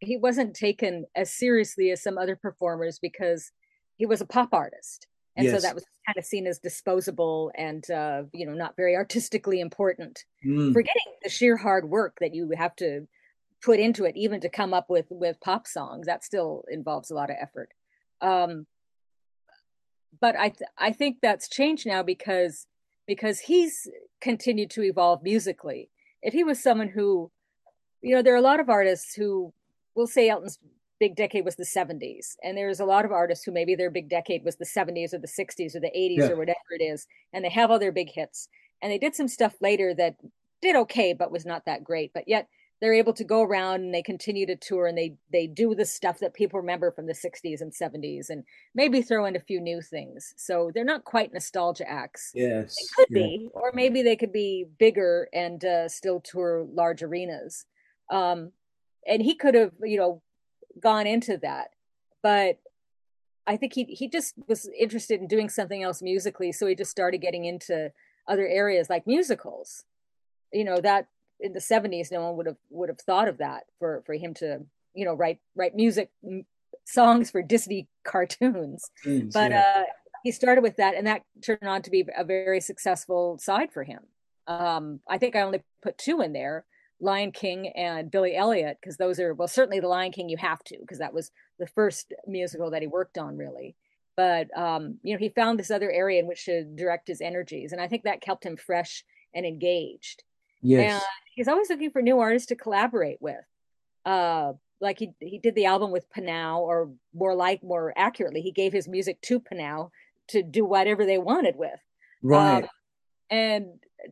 he 0.00 0.16
wasn't 0.16 0.54
taken 0.54 1.04
as 1.14 1.32
seriously 1.32 1.90
as 1.90 2.02
some 2.02 2.16
other 2.16 2.36
performers 2.36 2.98
because 2.98 3.50
he 3.96 4.06
was 4.06 4.20
a 4.20 4.26
pop 4.26 4.54
artist. 4.54 5.06
And 5.36 5.46
yes. 5.46 5.54
so 5.54 5.60
that 5.60 5.74
was 5.74 5.84
kind 6.06 6.16
of 6.16 6.24
seen 6.24 6.46
as 6.46 6.58
disposable 6.58 7.52
and, 7.56 7.88
uh, 7.90 8.22
you 8.32 8.46
know, 8.46 8.54
not 8.54 8.76
very 8.76 8.96
artistically 8.96 9.60
important. 9.60 10.24
Mm. 10.44 10.72
Forgetting 10.72 11.12
the 11.22 11.28
sheer 11.28 11.56
hard 11.56 11.88
work 11.88 12.16
that 12.20 12.34
you 12.34 12.50
have 12.56 12.74
to 12.76 13.06
put 13.62 13.80
into 13.80 14.04
it, 14.04 14.16
even 14.16 14.40
to 14.40 14.48
come 14.48 14.72
up 14.72 14.88
with 14.88 15.06
with 15.10 15.40
pop 15.40 15.66
songs, 15.66 16.06
that 16.06 16.24
still 16.24 16.64
involves 16.70 17.10
a 17.10 17.14
lot 17.14 17.30
of 17.30 17.36
effort. 17.40 17.70
Um, 18.20 18.66
but 20.20 20.36
I 20.36 20.50
th- 20.50 20.70
I 20.76 20.92
think 20.92 21.18
that's 21.20 21.48
changed 21.48 21.86
now 21.86 22.02
because 22.02 22.66
because 23.06 23.40
he's 23.40 23.88
continued 24.20 24.70
to 24.70 24.82
evolve 24.82 25.22
musically. 25.22 25.90
If 26.22 26.34
he 26.34 26.44
was 26.44 26.62
someone 26.62 26.88
who, 26.88 27.30
you 28.02 28.14
know, 28.14 28.22
there 28.22 28.34
are 28.34 28.38
a 28.38 28.42
lot 28.42 28.60
of 28.60 28.68
artists 28.68 29.14
who 29.14 29.52
will 29.94 30.06
say 30.06 30.28
Elton's 30.28 30.58
big 31.00 31.14
decade 31.16 31.44
was 31.44 31.56
the 31.56 31.64
70s, 31.64 32.36
and 32.42 32.56
there's 32.56 32.80
a 32.80 32.84
lot 32.84 33.04
of 33.04 33.12
artists 33.12 33.44
who 33.44 33.52
maybe 33.52 33.74
their 33.74 33.90
big 33.90 34.08
decade 34.08 34.44
was 34.44 34.56
the 34.56 34.64
70s 34.64 35.14
or 35.14 35.18
the 35.18 35.28
60s 35.28 35.74
or 35.74 35.80
the 35.80 35.92
80s 35.96 36.18
yeah. 36.18 36.28
or 36.28 36.36
whatever 36.36 36.58
it 36.78 36.82
is, 36.82 37.06
and 37.32 37.44
they 37.44 37.50
have 37.50 37.70
all 37.70 37.78
their 37.78 37.92
big 37.92 38.10
hits, 38.10 38.48
and 38.82 38.92
they 38.92 38.98
did 38.98 39.14
some 39.14 39.28
stuff 39.28 39.54
later 39.60 39.94
that 39.94 40.16
did 40.60 40.74
okay 40.74 41.12
but 41.12 41.30
was 41.30 41.46
not 41.46 41.64
that 41.66 41.84
great, 41.84 42.12
but 42.12 42.26
yet 42.26 42.48
they're 42.80 42.94
able 42.94 43.12
to 43.12 43.24
go 43.24 43.42
around 43.42 43.80
and 43.80 43.94
they 43.94 44.02
continue 44.02 44.46
to 44.46 44.56
tour 44.56 44.86
and 44.86 44.96
they 44.96 45.16
they 45.32 45.46
do 45.46 45.74
the 45.74 45.84
stuff 45.84 46.18
that 46.20 46.34
people 46.34 46.60
remember 46.60 46.90
from 46.90 47.06
the 47.06 47.12
60s 47.12 47.60
and 47.60 47.72
70s 47.72 48.30
and 48.30 48.44
maybe 48.74 49.02
throw 49.02 49.24
in 49.24 49.36
a 49.36 49.40
few 49.40 49.60
new 49.60 49.80
things. 49.80 50.34
So 50.36 50.70
they're 50.72 50.84
not 50.84 51.04
quite 51.04 51.32
nostalgia 51.32 51.88
acts. 51.88 52.32
Yes 52.34 52.76
they 52.76 53.04
could 53.04 53.16
yeah. 53.16 53.26
be 53.26 53.50
or 53.52 53.72
maybe 53.74 54.02
they 54.02 54.16
could 54.16 54.32
be 54.32 54.66
bigger 54.78 55.28
and 55.32 55.64
uh, 55.64 55.88
still 55.88 56.20
tour 56.20 56.66
large 56.72 57.02
arenas. 57.02 57.66
Um, 58.10 58.52
and 59.06 59.22
he 59.22 59.34
could 59.34 59.54
have 59.54 59.72
you 59.82 59.98
know 59.98 60.22
gone 60.80 61.08
into 61.08 61.36
that 61.38 61.70
but 62.22 62.60
i 63.48 63.56
think 63.56 63.72
he 63.72 63.82
he 63.84 64.08
just 64.08 64.34
was 64.46 64.68
interested 64.78 65.20
in 65.20 65.26
doing 65.26 65.48
something 65.48 65.82
else 65.82 66.00
musically 66.00 66.52
so 66.52 66.66
he 66.66 66.74
just 66.76 66.90
started 66.90 67.18
getting 67.18 67.44
into 67.44 67.90
other 68.28 68.46
areas 68.46 68.88
like 68.90 69.06
musicals. 69.06 69.84
You 70.52 70.64
know 70.64 70.80
that 70.80 71.08
in 71.40 71.52
the 71.52 71.60
70s 71.60 72.10
no 72.10 72.22
one 72.22 72.36
would 72.36 72.46
have 72.46 72.56
would 72.70 72.88
have 72.88 73.00
thought 73.00 73.28
of 73.28 73.38
that 73.38 73.64
for 73.78 74.02
for 74.06 74.14
him 74.14 74.34
to 74.34 74.60
you 74.94 75.04
know 75.04 75.14
write 75.14 75.38
write 75.54 75.74
music 75.74 76.10
songs 76.84 77.30
for 77.30 77.42
disney 77.42 77.88
cartoons. 78.04 78.90
But 79.04 79.50
yeah. 79.50 79.74
uh 79.76 79.82
he 80.24 80.32
started 80.32 80.62
with 80.62 80.76
that 80.76 80.96
and 80.96 81.06
that 81.06 81.22
turned 81.44 81.62
on 81.62 81.82
to 81.82 81.90
be 81.90 82.04
a 82.16 82.24
very 82.24 82.60
successful 82.60 83.38
side 83.38 83.72
for 83.72 83.84
him. 83.84 84.00
Um 84.46 85.00
i 85.08 85.18
think 85.18 85.36
i 85.36 85.42
only 85.42 85.62
put 85.82 85.98
two 85.98 86.20
in 86.20 86.32
there 86.32 86.64
lion 87.00 87.30
king 87.30 87.68
and 87.76 88.10
billy 88.10 88.34
elliot 88.34 88.76
because 88.80 88.96
those 88.96 89.20
are 89.20 89.32
well 89.32 89.46
certainly 89.46 89.78
the 89.78 89.86
lion 89.86 90.10
king 90.10 90.28
you 90.28 90.36
have 90.36 90.62
to 90.64 90.76
because 90.80 90.98
that 90.98 91.14
was 91.14 91.30
the 91.60 91.66
first 91.68 92.12
musical 92.26 92.70
that 92.70 92.82
he 92.82 92.88
worked 92.88 93.18
on 93.18 93.36
really. 93.36 93.76
But 94.16 94.48
um 94.58 94.98
you 95.02 95.14
know 95.14 95.18
he 95.20 95.28
found 95.28 95.58
this 95.58 95.70
other 95.70 95.90
area 95.90 96.18
in 96.18 96.26
which 96.26 96.46
to 96.46 96.64
direct 96.64 97.06
his 97.06 97.20
energies 97.20 97.70
and 97.72 97.80
i 97.80 97.86
think 97.86 98.02
that 98.02 98.20
kept 98.20 98.44
him 98.44 98.56
fresh 98.56 99.04
and 99.32 99.46
engaged 99.46 100.24
yes 100.62 100.92
and 100.94 101.02
he's 101.38 101.46
always 101.46 101.70
looking 101.70 101.92
for 101.92 102.02
new 102.02 102.18
artists 102.18 102.48
to 102.48 102.56
collaborate 102.56 103.22
with. 103.22 103.44
Uh, 104.04 104.54
like 104.80 104.98
he 104.98 105.12
he 105.20 105.38
did 105.38 105.54
the 105.54 105.66
album 105.66 105.92
with 105.92 106.10
Pnau, 106.10 106.58
or 106.58 106.90
more 107.14 107.34
like 107.36 107.62
more 107.62 107.92
accurately, 107.96 108.40
he 108.40 108.50
gave 108.50 108.72
his 108.72 108.88
music 108.88 109.20
to 109.22 109.38
Pnau 109.38 109.90
to 110.28 110.42
do 110.42 110.64
whatever 110.64 111.06
they 111.06 111.18
wanted 111.18 111.54
with. 111.54 111.78
Right. 112.24 112.64
Um, 112.64 112.68
and 113.30 113.66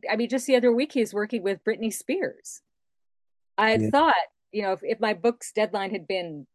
I 0.09 0.15
mean, 0.15 0.29
just 0.29 0.47
the 0.47 0.55
other 0.55 0.71
week 0.71 0.93
he 0.93 1.01
was 1.01 1.13
working 1.13 1.43
with 1.43 1.63
Britney 1.65 1.91
Spears. 1.91 2.61
I 3.57 3.75
yeah. 3.75 3.89
thought, 3.89 4.15
you 4.53 4.61
know, 4.61 4.71
if, 4.71 4.79
if 4.83 4.99
my 5.01 5.13
book's 5.13 5.51
deadline 5.51 5.91
had 5.91 6.07
been 6.07 6.47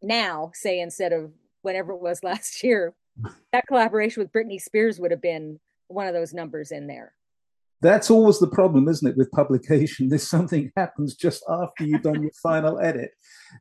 now, 0.00 0.52
say 0.54 0.80
instead 0.80 1.12
of 1.12 1.30
whatever 1.60 1.92
it 1.92 2.00
was 2.00 2.22
last 2.24 2.62
year, 2.62 2.94
that 3.52 3.66
collaboration 3.66 4.22
with 4.22 4.32
Britney 4.32 4.60
Spears 4.60 4.98
would 4.98 5.10
have 5.10 5.22
been 5.22 5.60
one 5.88 6.06
of 6.06 6.14
those 6.14 6.32
numbers 6.32 6.70
in 6.70 6.86
there 6.86 7.12
that's 7.80 8.10
always 8.10 8.38
the 8.38 8.48
problem, 8.48 8.88
isn't 8.88 9.08
it, 9.08 9.16
with 9.16 9.30
publication? 9.30 10.08
There's 10.08 10.28
something 10.28 10.72
happens 10.76 11.14
just 11.14 11.42
after 11.48 11.84
you've 11.84 12.02
done 12.02 12.22
your 12.22 12.32
final 12.42 12.78
edit. 12.80 13.10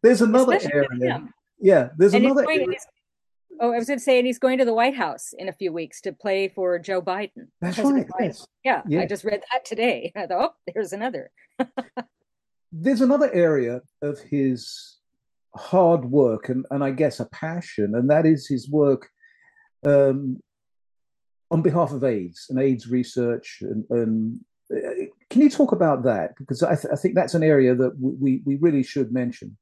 There's 0.03 0.21
another 0.21 0.55
Especially 0.55 0.87
area. 1.03 1.27
Yeah, 1.59 1.89
there's 1.97 2.13
and 2.13 2.25
another 2.25 2.45
area. 2.49 2.67
Oh, 3.59 3.73
I 3.73 3.77
was 3.77 3.87
going 3.87 3.97
to 3.97 4.03
say, 4.03 4.19
and 4.19 4.27
he's 4.27 4.37
going 4.37 4.59
to 4.59 4.65
the 4.65 4.73
White 4.73 4.95
House 4.95 5.33
in 5.35 5.49
a 5.49 5.53
few 5.53 5.73
weeks 5.73 6.01
to 6.01 6.13
play 6.13 6.47
for 6.47 6.77
Joe 6.77 7.01
Biden. 7.01 7.47
That's 7.59 7.79
right. 7.79 8.05
Yes. 8.19 8.45
Yeah, 8.63 8.83
yeah, 8.87 9.01
I 9.01 9.07
just 9.07 9.23
read 9.23 9.41
that 9.51 9.65
today. 9.65 10.11
I 10.15 10.27
thought, 10.27 10.51
oh, 10.51 10.71
there's 10.71 10.93
another. 10.93 11.31
there's 12.71 13.01
another 13.01 13.33
area 13.33 13.81
of 14.03 14.19
his 14.19 14.97
hard 15.55 16.05
work 16.05 16.49
and, 16.49 16.65
and 16.69 16.83
I 16.83 16.91
guess 16.91 17.19
a 17.19 17.25
passion, 17.25 17.95
and 17.95 18.09
that 18.11 18.27
is 18.27 18.47
his 18.47 18.69
work 18.69 19.09
um, 19.85 20.39
on 21.49 21.61
behalf 21.61 21.91
of 21.91 22.03
AIDS 22.03 22.47
and 22.49 22.59
AIDS 22.59 22.87
research, 22.87 23.59
and, 23.61 23.85
and 23.89 24.39
uh, 24.71 25.05
can 25.29 25.41
you 25.41 25.49
talk 25.49 25.71
about 25.71 26.03
that? 26.03 26.35
Because 26.37 26.61
I, 26.63 26.75
th- 26.75 26.91
I, 26.91 26.95
think 26.95 27.15
that's 27.15 27.33
an 27.33 27.43
area 27.43 27.73
that 27.75 27.97
we, 27.99 28.41
we 28.45 28.55
really 28.55 28.83
should 28.83 29.13
mention. 29.13 29.57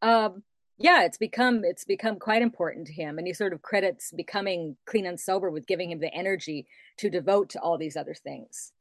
Um, 0.00 0.42
yeah, 0.78 1.04
it's 1.04 1.18
become 1.18 1.64
it's 1.64 1.84
become 1.84 2.18
quite 2.18 2.42
important 2.42 2.86
to 2.88 2.92
him, 2.92 3.18
and 3.18 3.26
he 3.26 3.32
sort 3.32 3.52
of 3.52 3.62
credits 3.62 4.12
becoming 4.12 4.76
clean 4.86 5.06
and 5.06 5.18
sober 5.18 5.50
with 5.50 5.66
giving 5.66 5.90
him 5.90 6.00
the 6.00 6.12
energy 6.12 6.66
to 6.98 7.10
devote 7.10 7.48
to 7.50 7.60
all 7.60 7.78
these 7.78 7.96
other 7.96 8.14
things, 8.14 8.72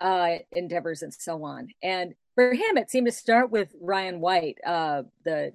uh, 0.00 0.36
endeavors, 0.52 1.02
and 1.02 1.12
so 1.12 1.44
on. 1.44 1.68
And 1.82 2.14
for 2.34 2.52
him, 2.52 2.76
it 2.76 2.90
seemed 2.90 3.06
to 3.06 3.12
start 3.12 3.50
with 3.50 3.74
Ryan 3.80 4.20
White, 4.20 4.58
uh, 4.66 5.02
the 5.24 5.52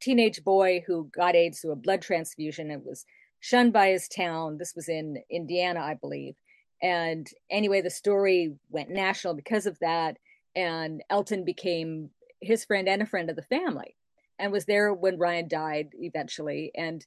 teenage 0.00 0.44
boy 0.44 0.82
who 0.86 1.08
got 1.12 1.36
AIDS 1.36 1.60
through 1.60 1.72
a 1.72 1.76
blood 1.76 2.02
transfusion 2.02 2.70
and 2.70 2.84
was 2.84 3.06
shunned 3.40 3.72
by 3.72 3.88
his 3.88 4.08
town. 4.08 4.58
This 4.58 4.74
was 4.74 4.88
in 4.88 5.22
Indiana, 5.30 5.80
I 5.80 5.94
believe. 5.94 6.34
And 6.82 7.28
anyway, 7.50 7.80
the 7.80 7.90
story 7.90 8.54
went 8.70 8.90
national 8.90 9.34
because 9.34 9.66
of 9.66 9.78
that. 9.80 10.16
And 10.54 11.02
Elton 11.10 11.44
became 11.44 12.10
his 12.40 12.64
friend 12.64 12.88
and 12.88 13.02
a 13.02 13.06
friend 13.06 13.30
of 13.30 13.36
the 13.36 13.42
family 13.42 13.96
and 14.38 14.52
was 14.52 14.64
there 14.64 14.92
when 14.92 15.18
Ryan 15.18 15.48
died 15.48 15.90
eventually. 15.94 16.70
And 16.74 17.04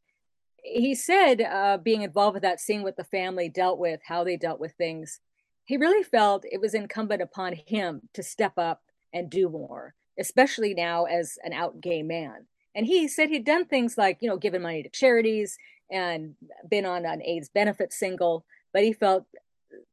he 0.63 0.93
said, 0.93 1.41
uh, 1.41 1.77
being 1.77 2.01
involved 2.01 2.35
with 2.35 2.43
that, 2.43 2.59
seeing 2.59 2.83
what 2.83 2.97
the 2.97 3.03
family 3.03 3.49
dealt 3.49 3.79
with, 3.79 4.01
how 4.05 4.23
they 4.23 4.37
dealt 4.37 4.59
with 4.59 4.73
things, 4.73 5.19
he 5.65 5.77
really 5.77 6.03
felt 6.03 6.45
it 6.51 6.61
was 6.61 6.73
incumbent 6.73 7.21
upon 7.21 7.53
him 7.53 8.01
to 8.13 8.23
step 8.23 8.53
up 8.57 8.81
and 9.13 9.29
do 9.29 9.49
more, 9.49 9.93
especially 10.19 10.73
now 10.73 11.05
as 11.05 11.37
an 11.43 11.53
out 11.53 11.81
gay 11.81 12.03
man. 12.03 12.47
And 12.75 12.85
he 12.85 13.07
said 13.07 13.29
he'd 13.29 13.45
done 13.45 13.65
things 13.65 13.97
like, 13.97 14.17
you 14.21 14.29
know, 14.29 14.37
given 14.37 14.61
money 14.61 14.83
to 14.83 14.89
charities 14.89 15.57
and 15.91 16.35
been 16.69 16.85
on 16.85 17.05
an 17.05 17.21
AIDS 17.21 17.49
benefit 17.49 17.93
single, 17.93 18.45
but 18.73 18.83
he 18.83 18.93
felt 18.93 19.25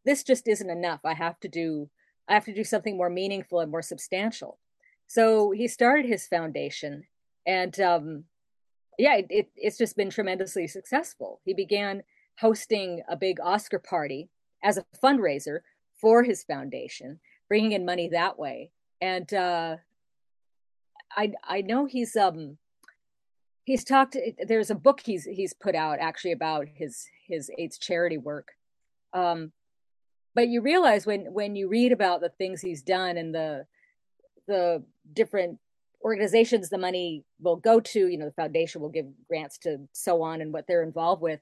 this 0.05 0.23
just 0.23 0.49
isn't 0.49 0.71
enough. 0.71 1.01
I 1.05 1.15
have 1.15 1.39
to 1.41 1.49
do 1.49 1.91
I 2.29 2.35
have 2.35 2.45
to 2.45 2.55
do 2.55 2.65
something 2.65 2.97
more 2.97 3.11
meaningful 3.11 3.61
and 3.61 3.71
more 3.71 3.83
substantial. 3.83 4.59
So 5.07 5.51
he 5.51 5.67
started 5.67 6.05
his 6.05 6.27
foundation, 6.27 7.05
and 7.47 7.79
um, 7.81 8.25
yeah, 8.99 9.17
it, 9.17 9.27
it, 9.31 9.49
it's 9.57 9.79
just 9.79 9.97
been 9.97 10.11
tremendously 10.11 10.67
successful. 10.67 11.41
He 11.45 11.55
began 11.55 12.03
hosting 12.39 13.03
a 13.09 13.17
big 13.17 13.41
Oscar 13.41 13.79
party 13.79 14.29
as 14.63 14.77
a 14.77 14.85
fundraiser 15.03 15.61
for 16.01 16.23
his 16.23 16.45
foundation, 16.45 17.21
bringing 17.49 17.73
in 17.73 17.87
money 17.87 18.09
that 18.09 18.39
way. 18.39 18.71
And 19.01 19.33
uh, 19.33 19.77
I 21.17 21.33
I 21.45 21.63
know 21.63 21.87
he's 21.87 22.15
um 22.17 22.59
he's 23.69 23.85
talked 23.85 24.17
there's 24.47 24.71
a 24.71 24.75
book 24.75 25.03
he's 25.05 25.25
he's 25.25 25.53
put 25.53 25.75
out 25.75 25.99
actually 26.01 26.33
about 26.33 26.67
his 26.75 27.07
his 27.27 27.51
AIDS 27.59 27.77
charity 27.77 28.17
work. 28.17 28.53
Um 29.13 29.53
but 30.35 30.49
you 30.49 30.63
realize 30.63 31.05
when 31.05 31.33
when 31.35 31.55
you 31.55 31.69
read 31.69 31.93
about 31.93 32.23
the 32.23 32.31
things 32.31 32.63
he's 32.63 32.83
done 32.83 33.19
and 33.19 33.35
the 33.35 33.67
the 34.47 34.83
different 35.13 35.59
organizations 36.03 36.71
the 36.71 36.79
money 36.79 37.25
will 37.41 37.57
go 37.57 37.79
to 37.79 38.09
you 38.09 38.17
know 38.17 38.25
the 38.25 38.43
foundation 38.43 38.81
will 38.81 38.89
give 38.89 39.07
grants 39.29 39.59
to 39.59 39.81
so 39.93 40.23
on 40.23 40.41
and 40.41 40.51
what 40.51 40.67
they're 40.67 40.83
involved 40.83 41.21
with 41.21 41.41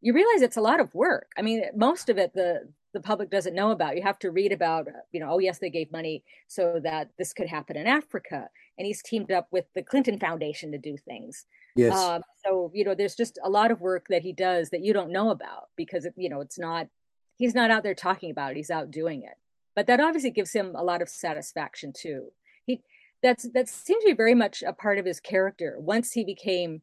you 0.00 0.14
realize 0.14 0.40
it's 0.40 0.56
a 0.56 0.68
lot 0.70 0.80
of 0.80 0.94
work. 0.94 1.28
I 1.36 1.42
mean 1.42 1.62
most 1.74 2.08
of 2.08 2.16
it 2.16 2.32
the 2.32 2.50
the 2.94 3.00
public 3.00 3.28
doesn't 3.28 3.54
know 3.54 3.70
about. 3.72 3.96
You 3.96 4.02
have 4.02 4.18
to 4.20 4.30
read 4.30 4.52
about 4.52 4.88
you 5.12 5.20
know 5.20 5.28
oh 5.32 5.40
yes 5.40 5.58
they 5.58 5.68
gave 5.68 5.92
money 5.92 6.24
so 6.48 6.80
that 6.82 7.10
this 7.18 7.34
could 7.34 7.48
happen 7.48 7.76
in 7.76 7.86
africa. 7.86 8.48
And 8.78 8.86
he's 8.86 9.02
teamed 9.02 9.30
up 9.30 9.48
with 9.50 9.66
the 9.74 9.82
clinton 9.82 10.18
foundation 10.18 10.72
to 10.72 10.78
do 10.78 10.96
things 10.96 11.44
Yes. 11.76 11.96
Um, 11.96 12.22
so 12.44 12.70
you 12.74 12.84
know, 12.84 12.94
there's 12.94 13.14
just 13.14 13.38
a 13.44 13.50
lot 13.50 13.70
of 13.70 13.80
work 13.80 14.06
that 14.08 14.22
he 14.22 14.32
does 14.32 14.70
that 14.70 14.84
you 14.84 14.92
don't 14.92 15.12
know 15.12 15.30
about 15.30 15.68
because 15.76 16.06
you 16.16 16.28
know 16.28 16.40
it's 16.40 16.58
not 16.58 16.88
he's 17.36 17.54
not 17.54 17.70
out 17.70 17.82
there 17.82 17.94
talking 17.94 18.30
about 18.30 18.52
it; 18.52 18.56
he's 18.56 18.70
out 18.70 18.90
doing 18.90 19.22
it. 19.22 19.34
But 19.74 19.86
that 19.88 20.00
obviously 20.00 20.30
gives 20.30 20.52
him 20.52 20.74
a 20.74 20.82
lot 20.82 21.02
of 21.02 21.08
satisfaction 21.08 21.92
too. 21.94 22.32
He 22.64 22.82
that's 23.22 23.48
that 23.52 23.68
seems 23.68 24.02
to 24.04 24.10
be 24.10 24.16
very 24.16 24.34
much 24.34 24.62
a 24.66 24.72
part 24.72 24.98
of 24.98 25.04
his 25.04 25.20
character. 25.20 25.76
Once 25.78 26.12
he 26.12 26.24
became 26.24 26.82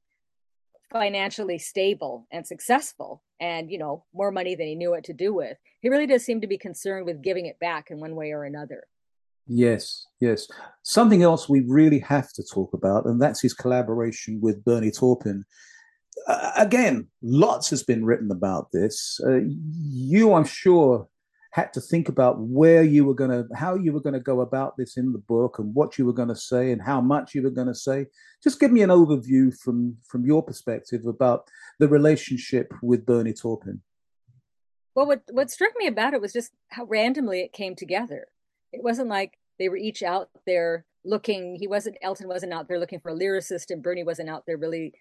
financially 0.91 1.57
stable 1.57 2.27
and 2.31 2.45
successful 2.45 3.23
and 3.39 3.71
you 3.71 3.79
know 3.79 4.05
more 4.13 4.31
money 4.31 4.53
than 4.53 4.67
he 4.67 4.75
knew 4.75 4.91
what 4.91 5.03
to 5.03 5.11
do 5.11 5.33
with 5.33 5.57
he 5.81 5.89
really 5.89 6.05
does 6.05 6.23
seem 6.23 6.39
to 6.39 6.45
be 6.45 6.57
concerned 6.57 7.03
with 7.03 7.23
giving 7.23 7.47
it 7.47 7.59
back 7.59 7.89
in 7.89 7.99
one 7.99 8.15
way 8.15 8.31
or 8.31 8.43
another 8.43 8.83
Yes, 9.47 10.07
yes. 10.19 10.47
Something 10.83 11.21
else 11.21 11.49
we 11.49 11.61
really 11.61 11.99
have 11.99 12.31
to 12.33 12.43
talk 12.43 12.73
about, 12.73 13.05
and 13.05 13.21
that's 13.21 13.41
his 13.41 13.53
collaboration 13.53 14.39
with 14.41 14.63
Bernie 14.63 14.91
Taupin. 14.91 15.45
Uh, 16.27 16.51
again, 16.57 17.07
lots 17.21 17.69
has 17.69 17.83
been 17.83 18.05
written 18.05 18.31
about 18.31 18.71
this. 18.71 19.19
Uh, 19.25 19.41
you, 19.45 20.33
I'm 20.33 20.45
sure, 20.45 21.07
had 21.51 21.73
to 21.73 21.81
think 21.81 22.09
about 22.09 22.39
where 22.39 22.83
you 22.83 23.05
were 23.05 23.13
going 23.13 23.29
to, 23.29 23.45
how 23.55 23.75
you 23.75 23.91
were 23.91 23.99
going 23.99 24.13
to 24.13 24.19
go 24.19 24.41
about 24.41 24.77
this 24.77 24.95
in 24.95 25.11
the 25.11 25.19
book, 25.19 25.59
and 25.59 25.75
what 25.75 25.97
you 25.97 26.05
were 26.05 26.13
going 26.13 26.29
to 26.29 26.35
say, 26.35 26.71
and 26.71 26.81
how 26.81 27.01
much 27.01 27.35
you 27.35 27.41
were 27.41 27.49
going 27.49 27.67
to 27.67 27.75
say. 27.75 28.05
Just 28.41 28.59
give 28.59 28.71
me 28.71 28.81
an 28.81 28.89
overview 28.89 29.53
from 29.59 29.97
from 30.07 30.25
your 30.25 30.41
perspective 30.41 31.05
about 31.05 31.49
the 31.79 31.89
relationship 31.89 32.73
with 32.81 33.05
Bernie 33.05 33.33
Taupin. 33.33 33.81
Well, 34.95 35.07
what 35.07 35.23
what 35.31 35.51
struck 35.51 35.73
me 35.77 35.87
about 35.87 36.13
it 36.13 36.21
was 36.21 36.31
just 36.31 36.53
how 36.69 36.85
randomly 36.85 37.41
it 37.41 37.51
came 37.51 37.75
together 37.75 38.27
it 38.74 38.84
wasn't 38.84 39.07
like 39.07 39.38
they 39.59 39.69
were 39.69 39.78
each 39.78 40.03
out 40.03 40.30
there 40.45 40.86
looking. 41.05 41.55
He 41.59 41.67
wasn't 41.67 41.97
Elton 42.01 42.28
wasn't 42.28 42.53
out 42.53 42.67
there 42.67 42.80
looking 42.80 42.99
for 42.99 43.09
a 43.09 43.17
lyricist, 43.17 43.69
and 43.69 43.84
Bernie 43.84 44.03
wasn't 44.03 44.30
out 44.30 44.45
there 44.45 44.57
really 44.57 44.93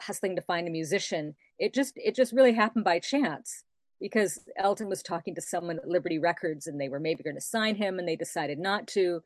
hustling 0.00 0.36
to 0.36 0.42
find 0.42 0.68
a 0.68 0.70
musician. 0.70 1.34
It 1.58 1.74
just 1.74 1.94
it 1.96 2.14
just 2.14 2.32
really 2.32 2.52
happened 2.52 2.84
by 2.84 2.98
chance 2.98 3.64
because 4.00 4.40
Elton 4.56 4.88
was 4.88 5.02
talking 5.02 5.34
to 5.34 5.40
someone 5.40 5.78
at 5.78 5.88
Liberty 5.88 6.18
Records, 6.18 6.66
and 6.66 6.80
they 6.80 6.88
were 6.88 7.00
maybe 7.00 7.22
going 7.22 7.36
to 7.36 7.40
sign 7.40 7.76
him, 7.76 7.98
and 7.98 8.06
they 8.06 8.16
decided 8.16 8.58
not 8.58 8.86
to. 8.88 9.22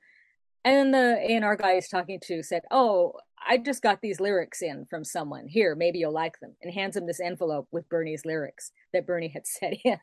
And 0.64 0.92
the 0.92 1.16
A&R 1.20 1.56
guy 1.56 1.74
he's 1.74 1.88
talking 1.88 2.20
to 2.24 2.42
said, 2.42 2.62
"Oh, 2.70 3.14
I 3.46 3.58
just 3.58 3.82
got 3.82 4.00
these 4.00 4.20
lyrics 4.20 4.62
in 4.62 4.86
from 4.88 5.04
someone. 5.04 5.48
Here, 5.48 5.74
maybe 5.74 5.98
you'll 5.98 6.12
like 6.12 6.38
them." 6.40 6.54
And 6.62 6.72
hands 6.72 6.96
him 6.96 7.06
this 7.06 7.20
envelope 7.20 7.68
with 7.72 7.88
Bernie's 7.88 8.24
lyrics 8.24 8.70
that 8.92 9.06
Bernie 9.06 9.28
had 9.28 9.46
sent 9.46 9.76
in. 9.84 9.98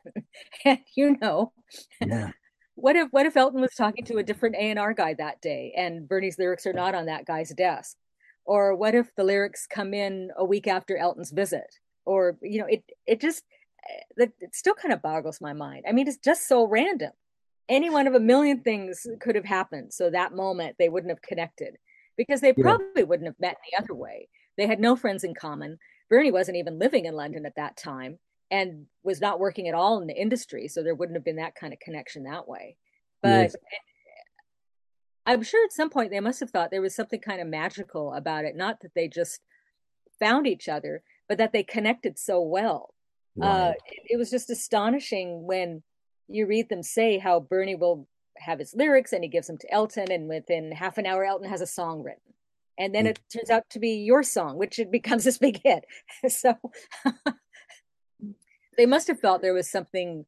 and 0.64 0.80
you 0.94 1.16
know, 1.20 1.52
yeah 2.00 2.32
what 2.76 2.94
if 2.94 3.08
what 3.10 3.26
if 3.26 3.36
Elton 3.36 3.60
was 3.60 3.74
talking 3.74 4.04
to 4.04 4.18
a 4.18 4.22
different 4.22 4.54
A&R 4.56 4.92
guy 4.92 5.14
that 5.14 5.40
day 5.40 5.72
and 5.76 6.06
Bernie's 6.06 6.38
lyrics 6.38 6.66
are 6.66 6.74
not 6.74 6.94
on 6.94 7.06
that 7.06 7.24
guy's 7.24 7.50
desk? 7.50 7.96
Or 8.44 8.76
what 8.76 8.94
if 8.94 9.12
the 9.16 9.24
lyrics 9.24 9.66
come 9.66 9.92
in 9.92 10.30
a 10.36 10.44
week 10.44 10.68
after 10.68 10.96
Elton's 10.96 11.32
visit? 11.32 11.66
Or 12.04 12.36
you 12.42 12.60
know, 12.60 12.66
it 12.66 12.84
it 13.06 13.20
just 13.20 13.42
eh, 14.20 14.26
it 14.40 14.54
still 14.54 14.74
kind 14.74 14.92
of 14.92 15.02
boggles 15.02 15.40
my 15.40 15.54
mind. 15.54 15.84
I 15.88 15.92
mean, 15.92 16.06
it's 16.06 16.18
just 16.18 16.46
so 16.46 16.64
random. 16.64 17.12
Any 17.68 17.90
one 17.90 18.06
of 18.06 18.14
a 18.14 18.20
million 18.20 18.60
things 18.60 19.06
could 19.20 19.34
have 19.34 19.44
happened. 19.44 19.92
So 19.92 20.10
that 20.10 20.34
moment 20.34 20.76
they 20.78 20.90
wouldn't 20.90 21.10
have 21.10 21.22
connected 21.22 21.78
because 22.16 22.40
they 22.42 22.52
probably 22.52 22.86
yeah. 22.96 23.04
wouldn't 23.04 23.26
have 23.26 23.40
met 23.40 23.56
the 23.70 23.82
other 23.82 23.94
way. 23.94 24.28
They 24.58 24.66
had 24.66 24.80
no 24.80 24.96
friends 24.96 25.24
in 25.24 25.34
common. 25.34 25.78
Bernie 26.10 26.30
wasn't 26.30 26.58
even 26.58 26.78
living 26.78 27.06
in 27.06 27.14
London 27.14 27.46
at 27.46 27.56
that 27.56 27.76
time 27.76 28.18
and 28.50 28.86
was 29.02 29.20
not 29.20 29.40
working 29.40 29.68
at 29.68 29.74
all 29.74 30.00
in 30.00 30.06
the 30.06 30.20
industry 30.20 30.68
so 30.68 30.82
there 30.82 30.94
wouldn't 30.94 31.16
have 31.16 31.24
been 31.24 31.36
that 31.36 31.54
kind 31.54 31.72
of 31.72 31.80
connection 31.80 32.24
that 32.24 32.48
way. 32.48 32.76
But 33.22 33.28
yes. 33.28 33.56
i'm 35.24 35.42
sure 35.42 35.64
at 35.64 35.72
some 35.72 35.90
point 35.90 36.10
they 36.10 36.20
must 36.20 36.38
have 36.38 36.50
thought 36.50 36.70
there 36.70 36.82
was 36.82 36.94
something 36.94 37.20
kind 37.20 37.40
of 37.40 37.48
magical 37.48 38.12
about 38.12 38.44
it 38.44 38.54
not 38.54 38.80
that 38.80 38.92
they 38.94 39.08
just 39.08 39.40
found 40.20 40.46
each 40.46 40.68
other 40.68 41.02
but 41.28 41.38
that 41.38 41.52
they 41.52 41.62
connected 41.62 42.18
so 42.18 42.40
well. 42.40 42.94
Uh, 43.40 43.44
uh, 43.44 43.72
it, 43.86 44.12
it 44.14 44.16
was 44.16 44.30
just 44.30 44.48
astonishing 44.48 45.44
when 45.46 45.82
you 46.28 46.46
read 46.46 46.68
them 46.68 46.82
say 46.82 47.18
how 47.18 47.40
bernie 47.40 47.74
will 47.74 48.06
have 48.38 48.58
his 48.58 48.74
lyrics 48.74 49.12
and 49.12 49.24
he 49.24 49.30
gives 49.30 49.46
them 49.46 49.58
to 49.58 49.72
elton 49.72 50.10
and 50.10 50.28
within 50.28 50.72
half 50.72 50.98
an 50.98 51.06
hour 51.06 51.24
elton 51.24 51.48
has 51.48 51.60
a 51.60 51.66
song 51.66 52.02
written. 52.02 52.20
And 52.78 52.94
then 52.94 53.06
mm. 53.06 53.10
it 53.10 53.20
turns 53.32 53.48
out 53.48 53.64
to 53.70 53.78
be 53.78 54.04
your 54.04 54.22
song 54.22 54.56
which 54.58 54.78
it 54.78 54.90
becomes 54.90 55.24
this 55.24 55.38
big 55.38 55.60
hit. 55.62 55.84
So 56.30 56.54
they 58.76 58.86
must 58.86 59.08
have 59.08 59.20
felt 59.20 59.42
there 59.42 59.54
was 59.54 59.70
something 59.70 60.24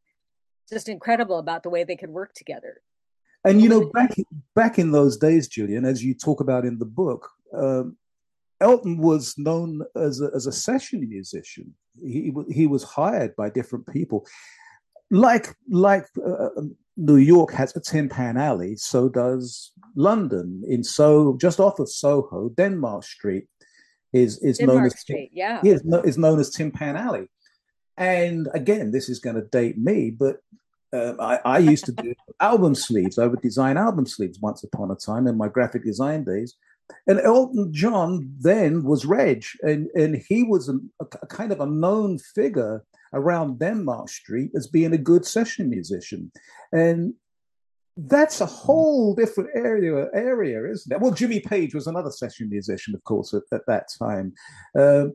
just 0.68 0.88
incredible 0.88 1.38
about 1.38 1.62
the 1.62 1.70
way 1.70 1.84
they 1.84 1.96
could 1.96 2.10
work 2.10 2.34
together. 2.34 2.80
And 3.44 3.62
you 3.62 3.68
know, 3.68 3.90
back 3.94 4.14
back 4.54 4.78
in 4.78 4.90
those 4.90 5.16
days, 5.16 5.48
Gillian, 5.48 5.84
as 5.84 6.02
you 6.02 6.14
talk 6.14 6.40
about 6.40 6.64
in 6.64 6.78
the 6.78 6.84
book, 6.84 7.30
um, 7.54 7.96
Elton 8.60 8.98
was 8.98 9.36
known 9.38 9.82
as 9.96 10.20
a, 10.20 10.30
as 10.34 10.46
a 10.46 10.52
session 10.52 11.08
musician. 11.08 11.74
He 12.00 12.32
he 12.50 12.66
was 12.66 12.82
hired 12.82 13.36
by 13.36 13.50
different 13.50 13.86
people, 13.86 14.26
like 15.10 15.54
like 15.68 16.06
uh, 16.24 16.48
New 16.96 17.16
York 17.16 17.52
has 17.52 17.74
a 17.76 17.80
Tin 17.80 18.08
Pan 18.08 18.36
Alley, 18.36 18.74
so 18.76 19.08
does 19.08 19.72
London. 19.94 20.62
In 20.66 20.82
so 20.82 21.36
just 21.40 21.60
off 21.60 21.78
of 21.78 21.88
Soho, 21.88 22.48
Denmark 22.50 23.04
Street 23.04 23.46
is 24.12 24.38
is 24.38 24.58
Denmark 24.58 24.78
known 24.78 24.86
as 24.86 25.00
Street, 25.00 25.30
yeah, 25.32 25.60
is, 25.64 25.82
is 26.04 26.18
known 26.18 26.40
as 26.40 26.50
Tin 26.50 26.72
Pan 26.72 26.96
Alley. 26.96 27.28
And 27.98 28.48
again, 28.54 28.92
this 28.92 29.08
is 29.08 29.18
going 29.18 29.36
to 29.36 29.42
date 29.42 29.76
me, 29.76 30.10
but 30.10 30.36
uh, 30.92 31.14
I, 31.18 31.40
I, 31.44 31.58
used 31.58 31.84
to 31.86 31.92
do 31.92 32.14
album 32.40 32.74
sleeves. 32.74 33.18
I 33.18 33.26
would 33.26 33.42
design 33.42 33.76
album 33.76 34.06
sleeves 34.06 34.38
once 34.40 34.62
upon 34.62 34.90
a 34.90 34.94
time 34.94 35.26
in 35.26 35.36
my 35.36 35.48
graphic 35.48 35.84
design 35.84 36.24
days. 36.24 36.54
And 37.06 37.20
Elton 37.20 37.70
John 37.72 38.32
then 38.38 38.84
was 38.84 39.04
Reg, 39.04 39.44
and, 39.62 39.88
and 39.94 40.22
he 40.26 40.44
was 40.44 40.70
a, 40.70 40.78
a 41.00 41.26
kind 41.26 41.52
of 41.52 41.60
a 41.60 41.66
known 41.66 42.18
figure 42.18 42.82
around 43.12 43.58
Denmark 43.58 44.08
Street 44.08 44.52
as 44.54 44.66
being 44.66 44.94
a 44.94 44.98
good 44.98 45.26
session 45.26 45.68
musician. 45.68 46.30
And 46.72 47.14
that's 47.98 48.40
a 48.40 48.46
whole 48.46 49.14
different 49.14 49.50
area, 49.54 50.06
area, 50.14 50.64
isn't 50.70 50.92
it? 50.92 51.00
Well, 51.00 51.10
Jimmy 51.10 51.40
Page 51.40 51.74
was 51.74 51.88
another 51.88 52.10
session 52.10 52.48
musician, 52.48 52.94
of 52.94 53.02
course, 53.04 53.34
at, 53.34 53.42
at 53.52 53.66
that 53.66 53.88
time. 53.98 54.32
Uh, 54.78 55.06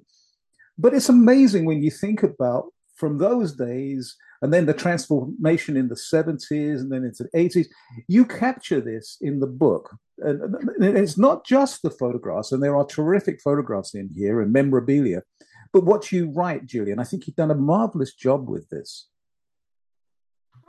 but 0.78 0.94
it's 0.94 1.10
amazing 1.10 1.66
when 1.66 1.82
you 1.84 1.92
think 1.92 2.24
about 2.24 2.66
from 2.96 3.18
those 3.18 3.54
days 3.56 4.16
and 4.42 4.54
then 4.54 4.66
the 4.66 4.74
transformation 4.74 5.78
in 5.78 5.88
the 5.88 5.96
70s 5.96 6.80
and 6.80 6.92
then 6.92 7.04
into 7.04 7.24
the 7.24 7.38
80s. 7.38 7.68
You 8.08 8.26
capture 8.26 8.82
this 8.82 9.18
in 9.22 9.40
the 9.40 9.48
book. 9.48 9.96
And 10.20 10.56
it's 10.80 11.18
not 11.18 11.46
just 11.46 11.82
the 11.82 11.90
photographs, 11.90 12.52
and 12.52 12.62
there 12.62 12.76
are 12.76 12.86
terrific 12.86 13.42
photographs 13.42 13.96
in 13.96 14.10
here 14.14 14.42
and 14.42 14.54
memorabilia. 14.54 15.24
But 15.72 15.86
what 15.86 16.12
you 16.12 16.30
write, 16.30 16.68
Gillian, 16.68 17.00
I 17.00 17.04
think 17.04 17.26
you've 17.26 17.36
done 17.36 17.52
a 17.52 17.56
marvelous 17.56 18.14
job 18.14 18.48
with 18.48 18.70
this. 18.70 19.08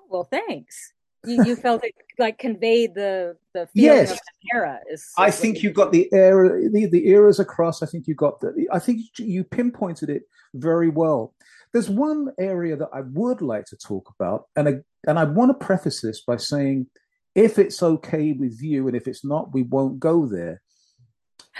Well, 0.08 0.24
thanks. 0.24 0.93
You, 1.26 1.44
you 1.44 1.56
felt 1.56 1.84
it 1.84 1.94
like 2.18 2.38
conveyed 2.38 2.94
the 2.94 3.36
the 3.52 3.66
feeling 3.68 3.98
yes. 3.98 4.12
of 4.12 4.18
the 4.18 4.56
era. 4.56 4.80
Is 4.90 5.10
I 5.16 5.30
think 5.30 5.62
you 5.62 5.70
got 5.70 5.92
the 5.92 6.08
era 6.12 6.68
the, 6.70 6.86
the 6.86 7.08
eras 7.08 7.40
across. 7.40 7.82
I 7.82 7.86
think 7.86 8.06
you 8.06 8.14
got 8.14 8.40
the. 8.40 8.66
I 8.72 8.78
think 8.78 9.02
you 9.18 9.44
pinpointed 9.44 10.10
it 10.10 10.22
very 10.54 10.88
well. 10.88 11.34
There's 11.72 11.90
one 11.90 12.30
area 12.38 12.76
that 12.76 12.90
I 12.92 13.00
would 13.00 13.42
like 13.42 13.66
to 13.66 13.76
talk 13.76 14.12
about, 14.18 14.46
and 14.54 14.68
I, 14.68 14.74
and 15.08 15.18
I 15.18 15.24
want 15.24 15.50
to 15.50 15.66
preface 15.66 16.00
this 16.00 16.20
by 16.20 16.36
saying, 16.36 16.86
if 17.34 17.58
it's 17.58 17.82
okay 17.82 18.32
with 18.32 18.62
you, 18.62 18.86
and 18.86 18.96
if 18.96 19.08
it's 19.08 19.24
not, 19.24 19.52
we 19.52 19.62
won't 19.62 19.98
go 19.98 20.24
there. 20.24 20.62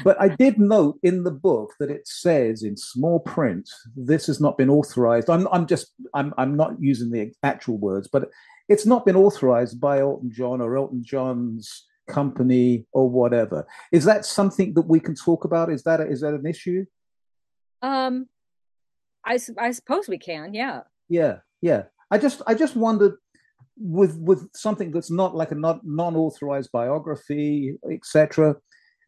But 0.03 0.21
I 0.21 0.29
did 0.29 0.59
note 0.59 0.99
in 1.03 1.25
the 1.25 1.31
book 1.31 1.75
that 1.79 1.91
it 1.91 2.07
says 2.07 2.63
in 2.63 2.77
small 2.77 3.21
print, 3.21 3.69
this 3.97 4.27
has 4.27 4.41
not 4.41 4.57
been 4.57 4.71
authorized. 4.71 5.31
I'm, 5.31 5.47
I'm 5.53 5.67
just, 5.67 5.93
I'm, 6.15 6.35
I'm 6.37 6.57
not 6.57 6.81
using 6.81 7.11
the 7.11 7.33
actual 7.43 7.79
words, 7.79 8.09
but 8.09 8.29
it's 8.69 8.87
not 8.87 9.05
been 9.05 9.17
authorized 9.17 9.81
by 9.81 10.01
Elton 10.01 10.31
John 10.33 10.61
or 10.61 10.77
Elton 10.77 11.03
John's 11.05 11.87
company 12.09 12.87
or 12.93 13.09
whatever. 13.09 13.67
Is 13.93 14.05
that 14.05 14.25
something 14.25 14.75
that 14.75 14.83
we 14.87 15.01
can 15.01 15.15
talk 15.15 15.45
about? 15.45 15.71
Is 15.71 15.83
that 15.85 16.01
a, 16.01 16.07
is 16.09 16.21
that 16.21 16.35
an 16.35 16.47
issue? 16.47 16.85
Um, 17.83 18.29
I, 19.25 19.39
I 19.59 19.71
suppose 19.73 20.09
we 20.09 20.19
can. 20.19 20.55
Yeah. 20.55 20.83
Yeah. 21.09 21.39
Yeah. 21.61 21.85
I 22.11 22.19
just 22.19 22.43
I 22.47 22.55
just 22.55 22.77
wondered 22.77 23.15
with 23.77 24.17
with 24.19 24.49
something 24.55 24.93
that's 24.93 25.11
not 25.11 25.35
like 25.35 25.51
a 25.51 25.55
not 25.55 25.81
non-authorized 25.85 26.71
biography, 26.73 27.77
etc. 27.91 28.57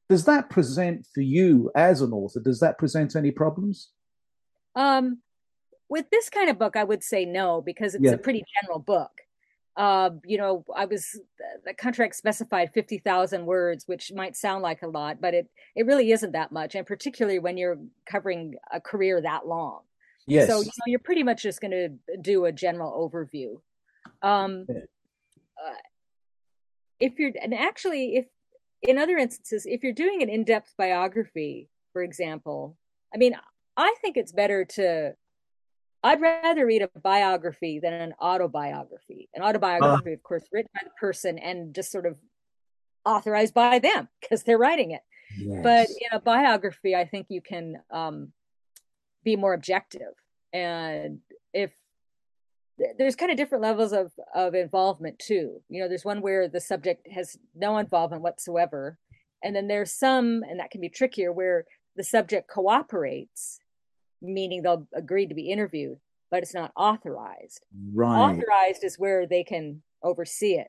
Does 0.08 0.24
that 0.24 0.50
present 0.50 1.06
for 1.14 1.20
you 1.20 1.70
as 1.74 2.00
an 2.00 2.12
author? 2.12 2.40
Does 2.40 2.60
that 2.60 2.78
present 2.78 3.16
any 3.16 3.30
problems? 3.30 3.90
Um, 4.74 5.20
with 5.88 6.06
this 6.10 6.30
kind 6.30 6.50
of 6.50 6.58
book, 6.58 6.76
I 6.76 6.84
would 6.84 7.02
say 7.02 7.24
no 7.24 7.60
because 7.60 7.94
it's 7.94 8.04
yeah. 8.04 8.12
a 8.12 8.18
pretty 8.18 8.44
general 8.60 8.78
book. 8.78 9.10
Uh, 9.76 10.10
you 10.24 10.38
know, 10.38 10.64
I 10.74 10.86
was 10.86 11.20
the 11.64 11.74
contract 11.74 12.16
specified 12.16 12.70
fifty 12.72 12.98
thousand 12.98 13.44
words, 13.44 13.86
which 13.86 14.10
might 14.14 14.34
sound 14.34 14.62
like 14.62 14.82
a 14.82 14.88
lot, 14.88 15.20
but 15.20 15.34
it 15.34 15.48
it 15.74 15.84
really 15.84 16.12
isn't 16.12 16.32
that 16.32 16.50
much, 16.50 16.74
and 16.74 16.86
particularly 16.86 17.38
when 17.38 17.58
you're 17.58 17.78
covering 18.06 18.54
a 18.72 18.80
career 18.80 19.20
that 19.20 19.46
long. 19.46 19.80
Yes. 20.26 20.48
So 20.48 20.60
you 20.60 20.66
know, 20.66 20.86
you're 20.86 20.98
pretty 20.98 21.22
much 21.22 21.42
just 21.42 21.60
going 21.60 21.72
to 21.72 22.16
do 22.20 22.46
a 22.46 22.52
general 22.52 23.10
overview. 23.10 23.60
Um, 24.22 24.64
yeah. 24.68 24.76
uh, 25.62 25.74
if 26.98 27.18
you're 27.18 27.32
and 27.40 27.54
actually, 27.54 28.16
if 28.16 28.26
in 28.82 28.98
other 28.98 29.18
instances, 29.18 29.66
if 29.66 29.82
you're 29.82 29.92
doing 29.92 30.22
an 30.22 30.28
in-depth 30.28 30.74
biography, 30.78 31.68
for 31.92 32.02
example, 32.02 32.76
I 33.14 33.18
mean, 33.18 33.36
I 33.76 33.94
think 34.00 34.16
it's 34.16 34.32
better 34.32 34.64
to 34.64 35.14
I'd 36.06 36.20
rather 36.20 36.66
read 36.66 36.82
a 36.82 37.00
biography 37.00 37.80
than 37.80 37.92
an 37.92 38.14
autobiography. 38.20 39.28
An 39.34 39.42
autobiography, 39.42 40.10
uh, 40.10 40.14
of 40.14 40.22
course, 40.22 40.44
written 40.52 40.70
by 40.74 40.82
the 40.84 40.90
person 40.98 41.38
and 41.38 41.74
just 41.74 41.90
sort 41.90 42.06
of 42.06 42.16
authorized 43.04 43.54
by 43.54 43.78
them 43.78 44.08
because 44.20 44.42
they're 44.42 44.58
writing 44.58 44.92
it. 44.92 45.02
Yes. 45.38 45.60
But 45.62 45.88
in 45.88 46.16
a 46.16 46.20
biography, 46.20 46.94
I 46.94 47.04
think 47.04 47.26
you 47.28 47.40
can 47.40 47.82
um, 47.90 48.32
be 49.24 49.36
more 49.36 49.54
objective. 49.54 50.14
And 50.52 51.18
if 51.52 51.72
there's 52.98 53.16
kind 53.16 53.30
of 53.30 53.36
different 53.36 53.62
levels 53.62 53.92
of 53.92 54.12
of 54.34 54.54
involvement 54.54 55.18
too. 55.18 55.62
You 55.68 55.82
know, 55.82 55.88
there's 55.88 56.04
one 56.04 56.20
where 56.20 56.48
the 56.48 56.60
subject 56.60 57.08
has 57.08 57.38
no 57.54 57.78
involvement 57.78 58.22
whatsoever, 58.22 58.98
and 59.42 59.56
then 59.56 59.66
there's 59.66 59.92
some, 59.92 60.42
and 60.48 60.60
that 60.60 60.70
can 60.70 60.80
be 60.80 60.88
trickier, 60.88 61.32
where 61.32 61.64
the 61.96 62.04
subject 62.04 62.48
cooperates, 62.48 63.60
meaning 64.22 64.62
they'll 64.62 64.86
agree 64.94 65.26
to 65.26 65.34
be 65.34 65.50
interviewed, 65.50 65.98
but 66.30 66.42
it's 66.42 66.54
not 66.54 66.72
authorized. 66.76 67.64
Right. 67.92 68.16
Authorized 68.18 68.84
is 68.84 68.98
where 68.98 69.26
they 69.26 69.44
can 69.44 69.82
oversee 70.02 70.54
it. 70.54 70.68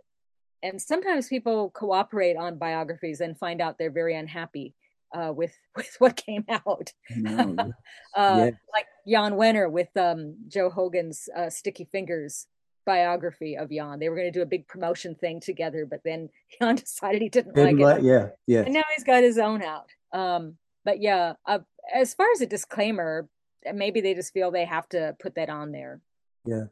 And 0.63 0.81
sometimes 0.81 1.27
people 1.27 1.69
cooperate 1.69 2.35
on 2.37 2.57
biographies 2.57 3.21
and 3.21 3.37
find 3.37 3.61
out 3.61 3.77
they're 3.77 3.91
very 3.91 4.15
unhappy 4.15 4.73
uh, 5.13 5.31
with 5.33 5.53
with 5.75 5.95
what 5.99 6.15
came 6.15 6.45
out. 6.49 6.91
No. 7.15 7.55
uh, 8.15 8.35
Yeah. 8.37 8.51
Like 8.73 8.87
Jan 9.07 9.33
Wenner 9.33 9.69
with 9.71 9.95
um, 9.95 10.35
Joe 10.47 10.69
Hagan's 10.69 11.29
uh, 11.35 11.49
Sticky 11.49 11.85
Fingers 11.91 12.47
biography 12.85 13.57
of 13.57 13.69
Jan. 13.69 13.99
They 13.99 14.07
were 14.09 14.15
going 14.15 14.31
to 14.31 14.39
do 14.39 14.41
a 14.41 14.45
big 14.47 14.67
promotion 14.67 15.13
thing 15.15 15.39
together, 15.41 15.85
but 15.85 16.01
then 16.05 16.29
Jan 16.61 16.75
decided 16.75 17.21
he 17.21 17.29
didn't, 17.29 17.53
Didn't 17.53 17.77
like 17.77 17.85
like- 17.95 18.03
it. 18.03 18.05
yeah, 18.05 18.27
yeah. 18.47 18.61
And 18.61 18.73
now 18.73 18.83
he's 18.95 19.03
got 19.03 19.23
his 19.23 19.37
own 19.37 19.61
out. 19.61 19.89
Um, 20.13 20.57
but 20.85 21.01
yeah, 21.01 21.33
uh, 21.45 21.59
as 21.93 22.13
far 22.13 22.27
as 22.33 22.39
a 22.41 22.45
disclaimer, 22.45 23.27
maybe 23.73 24.01
they 24.01 24.13
just 24.13 24.33
feel 24.33 24.51
they 24.51 24.65
have 24.65 24.87
to 24.89 25.15
put 25.19 25.35
that 25.35 25.49
on 25.49 25.71
there. 25.71 26.01
Yeah. 26.45 26.65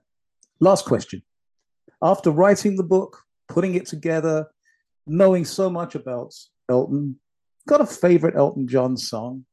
Last 0.60 0.86
question. 0.86 1.22
After 2.02 2.32
writing 2.32 2.76
the 2.76 2.84
book, 2.84 3.24
putting 3.48 3.76
it 3.76 3.86
together, 3.86 4.48
knowing 5.08 5.46
so 5.46 5.70
much 5.70 5.96
about 5.96 6.34
Elton, 6.70 7.20
got 7.68 7.82
a 7.82 7.86
favorite 7.86 8.36
Elton 8.36 8.68
John 8.68 8.98
song? 8.98 9.46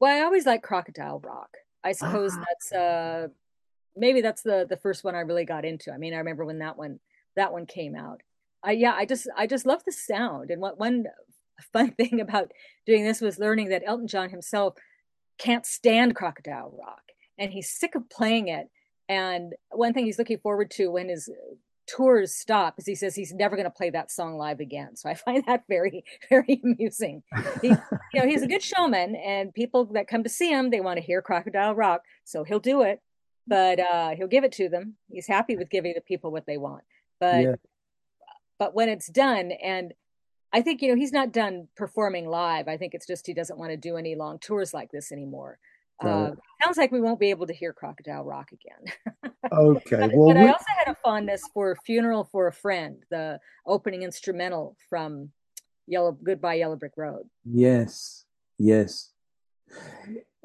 Well, 0.00 0.14
I 0.16 0.24
always 0.24 0.46
like 0.46 0.62
Crocodile 0.62 1.20
Rock. 1.20 1.56
I 1.82 1.92
suppose 1.92 2.32
Ah. 2.34 2.44
that's 2.48 2.72
uh 2.72 3.28
maybe 3.96 4.20
that's 4.20 4.42
the 4.42 4.66
the 4.68 4.76
first 4.76 5.04
one 5.04 5.14
I 5.14 5.20
really 5.20 5.44
got 5.44 5.64
into. 5.64 5.92
I 5.92 5.98
mean, 5.98 6.14
I 6.14 6.18
remember 6.18 6.44
when 6.44 6.58
that 6.58 6.76
one 6.76 7.00
that 7.36 7.52
one 7.52 7.66
came 7.66 7.94
out. 7.94 8.22
I 8.62 8.72
yeah, 8.72 8.92
I 8.92 9.06
just 9.06 9.28
I 9.36 9.46
just 9.46 9.66
love 9.66 9.84
the 9.84 9.92
sound. 9.92 10.50
And 10.50 10.60
what 10.60 10.78
one 10.78 11.06
fun 11.72 11.92
thing 11.98 12.20
about 12.20 12.52
doing 12.86 13.04
this 13.04 13.20
was 13.20 13.38
learning 13.38 13.68
that 13.70 13.82
Elton 13.86 14.08
John 14.08 14.30
himself 14.30 14.74
can't 15.38 15.66
stand 15.66 16.14
Crocodile 16.16 16.72
Rock 16.78 17.02
and 17.38 17.52
he's 17.52 17.70
sick 17.70 17.94
of 17.94 18.08
playing 18.08 18.48
it. 18.48 18.68
And 19.08 19.54
one 19.70 19.92
thing 19.92 20.06
he's 20.06 20.18
looking 20.18 20.38
forward 20.38 20.70
to 20.72 20.90
when 20.90 21.08
his 21.08 21.28
tours 21.86 22.34
stop 22.34 22.74
is 22.78 22.86
he 22.86 22.94
says 22.94 23.14
he's 23.14 23.32
never 23.32 23.54
going 23.56 23.64
to 23.64 23.70
play 23.70 23.90
that 23.90 24.10
song 24.10 24.36
live 24.36 24.60
again. 24.60 24.96
So 24.96 25.08
I 25.08 25.14
find 25.14 25.44
that 25.46 25.64
very 25.68 26.04
very 26.28 26.60
amusing. 26.64 27.22
He, 27.62 27.68
you 27.68 28.20
know, 28.20 28.26
he's 28.26 28.42
a 28.42 28.48
good 28.48 28.62
showman, 28.62 29.14
and 29.16 29.54
people 29.54 29.84
that 29.92 30.08
come 30.08 30.24
to 30.24 30.28
see 30.28 30.50
him, 30.50 30.70
they 30.70 30.80
want 30.80 30.98
to 30.98 31.04
hear 31.04 31.22
Crocodile 31.22 31.74
Rock, 31.74 32.02
so 32.24 32.42
he'll 32.44 32.58
do 32.58 32.82
it. 32.82 33.00
But 33.46 33.78
uh, 33.78 34.10
he'll 34.16 34.26
give 34.26 34.42
it 34.42 34.52
to 34.52 34.68
them. 34.68 34.94
He's 35.08 35.28
happy 35.28 35.56
with 35.56 35.70
giving 35.70 35.94
the 35.94 36.00
people 36.00 36.32
what 36.32 36.46
they 36.46 36.56
want. 36.56 36.82
But 37.20 37.42
Yeah. 37.44 37.54
but 38.58 38.74
when 38.74 38.88
it's 38.88 39.06
done, 39.06 39.52
and 39.52 39.94
I 40.56 40.62
think 40.62 40.80
you 40.80 40.88
know 40.88 40.94
he's 40.94 41.12
not 41.12 41.32
done 41.32 41.68
performing 41.76 42.26
live. 42.26 42.66
I 42.66 42.78
think 42.78 42.94
it's 42.94 43.06
just 43.06 43.26
he 43.26 43.34
doesn't 43.34 43.58
want 43.58 43.72
to 43.72 43.76
do 43.76 43.98
any 43.98 44.14
long 44.14 44.38
tours 44.38 44.72
like 44.72 44.90
this 44.90 45.12
anymore. 45.12 45.58
Got 46.00 46.08
Uh, 46.08 46.34
sounds 46.62 46.78
like 46.78 46.90
we 46.90 47.00
won't 47.02 47.20
be 47.20 47.28
able 47.28 47.46
to 47.46 47.52
hear 47.52 47.74
Crocodile 47.74 48.24
Rock 48.24 48.48
again. 48.52 49.32
Okay. 49.52 49.96
But, 50.00 50.10
Well, 50.12 50.34
but 50.34 50.38
I 50.38 50.48
also 50.48 50.64
had 50.76 50.88
a 50.88 50.96
fondness 51.04 51.40
for 51.54 51.76
"Funeral 51.86 52.24
for 52.24 52.48
a 52.48 52.52
Friend," 52.52 53.00
the 53.10 53.38
opening 53.64 54.02
instrumental 54.02 54.76
from 54.88 55.30
Yellow 55.86 56.12
Goodbye 56.12 56.54
Yellow 56.54 56.74
Brick 56.74 56.94
Road. 56.96 57.28
Yes, 57.44 58.24
yes. 58.58 59.12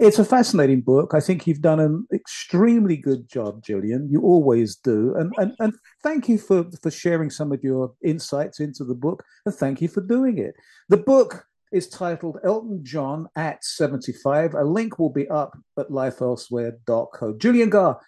It's 0.02 0.18
a 0.18 0.26
fascinating 0.26 0.82
book. 0.82 1.14
I 1.14 1.20
think 1.20 1.46
you've 1.46 1.62
done 1.62 1.80
an 1.80 2.08
extremely 2.12 2.98
good 2.98 3.30
job, 3.30 3.64
Gillian. 3.64 4.10
You 4.10 4.24
always 4.24 4.76
do. 4.76 5.14
And 5.16 5.32
and, 5.38 5.54
and 5.60 5.74
thank 6.02 6.28
you 6.28 6.40
for, 6.40 6.66
for 6.82 6.90
sharing 6.90 7.30
some 7.30 7.52
of 7.52 7.64
your 7.64 7.94
insights 8.04 8.60
into 8.60 8.84
the 8.84 8.96
book. 8.96 9.24
And 9.46 9.54
thank 9.54 9.80
you 9.80 9.88
for 9.88 10.02
doing 10.02 10.40
it. 10.40 10.56
The 10.90 10.98
book 10.98 11.46
is 11.72 11.88
titled 11.88 12.40
Elton 12.44 12.84
John 12.84 13.28
at 13.36 13.64
75. 13.64 14.56
A 14.56 14.64
link 14.64 14.98
will 14.98 15.12
be 15.12 15.30
up 15.30 15.56
at 15.78 15.90
lifeelsewhere.co. 15.90 17.34
Gillian 17.34 17.70
Gaar, 17.70 18.00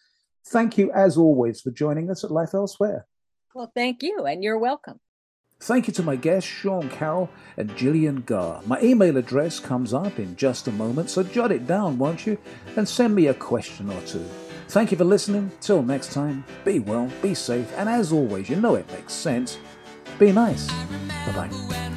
thank 0.48 0.80
you 0.80 0.92
as 0.94 1.16
always 1.16 1.62
for 1.62 1.70
joining 1.70 2.10
us 2.10 2.24
at 2.24 2.32
Life 2.32 2.56
Elsewhere. 2.56 3.06
Well, 3.54 3.72
thank 3.76 4.02
you, 4.02 4.26
and 4.26 4.44
you're 4.44 4.58
welcome. 4.58 5.00
Thank 5.64 5.88
you 5.88 5.94
to 5.94 6.04
my 6.04 6.18
guests, 6.18 6.50
Sean 6.50 6.90
Carroll 6.90 7.30
and 7.56 7.74
Gillian 7.78 8.24
Gaar. 8.24 8.62
My 8.66 8.82
email 8.82 9.16
address 9.16 9.62
comes 9.62 9.94
up 9.94 10.20
in 10.20 10.36
just 10.36 10.68
a 10.68 10.74
moment, 10.74 11.10
so 11.10 11.24
jot 11.24 11.54
it 11.54 11.66
down, 11.66 11.98
won't 11.98 12.28
you? 12.28 12.38
And 12.76 12.86
send 12.86 13.16
me 13.16 13.28
a 13.28 13.34
question 13.34 13.90
or 13.90 14.02
two. 14.02 14.26
Thank 14.68 14.92
you 14.92 14.98
for 14.98 15.06
listening. 15.06 15.54
Till 15.62 15.82
next 15.82 16.12
time, 16.12 16.44
be 16.66 16.80
well, 16.80 17.10
be 17.22 17.34
safe, 17.34 17.72
and 17.78 17.88
as 17.88 18.12
always, 18.12 18.50
you 18.50 18.58
know 18.58 18.76
it 18.76 18.92
makes 18.92 19.14
sense. 19.14 19.58
Be 20.20 20.34
nice. 20.34 20.68
Bye 21.28 21.48
bye. 21.48 21.93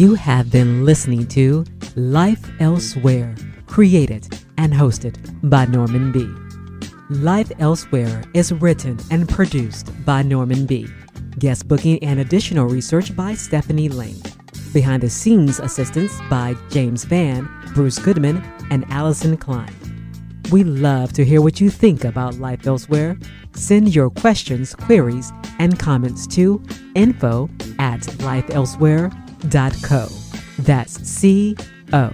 You 0.00 0.14
have 0.14 0.50
been 0.50 0.86
listening 0.86 1.26
to 1.26 1.62
Life 1.94 2.50
Elsewhere, 2.58 3.34
created 3.66 4.26
and 4.56 4.72
hosted 4.72 5.18
by 5.50 5.66
Norman 5.66 6.10
B. 6.10 6.26
Life 7.10 7.52
Elsewhere 7.58 8.24
is 8.32 8.50
written 8.50 8.98
and 9.10 9.28
produced 9.28 9.92
by 10.06 10.22
Norman 10.22 10.64
B. 10.64 10.88
Guest 11.38 11.68
booking 11.68 12.02
and 12.02 12.18
additional 12.18 12.64
research 12.64 13.14
by 13.14 13.34
Stephanie 13.34 13.90
Lane. 13.90 14.22
Behind 14.72 15.02
the 15.02 15.10
scenes 15.10 15.60
assistance 15.60 16.18
by 16.30 16.56
James 16.70 17.04
Van, 17.04 17.46
Bruce 17.74 17.98
Goodman, 17.98 18.42
and 18.70 18.86
Allison 18.88 19.36
Klein. 19.36 19.74
We 20.50 20.64
love 20.64 21.12
to 21.12 21.26
hear 21.26 21.42
what 21.42 21.60
you 21.60 21.68
think 21.68 22.04
about 22.04 22.36
Life 22.36 22.66
Elsewhere. 22.66 23.18
Send 23.52 23.94
your 23.94 24.08
questions, 24.08 24.74
queries, 24.74 25.30
and 25.58 25.78
comments 25.78 26.26
to 26.28 26.64
info 26.94 27.50
at 27.78 28.00
co. 29.82 30.08
That's 30.58 31.00
C 31.08 31.56
O. 31.92 32.10